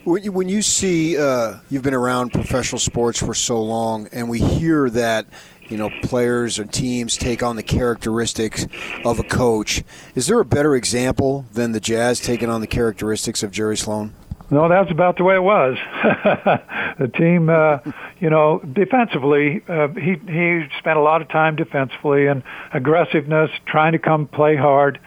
When 0.05 0.23
you, 0.23 0.33
when 0.33 0.51
you 0.51 0.61
see, 0.61 1.17
uh, 1.17 1.55
you've 1.71 1.83
been 1.83 1.95
around 1.95 2.35
professional 2.35 2.79
sports 2.79 3.21
for 3.21 3.33
so 3.33 3.63
long, 3.63 4.07
and 4.13 4.29
we 4.29 4.39
hear 4.39 4.91
that 4.91 5.25
you 5.69 5.77
know, 5.77 5.91
players 6.03 6.59
or 6.59 6.65
teams 6.65 7.17
take 7.17 7.43
on 7.43 7.57
the 7.57 7.63
characteristics 7.63 8.67
of 9.05 9.19
a 9.19 9.25
coach. 9.25 9.83
Is 10.15 10.27
there 10.27 10.41
a 10.41 10.45
better 10.45 10.75
example 10.77 11.47
than 11.53 11.73
the 11.73 11.81
Jazz 11.81 12.21
taking 12.21 12.51
on 12.51 12.61
the 12.61 12.67
characteristics 12.67 13.43
of 13.43 13.51
Jerry 13.51 13.77
Sloan? 13.77 14.15
No, 14.51 14.69
that's 14.69 14.91
about 14.91 15.17
the 15.17 15.25
way 15.25 15.37
it 15.37 15.43
was. 15.43 15.77
the 16.99 17.09
team, 17.09 17.49
uh, 17.49 17.79
you 18.21 18.29
know, 18.29 18.59
defensively, 18.61 19.63
uh, 19.67 19.89
he 19.89 20.17
he 20.31 20.67
spent 20.79 20.99
a 20.99 21.03
lot 21.03 21.23
of 21.23 21.29
time 21.29 21.57
defensively 21.57 22.27
and 22.27 22.43
aggressiveness, 22.73 23.51
trying 23.67 23.93
to 23.93 23.99
come 23.99 24.27
play 24.27 24.55
hard. 24.55 25.01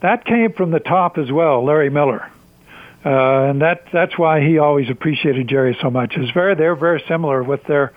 That 0.00 0.24
came 0.24 0.52
from 0.52 0.70
the 0.70 0.80
top 0.80 1.18
as 1.18 1.32
well, 1.32 1.64
Larry 1.64 1.88
Miller, 1.90 2.30
uh, 3.04 3.50
and 3.50 3.62
that 3.62 3.86
that's 3.90 4.18
why 4.18 4.46
he 4.46 4.58
always 4.58 4.90
appreciated 4.90 5.48
Jerry 5.48 5.76
so 5.80 5.90
much. 5.90 6.16
It's 6.16 6.30
very 6.30 6.54
they're 6.54 6.76
very 6.76 7.02
similar 7.08 7.42
with 7.42 7.64
their 7.64 7.94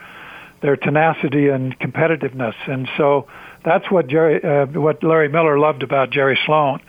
their 0.62 0.78
tenacity 0.78 1.50
and 1.50 1.78
competitiveness. 1.80 2.54
And 2.68 2.88
so 2.98 3.28
that's 3.64 3.90
what 3.92 4.08
Jerry, 4.08 4.44
uh, 4.44 4.66
what 4.68 5.04
Larry 5.04 5.30
Miller 5.30 5.60
loved 5.60 5.84
about 5.84 6.12
Jerry 6.12 6.38
Sloan. 6.46 6.80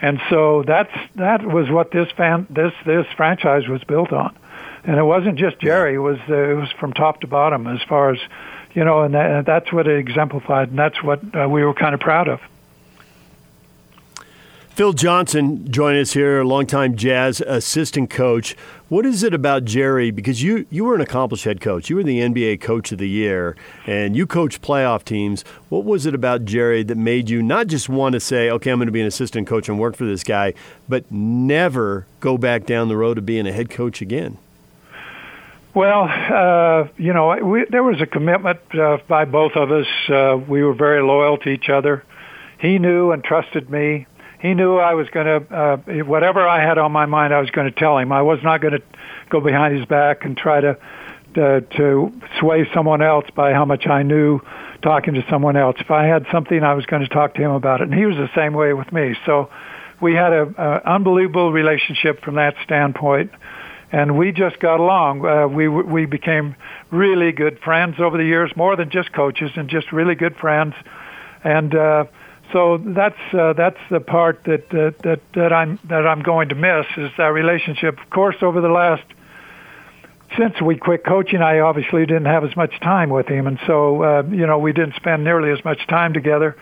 And 0.00 0.20
so 0.30 0.62
that's 0.66 0.92
that 1.16 1.46
was 1.46 1.70
what 1.70 1.90
this 1.90 2.08
fan, 2.16 2.46
this 2.50 2.72
this 2.86 3.06
franchise 3.16 3.68
was 3.68 3.82
built 3.84 4.12
on. 4.12 4.36
And 4.84 4.96
it 4.96 5.02
wasn't 5.02 5.38
just 5.38 5.58
Jerry; 5.60 5.94
it 5.94 5.98
was 5.98 6.18
uh, 6.28 6.34
it 6.34 6.54
was 6.54 6.70
from 6.78 6.92
top 6.92 7.20
to 7.20 7.26
bottom 7.26 7.66
as 7.66 7.82
far 7.88 8.12
as 8.12 8.18
you 8.74 8.84
know, 8.84 9.02
and, 9.02 9.14
that, 9.14 9.44
that's 9.44 9.72
what 9.72 9.86
it 9.86 9.98
exemplified, 9.98 10.70
and 10.70 10.78
that's 10.78 11.02
what 11.02 11.20
uh, 11.34 11.48
we 11.48 11.64
were 11.64 11.74
kind 11.74 11.94
of 11.94 12.00
proud 12.00 12.28
of. 12.28 12.40
Phil 14.78 14.92
Johnson 14.92 15.68
joining 15.72 16.02
us 16.02 16.12
here, 16.12 16.44
longtime 16.44 16.94
Jazz 16.94 17.40
assistant 17.40 18.10
coach. 18.10 18.54
What 18.88 19.04
is 19.04 19.24
it 19.24 19.34
about 19.34 19.64
Jerry? 19.64 20.12
Because 20.12 20.40
you, 20.40 20.66
you 20.70 20.84
were 20.84 20.94
an 20.94 21.00
accomplished 21.00 21.42
head 21.42 21.60
coach. 21.60 21.90
You 21.90 21.96
were 21.96 22.04
the 22.04 22.20
NBA 22.20 22.60
Coach 22.60 22.92
of 22.92 22.98
the 22.98 23.08
Year, 23.08 23.56
and 23.88 24.14
you 24.14 24.24
coached 24.24 24.62
playoff 24.62 25.02
teams. 25.02 25.42
What 25.68 25.84
was 25.84 26.06
it 26.06 26.14
about 26.14 26.44
Jerry 26.44 26.84
that 26.84 26.96
made 26.96 27.28
you 27.28 27.42
not 27.42 27.66
just 27.66 27.88
want 27.88 28.12
to 28.12 28.20
say, 28.20 28.50
okay, 28.50 28.70
I'm 28.70 28.78
going 28.78 28.86
to 28.86 28.92
be 28.92 29.00
an 29.00 29.08
assistant 29.08 29.48
coach 29.48 29.68
and 29.68 29.80
work 29.80 29.96
for 29.96 30.04
this 30.04 30.22
guy, 30.22 30.54
but 30.88 31.10
never 31.10 32.06
go 32.20 32.38
back 32.38 32.64
down 32.64 32.86
the 32.86 32.96
road 32.96 33.18
of 33.18 33.26
being 33.26 33.48
a 33.48 33.52
head 33.52 33.70
coach 33.70 34.00
again? 34.00 34.38
Well, 35.74 36.04
uh, 36.04 36.86
you 36.96 37.12
know, 37.12 37.36
we, 37.44 37.64
there 37.64 37.82
was 37.82 38.00
a 38.00 38.06
commitment 38.06 38.60
uh, 38.72 38.98
by 39.08 39.24
both 39.24 39.56
of 39.56 39.72
us. 39.72 39.88
Uh, 40.08 40.36
we 40.36 40.62
were 40.62 40.72
very 40.72 41.02
loyal 41.02 41.36
to 41.38 41.48
each 41.48 41.68
other. 41.68 42.04
He 42.60 42.78
knew 42.78 43.10
and 43.10 43.24
trusted 43.24 43.70
me 43.70 44.06
he 44.40 44.54
knew 44.54 44.76
I 44.76 44.94
was 44.94 45.08
going 45.10 45.26
to 45.26 45.54
uh, 45.54 45.76
whatever 46.04 46.46
I 46.46 46.64
had 46.64 46.78
on 46.78 46.92
my 46.92 47.06
mind. 47.06 47.34
I 47.34 47.40
was 47.40 47.50
going 47.50 47.72
to 47.72 47.78
tell 47.78 47.98
him. 47.98 48.12
I 48.12 48.22
was 48.22 48.38
not 48.42 48.60
going 48.60 48.74
to 48.74 48.82
go 49.30 49.40
behind 49.40 49.76
his 49.76 49.86
back 49.86 50.24
and 50.24 50.36
try 50.36 50.60
to 50.60 50.78
to, 51.34 51.60
to 51.76 52.12
sway 52.40 52.66
someone 52.72 53.02
else 53.02 53.26
by 53.34 53.52
how 53.52 53.64
much 53.64 53.86
I 53.86 54.02
knew 54.02 54.40
talking 54.82 55.14
to 55.14 55.24
someone 55.28 55.56
else. 55.56 55.76
If 55.78 55.90
I 55.90 56.06
had 56.06 56.26
something, 56.32 56.62
I 56.62 56.74
was 56.74 56.86
going 56.86 57.02
to 57.02 57.08
talk 57.08 57.34
to 57.34 57.42
him 57.42 57.50
about 57.50 57.80
it, 57.80 57.88
and 57.88 57.94
he 57.94 58.06
was 58.06 58.16
the 58.16 58.30
same 58.34 58.54
way 58.54 58.72
with 58.72 58.90
me. 58.92 59.14
So 59.26 59.50
we 60.00 60.14
had 60.14 60.32
a, 60.32 60.42
a 60.56 60.94
unbelievable 60.94 61.52
relationship 61.52 62.22
from 62.22 62.36
that 62.36 62.54
standpoint, 62.64 63.30
and 63.92 64.16
we 64.16 64.32
just 64.32 64.58
got 64.58 64.80
along. 64.80 65.24
Uh, 65.24 65.48
we 65.48 65.68
we 65.68 66.06
became 66.06 66.56
really 66.90 67.32
good 67.32 67.58
friends 67.60 67.96
over 67.98 68.16
the 68.16 68.24
years, 68.24 68.50
more 68.56 68.76
than 68.76 68.90
just 68.90 69.12
coaches, 69.12 69.50
and 69.56 69.68
just 69.68 69.92
really 69.92 70.14
good 70.14 70.36
friends, 70.36 70.74
and. 71.42 71.74
Uh, 71.74 72.04
so 72.52 72.78
that's 72.78 73.18
uh, 73.32 73.52
that's 73.52 73.78
the 73.90 74.00
part 74.00 74.44
that, 74.44 74.70
that 74.70 74.98
that 75.00 75.20
that 75.34 75.52
I'm 75.52 75.78
that 75.84 76.06
I'm 76.06 76.22
going 76.22 76.48
to 76.50 76.54
miss 76.54 76.86
is 76.96 77.10
that 77.18 77.28
relationship. 77.28 78.00
Of 78.00 78.10
course, 78.10 78.36
over 78.40 78.60
the 78.60 78.68
last 78.68 79.04
since 80.36 80.60
we 80.60 80.76
quit 80.76 81.04
coaching, 81.04 81.42
I 81.42 81.60
obviously 81.60 82.06
didn't 82.06 82.26
have 82.26 82.44
as 82.44 82.56
much 82.56 82.78
time 82.80 83.10
with 83.10 83.28
him, 83.28 83.46
and 83.46 83.58
so 83.66 84.02
uh, 84.02 84.22
you 84.30 84.46
know 84.46 84.58
we 84.58 84.72
didn't 84.72 84.94
spend 84.94 85.24
nearly 85.24 85.50
as 85.50 85.62
much 85.64 85.86
time 85.86 86.14
together. 86.14 86.56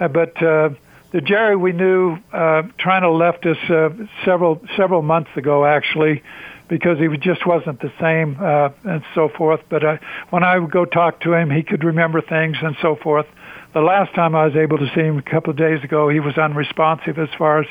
Uh, 0.00 0.08
but 0.08 0.42
uh, 0.42 0.70
the 1.12 1.20
Jerry 1.20 1.56
we 1.56 1.72
knew 1.72 2.18
uh, 2.32 2.62
trying 2.78 3.02
to 3.02 3.10
left 3.10 3.46
us 3.46 3.58
uh, 3.70 3.90
several 4.24 4.60
several 4.76 5.02
months 5.02 5.30
ago, 5.36 5.64
actually, 5.64 6.22
because 6.66 6.98
he 6.98 7.08
just 7.18 7.46
wasn't 7.46 7.80
the 7.80 7.92
same 8.00 8.38
uh, 8.40 8.70
and 8.82 9.04
so 9.14 9.28
forth. 9.28 9.60
But 9.68 9.84
uh, 9.84 9.98
when 10.30 10.42
I 10.42 10.58
would 10.58 10.72
go 10.72 10.84
talk 10.84 11.20
to 11.20 11.32
him, 11.32 11.48
he 11.50 11.62
could 11.62 11.84
remember 11.84 12.22
things 12.22 12.56
and 12.60 12.76
so 12.82 12.96
forth 12.96 13.26
the 13.72 13.80
last 13.80 14.14
time 14.14 14.34
I 14.34 14.46
was 14.46 14.56
able 14.56 14.78
to 14.78 14.86
see 14.94 15.00
him 15.00 15.18
a 15.18 15.22
couple 15.22 15.50
of 15.50 15.56
days 15.56 15.82
ago, 15.82 16.08
he 16.08 16.20
was 16.20 16.36
unresponsive 16.36 17.18
as 17.18 17.28
far 17.36 17.60
as 17.60 17.66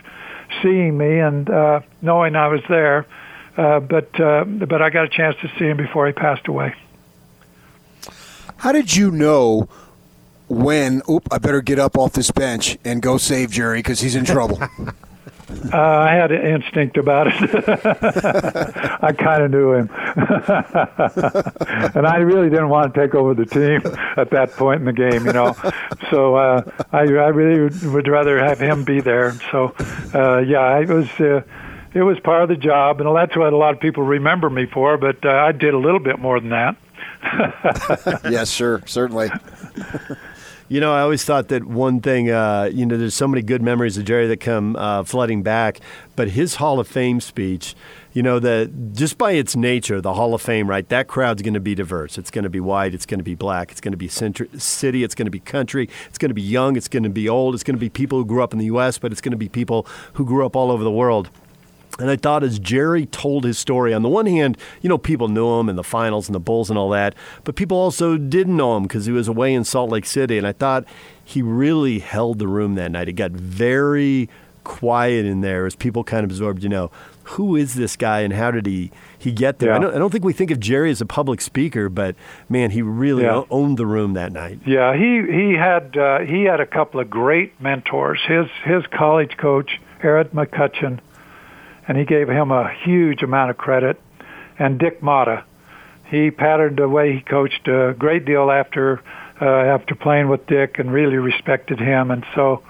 seeing 0.62 0.98
me 0.98 1.20
and 1.20 1.50
uh, 1.50 1.82
knowing 2.02 2.36
I 2.36 2.48
was 2.48 2.62
there. 2.68 3.06
Uh, 3.58 3.80
but 3.80 4.20
uh, 4.20 4.46
but 4.46 4.82
I 4.82 4.90
got 4.90 5.06
a 5.06 5.10
chance 5.10 5.36
to 5.42 5.52
see 5.60 5.66
him 5.66 5.78
before 5.78 6.08
he 6.08 6.14
passed 6.14 6.48
away. 6.48 6.74
How 8.58 8.72
did 8.72 8.96
you 8.96 9.12
know 9.12 9.68
when? 10.48 11.02
Oop! 11.10 11.28
I 11.32 11.38
better 11.38 11.62
get 11.62 11.78
up 11.78 11.98
off 11.98 12.14
this 12.14 12.32
bench 12.32 12.78
and 12.86 13.02
go 13.02 13.18
save 13.18 13.52
Jerry 13.52 13.80
because 13.80 14.00
he's 14.00 14.16
in 14.16 14.24
trouble. 14.24 14.62
Uh, 15.74 15.78
I 15.78 16.14
had 16.14 16.32
an 16.32 16.46
instinct 16.46 16.98
about 16.98 17.28
it. 17.28 17.34
I 19.02 19.14
kind 19.14 19.44
of 19.44 19.52
knew 19.52 19.74
him, 19.74 19.90
and 21.96 22.08
I 22.08 22.18
really 22.18 22.50
didn't 22.50 22.70
want 22.70 22.94
to 22.94 23.00
take 23.00 23.16
over 23.16 23.34
the 23.34 23.46
team 23.46 23.82
at 24.18 24.30
that 24.32 24.52
point 24.54 24.80
in 24.80 24.86
the 24.86 24.94
game, 24.94 25.26
you 25.26 25.34
know. 25.34 25.56
So 26.10 26.36
uh, 26.36 26.64
I, 26.92 27.02
I 27.02 27.28
really 27.30 27.70
would 27.88 28.08
rather 28.08 28.44
have 28.44 28.60
him 28.60 28.84
be 28.84 29.02
there. 29.02 29.34
So, 29.52 29.74
uh, 30.14 30.40
yeah, 30.40 30.80
it 30.80 30.90
was 30.90 31.08
uh, 31.20 31.44
it 31.94 32.04
was 32.04 32.20
part 32.20 32.44
of 32.44 32.50
the 32.50 32.56
job, 32.56 33.02
and 33.02 33.16
that's 33.16 33.36
what 33.36 33.54
a 33.54 33.58
lot 33.58 33.74
of 33.74 33.80
people 33.80 34.04
remember 34.04 34.50
me 34.50 34.66
for. 34.66 34.98
But 34.98 35.26
uh, 35.26 35.30
I 35.30 35.52
did 35.52 35.74
a 35.74 35.80
little 35.80 36.00
bit 36.00 36.20
more 36.20 36.40
than 36.40 36.50
that. 36.50 36.76
yes, 38.30 38.50
sure, 38.50 38.82
certainly. 38.86 39.30
You 40.72 40.80
know, 40.80 40.94
I 40.94 41.02
always 41.02 41.26
thought 41.26 41.50
that 41.50 41.66
one 41.66 42.00
thing, 42.00 42.32
uh, 42.32 42.70
you 42.72 42.86
know, 42.86 42.96
there's 42.96 43.14
so 43.14 43.28
many 43.28 43.42
good 43.42 43.62
memories 43.62 43.98
of 43.98 44.06
Jerry 44.06 44.26
that 44.28 44.40
come 44.40 44.78
uh, 44.78 45.04
flooding 45.04 45.44
back, 45.44 45.82
but 46.16 46.30
his 46.30 46.56
Hall 46.56 46.80
of 46.80 46.88
Fame 46.88 47.20
speech, 47.20 47.76
you 48.14 48.24
know, 48.24 48.40
that 48.40 48.94
just 48.94 49.18
by 49.18 49.34
its 49.34 49.54
nature, 49.54 50.00
the 50.00 50.14
Hall 50.14 50.34
of 50.34 50.42
Fame, 50.42 50.70
right? 50.70 50.88
That 50.88 51.10
crowd's 51.10 51.42
going 51.42 51.56
to 51.56 51.60
be 51.60 51.76
diverse. 51.76 52.18
It's 52.18 52.32
going 52.32 52.46
to 52.46 52.50
be 52.50 52.62
white. 52.62 52.94
It's 52.94 53.06
going 53.06 53.20
to 53.20 53.24
be 53.26 53.36
black. 53.36 53.70
It's 53.72 53.82
going 53.82 53.92
to 53.92 53.98
be 53.98 54.08
centri- 54.08 54.62
city. 54.62 55.04
It's 55.04 55.14
going 55.14 55.26
to 55.26 55.30
be 55.30 55.42
country. 55.42 55.90
It's 56.08 56.18
going 56.18 56.30
to 56.30 56.36
be 56.36 56.42
young. 56.42 56.78
It's 56.78 56.88
going 56.88 57.04
to 57.04 57.10
be 57.10 57.28
old. 57.28 57.54
It's 57.54 57.66
going 57.66 57.76
to 57.76 57.78
be 57.78 57.90
people 57.90 58.20
who 58.20 58.24
grew 58.24 58.42
up 58.42 58.54
in 58.54 58.60
the 58.60 58.68
U.S., 58.68 58.98
but 58.98 59.12
it's 59.12 59.20
going 59.20 59.34
to 59.34 59.38
be 59.38 59.50
people 59.50 59.86
who 60.14 60.24
grew 60.24 60.46
up 60.46 60.56
all 60.56 60.72
over 60.72 60.86
the 60.86 60.90
world. 60.90 61.30
And 62.02 62.10
I 62.10 62.16
thought 62.16 62.44
as 62.44 62.60
Jerry 62.60 63.06
told 63.06 63.44
his 63.44 63.58
story, 63.58 63.94
on 63.94 64.02
the 64.02 64.10
one 64.10 64.26
hand, 64.26 64.58
you 64.82 64.90
know, 64.90 64.98
people 64.98 65.28
knew 65.28 65.60
him 65.60 65.70
in 65.70 65.76
the 65.76 65.84
finals 65.84 66.28
and 66.28 66.36
the 66.36 66.40
Bulls 66.40 66.70
and 66.70 66.78
all 66.78 66.90
that, 66.90 67.16
but 67.44 67.56
people 67.56 67.78
also 67.78 68.18
didn't 68.18 68.58
know 68.58 68.76
him 68.78 68.84
because 68.84 69.06
he 69.06 69.12
was 69.12 69.28
away 69.28 69.54
in 69.54 69.64
Salt 69.64 69.90
Lake 69.92 70.06
City. 70.06 70.38
And 70.38 70.46
I 70.48 70.52
thought 70.54 70.86
he 71.24 71.42
really 71.42 72.00
held 72.00 72.40
the 72.40 72.48
room 72.48 72.76
that 72.76 72.92
night. 72.92 73.08
It 73.08 73.14
got 73.14 73.32
very 73.32 74.30
quiet 74.64 75.26
in 75.26 75.42
there 75.42 75.66
as 75.66 75.76
people 75.76 76.04
kind 76.04 76.24
of 76.24 76.30
absorbed, 76.30 76.62
you 76.64 76.70
know, 76.70 76.92
who 77.24 77.56
is 77.56 77.76
this 77.76 77.96
guy 77.96 78.20
and 78.22 78.34
how 78.34 78.52
did 78.52 78.66
he, 78.66 78.92
he 79.18 79.32
get 79.32 79.60
there? 79.60 79.70
Yeah. 79.70 79.78
I, 79.78 79.80
don't, 79.80 79.96
I 79.96 79.98
don't 79.98 80.12
think 80.12 80.24
we 80.24 80.34
think 80.34 80.52
of 80.52 80.60
Jerry 80.60 80.92
as 80.92 81.02
a 81.02 81.06
public 81.06 81.42
speaker, 81.42 81.90
but 81.90 82.16
man, 82.50 82.72
he 82.72 82.82
really 82.82 83.24
Yeah. 83.24 83.44
owned 83.50 83.78
the 83.78 83.86
room 83.86 84.14
that 84.14 84.32
night. 84.32 84.60
Yeah, 84.66 84.96
he 84.96 85.22
he 85.32 85.54
had 85.54 85.96
uh, 85.98 86.20
he 86.20 86.44
had 86.44 86.60
a 86.60 86.66
couple 86.66 87.00
of 87.00 87.10
great 87.10 87.60
mentors. 87.62 88.20
His 88.28 88.48
his 88.64 88.86
college 88.88 89.38
coach, 89.38 89.80
Arad 90.04 90.32
McCutchan, 90.32 91.00
and 91.88 91.98
he 91.98 92.06
gave 92.06 92.30
him 92.30 92.52
a 92.52 92.74
huge 92.84 93.24
amount 93.24 93.52
of 93.52 93.58
credit. 93.58 94.00
And 94.60 94.80
Dick 94.80 95.02
Motta, 95.02 95.44
he 96.10 96.32
patterned 96.32 96.78
the 96.78 96.88
way 96.88 97.14
he 97.14 97.22
coached 97.22 97.68
a 97.68 97.96
great 97.98 98.26
deal 98.26 98.52
after 98.52 99.02
uh, 99.42 99.46
after 99.46 99.96
playing 99.96 100.30
with 100.30 100.46
Dick, 100.46 100.78
and 100.78 100.92
really 100.92 101.18
respected 101.18 101.80
him. 101.80 102.12
And 102.12 102.24
so, 102.36 102.62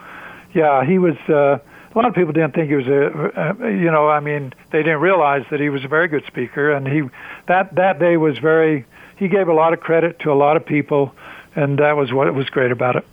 yeah, 0.54 0.86
he 0.86 0.98
was. 0.98 1.18
Uh, 1.28 1.60
a 1.94 1.98
lot 1.98 2.08
of 2.08 2.16
people 2.16 2.32
didn't 2.32 2.54
think 2.56 2.70
he 2.70 2.76
was 2.76 2.88
a, 2.88 3.70
you 3.70 3.92
know, 3.92 4.08
I 4.08 4.22
mean, 4.22 4.54
they 4.72 4.82
didn't 4.82 5.02
realize 5.02 5.44
that 5.52 5.60
he 5.60 5.68
was 5.68 5.84
a 5.84 5.90
very 5.90 6.08
good 6.08 6.24
speaker, 6.26 6.72
and 6.72 6.88
he 6.88 7.02
that 7.48 7.76
that 7.76 8.00
day 8.00 8.16
was 8.16 8.38
very. 8.38 8.86
He 9.18 9.28
gave 9.28 9.50
a 9.50 9.54
lot 9.54 9.74
of 9.74 9.82
credit 9.82 10.20
to 10.20 10.32
a 10.32 10.34
lot 10.34 10.56
of 10.56 10.66
people, 10.66 11.14
and 11.56 11.80
that 11.80 11.98
was 11.98 12.14
what 12.14 12.34
was 12.34 12.50
great 12.50 12.72
about 12.72 12.96
it. 12.96 13.06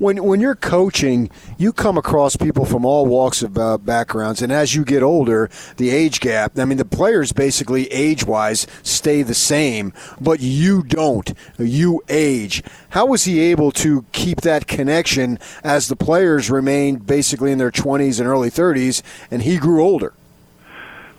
When 0.00 0.24
when 0.24 0.40
you're 0.40 0.54
coaching, 0.54 1.28
you 1.58 1.74
come 1.74 1.98
across 1.98 2.34
people 2.34 2.64
from 2.64 2.86
all 2.86 3.04
walks 3.04 3.42
of 3.42 3.58
uh, 3.58 3.76
backgrounds, 3.76 4.40
and 4.40 4.50
as 4.50 4.74
you 4.74 4.82
get 4.82 5.02
older, 5.02 5.50
the 5.76 5.90
age 5.90 6.20
gap. 6.20 6.58
I 6.58 6.64
mean, 6.64 6.78
the 6.78 6.86
players 6.86 7.32
basically 7.32 7.86
age 7.92 8.24
wise 8.24 8.66
stay 8.82 9.20
the 9.20 9.34
same, 9.34 9.92
but 10.18 10.40
you 10.40 10.82
don't. 10.84 11.34
You 11.58 12.02
age. 12.08 12.62
How 12.88 13.04
was 13.04 13.24
he 13.24 13.40
able 13.40 13.72
to 13.72 14.06
keep 14.12 14.40
that 14.40 14.66
connection 14.66 15.38
as 15.62 15.88
the 15.88 15.96
players 15.96 16.50
remained 16.50 17.06
basically 17.06 17.52
in 17.52 17.58
their 17.58 17.70
20s 17.70 18.20
and 18.20 18.26
early 18.26 18.48
30s, 18.48 19.02
and 19.30 19.42
he 19.42 19.58
grew 19.58 19.84
older? 19.84 20.14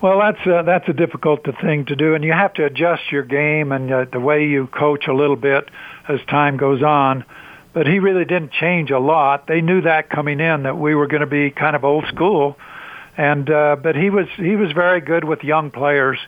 Well, 0.02 0.18
that's 0.18 0.48
uh, 0.48 0.64
that's 0.64 0.90
a 0.90 0.94
difficult 0.94 1.46
thing 1.62 1.86
to 1.86 1.96
do, 1.96 2.16
and 2.16 2.24
you 2.24 2.34
have 2.34 2.54
to 2.54 2.66
adjust 2.66 3.12
your 3.12 3.22
game 3.22 3.72
and 3.72 3.92
uh, 3.92 4.06
the 4.12 4.20
way 4.20 4.48
you 4.48 4.66
coach 4.66 5.06
a 5.06 5.14
little 5.14 5.36
bit 5.36 5.70
as 6.08 6.20
time 6.28 6.58
goes 6.58 6.82
on. 6.82 7.26
But 7.74 7.88
he 7.88 8.00
really 8.00 8.26
didn't 8.26 8.52
change 8.52 8.92
a 8.92 9.00
lot. 9.00 9.48
They 9.48 9.62
knew 9.62 9.82
that 9.82 10.10
coming 10.10 10.40
in 10.40 10.64
that 10.64 10.78
we 10.78 10.94
were 10.94 11.08
going 11.08 11.22
to 11.22 11.28
be 11.28 11.52
kind 11.52 11.76
of 11.76 11.86
old 11.86 12.06
school, 12.08 12.58
and 13.18 13.50
uh, 13.50 13.78
but 13.82 13.96
he 13.96 14.10
was 14.10 14.28
he 14.36 14.56
was 14.56 14.72
very 14.74 15.02
good 15.02 15.24
with 15.24 15.44
young 15.44 15.72
players. 15.72 16.20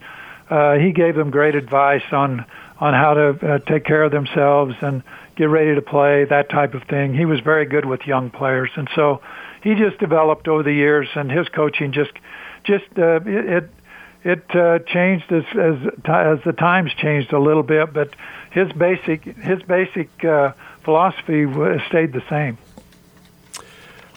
Uh, 0.49 0.75
he 0.75 0.91
gave 0.91 1.15
them 1.15 1.31
great 1.31 1.55
advice 1.55 2.03
on 2.11 2.45
on 2.79 2.93
how 2.93 3.13
to 3.13 3.29
uh, 3.29 3.59
take 3.59 3.85
care 3.85 4.03
of 4.03 4.11
themselves 4.11 4.75
and 4.81 5.03
get 5.35 5.45
ready 5.45 5.75
to 5.75 5.81
play 5.81 6.25
that 6.25 6.49
type 6.49 6.73
of 6.73 6.83
thing. 6.83 7.13
He 7.13 7.25
was 7.25 7.39
very 7.39 7.65
good 7.65 7.85
with 7.85 8.05
young 8.05 8.29
players, 8.29 8.69
and 8.75 8.89
so 8.95 9.21
he 9.63 9.75
just 9.75 9.97
developed 9.99 10.47
over 10.47 10.63
the 10.63 10.73
years, 10.73 11.07
and 11.15 11.31
his 11.31 11.47
coaching 11.49 11.91
just 11.91 12.11
just 12.63 12.85
uh, 12.97 13.19
it 13.25 13.69
it, 14.23 14.55
uh, 14.55 14.79
changed 14.79 15.31
as 15.31 15.43
as 15.51 15.75
ti- 16.05 16.11
as 16.11 16.39
the 16.45 16.53
times 16.53 16.91
changed 16.93 17.33
a 17.33 17.39
little 17.39 17.63
bit, 17.63 17.93
but 17.93 18.15
his 18.51 18.71
basic 18.73 19.23
his 19.23 19.61
basic 19.63 20.09
uh, 20.23 20.53
philosophy 20.83 21.45
stayed 21.87 22.13
the 22.13 22.23
same. 22.29 22.57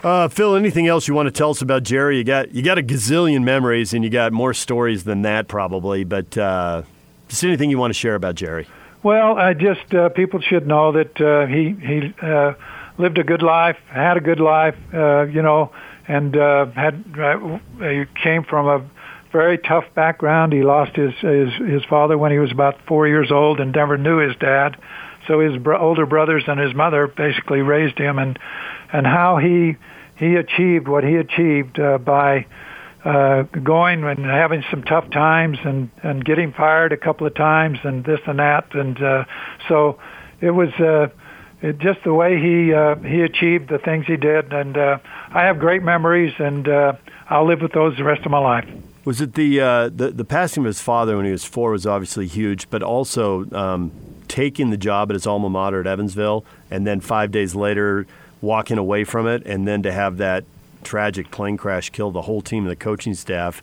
Uh, 0.03 0.29
Phil, 0.29 0.55
anything 0.55 0.87
else 0.87 1.09
you 1.09 1.15
want 1.15 1.27
to 1.27 1.33
tell 1.33 1.51
us 1.51 1.63
about 1.63 1.83
Jerry? 1.83 2.19
You 2.19 2.25
got 2.25 2.55
you 2.55 2.63
got 2.63 2.79
a 2.79 2.83
gazillion 2.83 3.43
memories, 3.43 3.93
and 3.95 4.05
you 4.05 4.11
got 4.11 4.33
more 4.33 4.55
stories 4.55 5.05
than 5.05 5.23
that 5.23 5.49
probably. 5.49 6.05
But 6.05 6.37
uh, 6.39 6.83
just 7.29 7.43
anything 7.43 7.71
you 7.71 7.79
want 7.79 7.93
to 7.93 7.99
share 7.99 8.15
about 8.15 8.35
Jerry? 8.35 8.69
Well, 9.03 9.39
I 9.39 9.55
just 9.55 9.95
uh, 9.95 10.11
people 10.11 10.41
should 10.41 10.67
know 10.67 10.93
that 10.93 11.21
uh, 11.21 11.47
he 11.47 11.71
he 11.73 12.15
uh, 12.23 12.55
lived 12.99 13.19
a 13.19 13.25
good 13.25 13.43
life, 13.43 13.77
had 13.89 14.17
a 14.17 14.21
good 14.21 14.41
life, 14.41 14.77
uh, 14.93 15.23
you 15.23 15.43
know, 15.43 15.73
and 16.07 16.37
uh, 16.37 16.67
had 16.67 17.05
uh, 17.19 17.59
he 17.81 18.05
came 18.23 18.45
from 18.45 18.67
a 18.67 18.85
very 19.33 19.59
tough 19.59 19.85
background. 19.95 20.53
He 20.53 20.63
lost 20.63 20.95
his 20.95 21.15
his 21.15 21.53
his 21.55 21.85
father 21.85 22.17
when 22.19 22.33
he 22.33 22.39
was 22.39 22.53
about 22.53 22.81
four 22.87 23.09
years 23.09 23.33
old, 23.33 23.61
and 23.61 23.73
never 23.73 23.97
knew 23.97 24.19
his 24.19 24.37
dad. 24.37 24.77
So 25.27 25.41
his 25.41 25.57
bro- 25.61 25.79
older 25.79 26.07
brothers 26.07 26.45
and 26.47 26.59
his 26.59 26.75
mother 26.75 27.07
basically 27.07 27.63
raised 27.63 27.99
him, 27.99 28.19
and 28.19 28.39
and 28.93 29.07
how 29.07 29.39
he 29.39 29.77
he 30.17 30.37
achieved 30.37 30.89
what 30.89 31.05
he 31.05 31.17
achieved 31.17 31.79
uh, 31.79 31.99
by 31.99 32.47
uh, 33.05 33.43
going 33.43 34.03
and 34.03 34.25
having 34.25 34.65
some 34.71 34.83
tough 34.83 35.09
times 35.11 35.59
and 35.65 35.91
and 36.03 36.25
getting 36.25 36.53
fired 36.53 36.93
a 36.93 36.97
couple 36.97 37.27
of 37.27 37.35
times 37.35 37.79
and 37.85 38.05
this 38.05 38.21
and 38.27 38.41
that 38.41 38.75
and 38.75 39.01
uh, 39.01 39.25
so 39.69 39.99
it 40.41 40.51
was 40.51 40.71
uh, 40.81 41.07
it 41.63 41.79
just 41.79 42.03
the 42.05 42.13
way 42.13 42.41
he 42.41 42.75
uh, 42.75 42.97
he 42.97 43.23
achieved 43.23 43.69
the 43.69 43.79
things 43.79 44.07
he 44.07 44.17
did 44.17 44.53
and 44.53 44.77
uh, 44.77 44.99
I 45.31 45.45
have 45.45 45.61
great 45.61 45.83
memories 45.83 46.35
and 46.39 46.69
uh, 46.69 46.95
I'll 47.31 47.47
live 47.47 47.61
with 47.61 47.73
those 47.73 47.97
the 47.97 48.05
rest 48.05 48.25
of 48.25 48.33
my 48.33 48.39
life. 48.39 48.69
Was 49.05 49.21
it 49.21 49.35
the 49.35 49.61
uh, 49.61 49.89
the 49.89 50.11
the 50.11 50.25
passing 50.25 50.65
of 50.65 50.67
his 50.67 50.81
father 50.81 51.17
when 51.17 51.27
he 51.27 51.33
was 51.33 51.45
four 51.45 51.71
was 51.71 51.87
obviously 51.87 52.27
huge, 52.27 52.69
but 52.71 52.83
also 52.83 53.49
um, 53.53 53.93
taking 54.29 54.71
the 54.71 54.77
job 54.77 55.11
at 55.11 55.15
his 55.15 55.27
alma 55.27 55.49
mater 55.49 55.81
at 55.81 55.87
Evansville, 55.87 56.45
and 56.71 56.87
then 56.87 57.01
five 57.01 57.31
days 57.31 57.55
later 57.55 58.07
walking 58.41 58.79
away 58.79 59.05
from 59.05 59.27
it, 59.27 59.43
and 59.47 59.67
then 59.67 59.83
to 59.83 59.93
have 59.93 60.19
that 60.19 60.45
tragic 60.85 61.31
plane 61.31 61.57
crash 61.57 61.91
kill 61.91 62.11
the 62.11 62.23
whole 62.23 62.41
team 62.41 62.65
and 62.65 62.71
the 62.71 62.77
coaching 62.77 63.15
staff. 63.15 63.63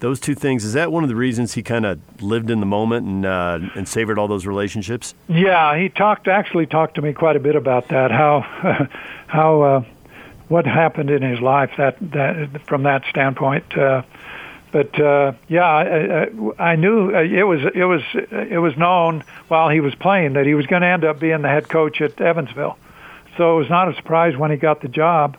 Those 0.00 0.20
two 0.20 0.34
things 0.34 0.64
is 0.64 0.74
that 0.74 0.92
one 0.92 1.02
of 1.02 1.08
the 1.08 1.16
reasons 1.16 1.54
he 1.54 1.62
kind 1.62 1.84
of 1.84 2.00
lived 2.22 2.50
in 2.50 2.60
the 2.60 2.66
moment 2.66 3.06
and 3.06 3.26
uh, 3.26 3.58
and 3.74 3.88
savored 3.88 4.18
all 4.18 4.28
those 4.28 4.46
relationships? 4.46 5.14
Yeah, 5.28 5.76
he 5.76 5.88
talked 5.88 6.28
actually 6.28 6.66
talked 6.66 6.94
to 6.96 7.02
me 7.02 7.12
quite 7.12 7.34
a 7.34 7.40
bit 7.40 7.56
about 7.56 7.88
that. 7.88 8.12
How 8.12 8.40
how 9.26 9.62
uh, 9.62 9.84
what 10.48 10.66
happened 10.66 11.10
in 11.10 11.22
his 11.22 11.40
life 11.40 11.70
that 11.78 11.96
that 12.12 12.62
from 12.66 12.84
that 12.84 13.04
standpoint. 13.10 13.76
Uh, 13.76 14.02
but 14.70 15.00
uh, 15.00 15.32
yeah, 15.48 15.64
I, 15.64 16.22
I, 16.22 16.72
I 16.72 16.76
knew 16.76 17.14
uh, 17.14 17.22
it 17.22 17.44
was 17.44 17.60
it 17.74 17.84
was 17.84 18.02
it 18.14 18.58
was 18.58 18.76
known 18.76 19.24
while 19.48 19.68
he 19.68 19.80
was 19.80 19.94
playing 19.94 20.34
that 20.34 20.46
he 20.46 20.54
was 20.54 20.66
going 20.66 20.82
to 20.82 20.88
end 20.88 21.04
up 21.04 21.18
being 21.18 21.42
the 21.42 21.48
head 21.48 21.68
coach 21.68 22.00
at 22.00 22.20
Evansville. 22.20 22.78
So 23.36 23.56
it 23.56 23.58
was 23.60 23.70
not 23.70 23.88
a 23.88 23.94
surprise 23.94 24.36
when 24.36 24.50
he 24.50 24.56
got 24.56 24.82
the 24.82 24.88
job, 24.88 25.36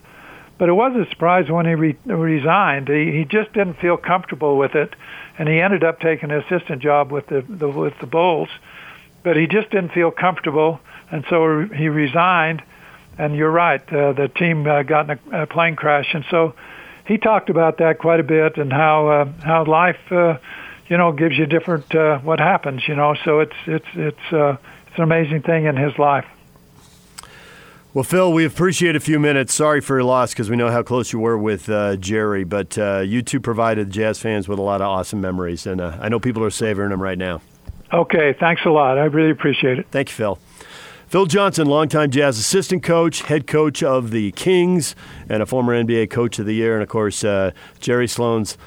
but 0.58 0.70
it 0.70 0.74
was 0.74 0.96
a 0.96 1.08
surprise 1.10 1.50
when 1.50 1.66
he 1.66 1.76
re- 1.76 1.98
resigned. 2.06 2.88
He, 2.88 3.12
he 3.12 3.26
just 3.26 3.54
didn't 3.54 3.76
feel 3.76 3.98
comfortable 3.98 4.58
with 4.58 4.74
it, 4.74 4.96
and 5.38 5.48
he 5.48 5.60
ended 5.60 5.84
up 5.84 6.00
taking 6.00 6.32
an 6.32 6.42
assistant 6.42 6.82
job 6.82 7.12
with 7.12 7.28
the, 7.28 7.42
the 7.48 7.68
with 7.68 7.94
the 8.00 8.08
Bulls. 8.08 8.50
But 9.22 9.36
he 9.36 9.48
just 9.48 9.70
didn't 9.70 9.92
feel 9.92 10.12
comfortable, 10.12 10.80
and 11.12 11.24
so 11.30 11.66
he 11.66 11.90
resigned. 11.90 12.64
And 13.18 13.36
you're 13.36 13.52
right, 13.52 13.82
uh, 13.94 14.14
the 14.14 14.30
team 14.30 14.66
uh, 14.66 14.84
got 14.84 15.10
in 15.10 15.20
a, 15.34 15.42
a 15.44 15.46
plane 15.46 15.76
crash, 15.76 16.14
and 16.14 16.24
so 16.32 16.56
he 17.10 17.18
talked 17.18 17.50
about 17.50 17.80
that 17.80 17.98
quite 17.98 18.20
a 18.20 18.24
bit 18.24 18.58
and 18.58 18.72
how 18.72 19.08
uh, 19.08 19.26
how 19.44 19.66
life, 19.66 20.00
uh, 20.12 20.38
you 20.88 20.96
know, 20.96 21.12
gives 21.12 21.38
you 21.38 21.48
different 21.48 21.94
uh, 21.94 22.20
what 22.20 22.40
happens, 22.40 22.88
you 22.88 22.96
know. 22.96 23.16
So 23.26 23.40
it's 23.40 23.56
it's 23.66 23.88
it's 23.96 24.32
uh, 24.32 24.58
it's 24.88 24.96
an 24.96 25.04
amazing 25.04 25.42
thing 25.42 25.66
in 25.66 25.76
his 25.76 25.98
life. 25.98 26.26
Well, 27.92 28.04
Phil, 28.04 28.32
we 28.32 28.46
appreciate 28.46 28.96
a 28.96 29.00
few 29.00 29.20
minutes. 29.20 29.56
Sorry 29.56 29.82
for 29.82 29.96
your 29.96 30.04
loss 30.04 30.32
because 30.32 30.52
we 30.52 30.56
know 30.56 30.70
how 30.70 30.84
close 30.84 31.12
you 31.12 31.18
were 31.18 31.40
with 31.40 31.68
uh, 31.68 31.96
Jerry, 31.96 32.44
but 32.44 32.78
uh, 32.78 33.00
you 33.00 33.24
two 33.24 33.40
provided 33.40 33.90
Jazz 33.90 34.20
fans 34.20 34.48
with 34.48 34.60
a 34.60 34.62
lot 34.62 34.80
of 34.80 34.88
awesome 34.88 35.20
memories, 35.20 35.66
and 35.66 35.82
uh, 35.82 35.98
I 36.00 36.10
know 36.10 36.20
people 36.20 36.44
are 36.44 36.52
savoring 36.52 36.92
them 36.92 37.02
right 37.02 37.18
now. 37.18 37.42
Okay, 37.92 38.36
thanks 38.40 38.62
a 38.66 38.70
lot. 38.70 39.00
I 39.00 39.06
really 39.06 39.32
appreciate 39.32 39.80
it. 39.80 39.88
Thank 39.90 40.10
you, 40.10 40.14
Phil. 40.14 40.40
Phil 41.10 41.26
Johnson, 41.26 41.66
longtime 41.66 42.12
Jazz 42.12 42.38
assistant 42.38 42.84
coach, 42.84 43.24
head 43.24 43.48
coach 43.48 43.82
of 43.82 44.12
the 44.12 44.32
Kings, 44.34 44.96
and 45.28 45.42
a 45.42 45.46
former 45.48 45.74
NBA 45.74 46.12
coach 46.12 46.38
of 46.38 46.46
the 46.46 46.54
year, 46.54 46.76
and 46.76 46.84
of 46.84 46.90
course, 46.90 47.24
uh, 47.24 47.50
Jerry 47.80 48.08
Sloan's 48.08 48.60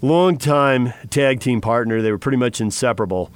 longtime 0.00 0.94
tag 1.10 1.40
team 1.40 1.60
partner. 1.60 2.00
They 2.00 2.10
were 2.10 2.16
pretty 2.16 2.38
much 2.38 2.62
inseparable. 2.62 3.30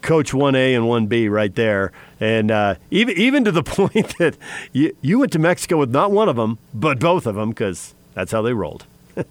Coach 0.00 0.30
1A 0.30 0.76
and 0.76 0.84
1B 0.84 1.28
right 1.28 1.52
there. 1.56 1.90
And 2.20 2.52
uh, 2.52 2.76
even, 2.92 3.18
even 3.18 3.44
to 3.46 3.50
the 3.50 3.62
point 3.64 4.16
that 4.18 4.36
you, 4.72 4.96
you 5.00 5.18
went 5.18 5.32
to 5.32 5.40
Mexico 5.40 5.76
with 5.76 5.90
not 5.90 6.12
one 6.12 6.28
of 6.28 6.36
them, 6.36 6.58
but 6.72 7.00
both 7.00 7.26
of 7.26 7.34
them, 7.34 7.50
because 7.50 7.94
that's 8.14 8.30
how 8.30 8.42
they 8.42 8.52
rolled. 8.52 8.86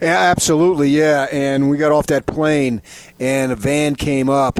Yeah, 0.00 0.18
absolutely, 0.18 0.90
yeah. 0.90 1.28
And 1.32 1.70
we 1.70 1.78
got 1.78 1.90
off 1.92 2.08
that 2.08 2.26
plane, 2.26 2.82
and 3.18 3.52
a 3.52 3.56
van 3.56 3.94
came 3.94 4.28
up, 4.28 4.58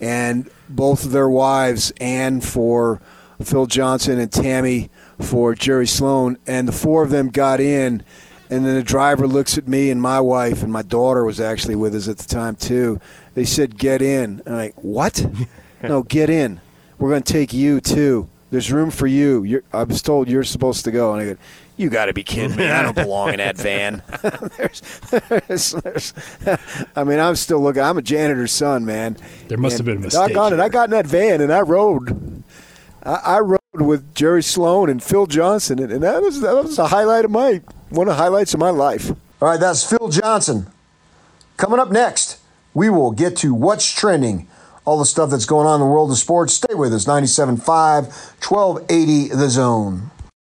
and 0.00 0.50
both 0.68 1.04
of 1.04 1.12
their 1.12 1.28
wives, 1.28 1.92
Ann 2.00 2.40
for 2.40 3.00
Phil 3.42 3.66
Johnson 3.66 4.18
and 4.18 4.30
Tammy 4.30 4.90
for 5.20 5.54
Jerry 5.54 5.86
Sloan, 5.86 6.38
and 6.46 6.66
the 6.66 6.72
four 6.72 7.02
of 7.02 7.10
them 7.10 7.28
got 7.28 7.60
in. 7.60 8.02
And 8.48 8.64
then 8.64 8.76
the 8.76 8.82
driver 8.82 9.26
looks 9.26 9.58
at 9.58 9.66
me 9.66 9.90
and 9.90 10.00
my 10.00 10.20
wife, 10.20 10.62
and 10.62 10.72
my 10.72 10.82
daughter 10.82 11.24
was 11.24 11.40
actually 11.40 11.74
with 11.74 11.94
us 11.94 12.06
at 12.06 12.18
the 12.18 12.28
time 12.28 12.54
too. 12.54 13.00
They 13.34 13.44
said, 13.44 13.76
"Get 13.76 14.02
in." 14.02 14.42
And 14.46 14.48
I'm 14.48 14.56
like, 14.56 14.74
"What? 14.76 15.26
no, 15.82 16.04
get 16.04 16.30
in. 16.30 16.60
We're 16.98 17.10
going 17.10 17.24
to 17.24 17.32
take 17.32 17.52
you 17.52 17.80
too. 17.80 18.28
There's 18.50 18.70
room 18.70 18.90
for 18.90 19.08
you. 19.08 19.42
You're, 19.42 19.64
I 19.72 19.82
was 19.82 20.00
told 20.00 20.28
you're 20.28 20.44
supposed 20.44 20.84
to 20.84 20.92
go." 20.92 21.12
And 21.12 21.22
I 21.22 21.32
go, 21.34 21.40
"You 21.76 21.90
got 21.90 22.06
to 22.06 22.12
be 22.12 22.22
kidding 22.24 22.56
me! 22.56 22.68
I 22.68 22.82
don't 22.82 22.94
belong 22.96 23.30
in 23.30 23.36
that 23.38 23.56
van." 23.56 24.02
there's, 24.56 24.82
there's, 25.10 25.72
there's, 25.72 26.14
I 26.94 27.04
mean, 27.04 27.18
I'm 27.20 27.36
still 27.36 27.60
looking. 27.60 27.82
I'm 27.82 27.98
a 27.98 28.02
janitor's 28.02 28.52
son, 28.52 28.84
man. 28.84 29.16
There 29.48 29.58
must 29.58 29.78
And 29.78 29.86
have 29.86 29.94
been 29.94 30.02
a 30.02 30.06
mistake. 30.06 30.28
doggone 30.34 30.52
it, 30.58 30.60
I 30.62 30.68
got 30.68 30.84
in 30.84 30.90
that 30.92 31.06
van 31.06 31.40
and 31.40 31.52
I 31.52 31.60
rode. 31.60 32.42
I, 33.02 33.14
I 33.24 33.38
rode 33.40 33.60
with 33.74 34.14
Jerry 34.14 34.42
Sloan 34.42 34.88
and 34.90 35.02
Phil 35.02 35.26
Johnson, 35.26 35.78
and, 35.78 35.92
and 35.92 36.02
that 36.02 36.22
was 36.22 36.40
that 36.40 36.54
was 36.54 36.78
a 36.78 36.88
highlight 36.88 37.24
of 37.24 37.30
my 37.30 37.60
one 37.90 38.08
of 38.08 38.16
the 38.16 38.22
highlights 38.22 38.54
of 38.54 38.60
my 38.60 38.70
life. 38.70 39.10
All 39.10 39.48
right, 39.48 39.60
that's 39.60 39.84
Phil 39.88 40.08
Johnson. 40.08 40.66
Coming 41.58 41.78
up 41.78 41.90
next, 41.90 42.38
we 42.74 42.88
will 42.90 43.12
get 43.12 43.36
to 43.36 43.54
what's 43.54 43.90
trending, 43.92 44.48
all 44.84 44.98
the 44.98 45.04
stuff 45.04 45.30
that's 45.30 45.44
going 45.46 45.66
on 45.66 45.80
in 45.80 45.86
the 45.86 45.90
world 45.92 46.10
of 46.10 46.16
sports. 46.18 46.54
Stay 46.54 46.74
with 46.74 46.92
us, 46.92 47.04
97.5, 47.06 47.58
1280 48.46 49.28
The 49.34 49.48
Zone. 49.50 50.10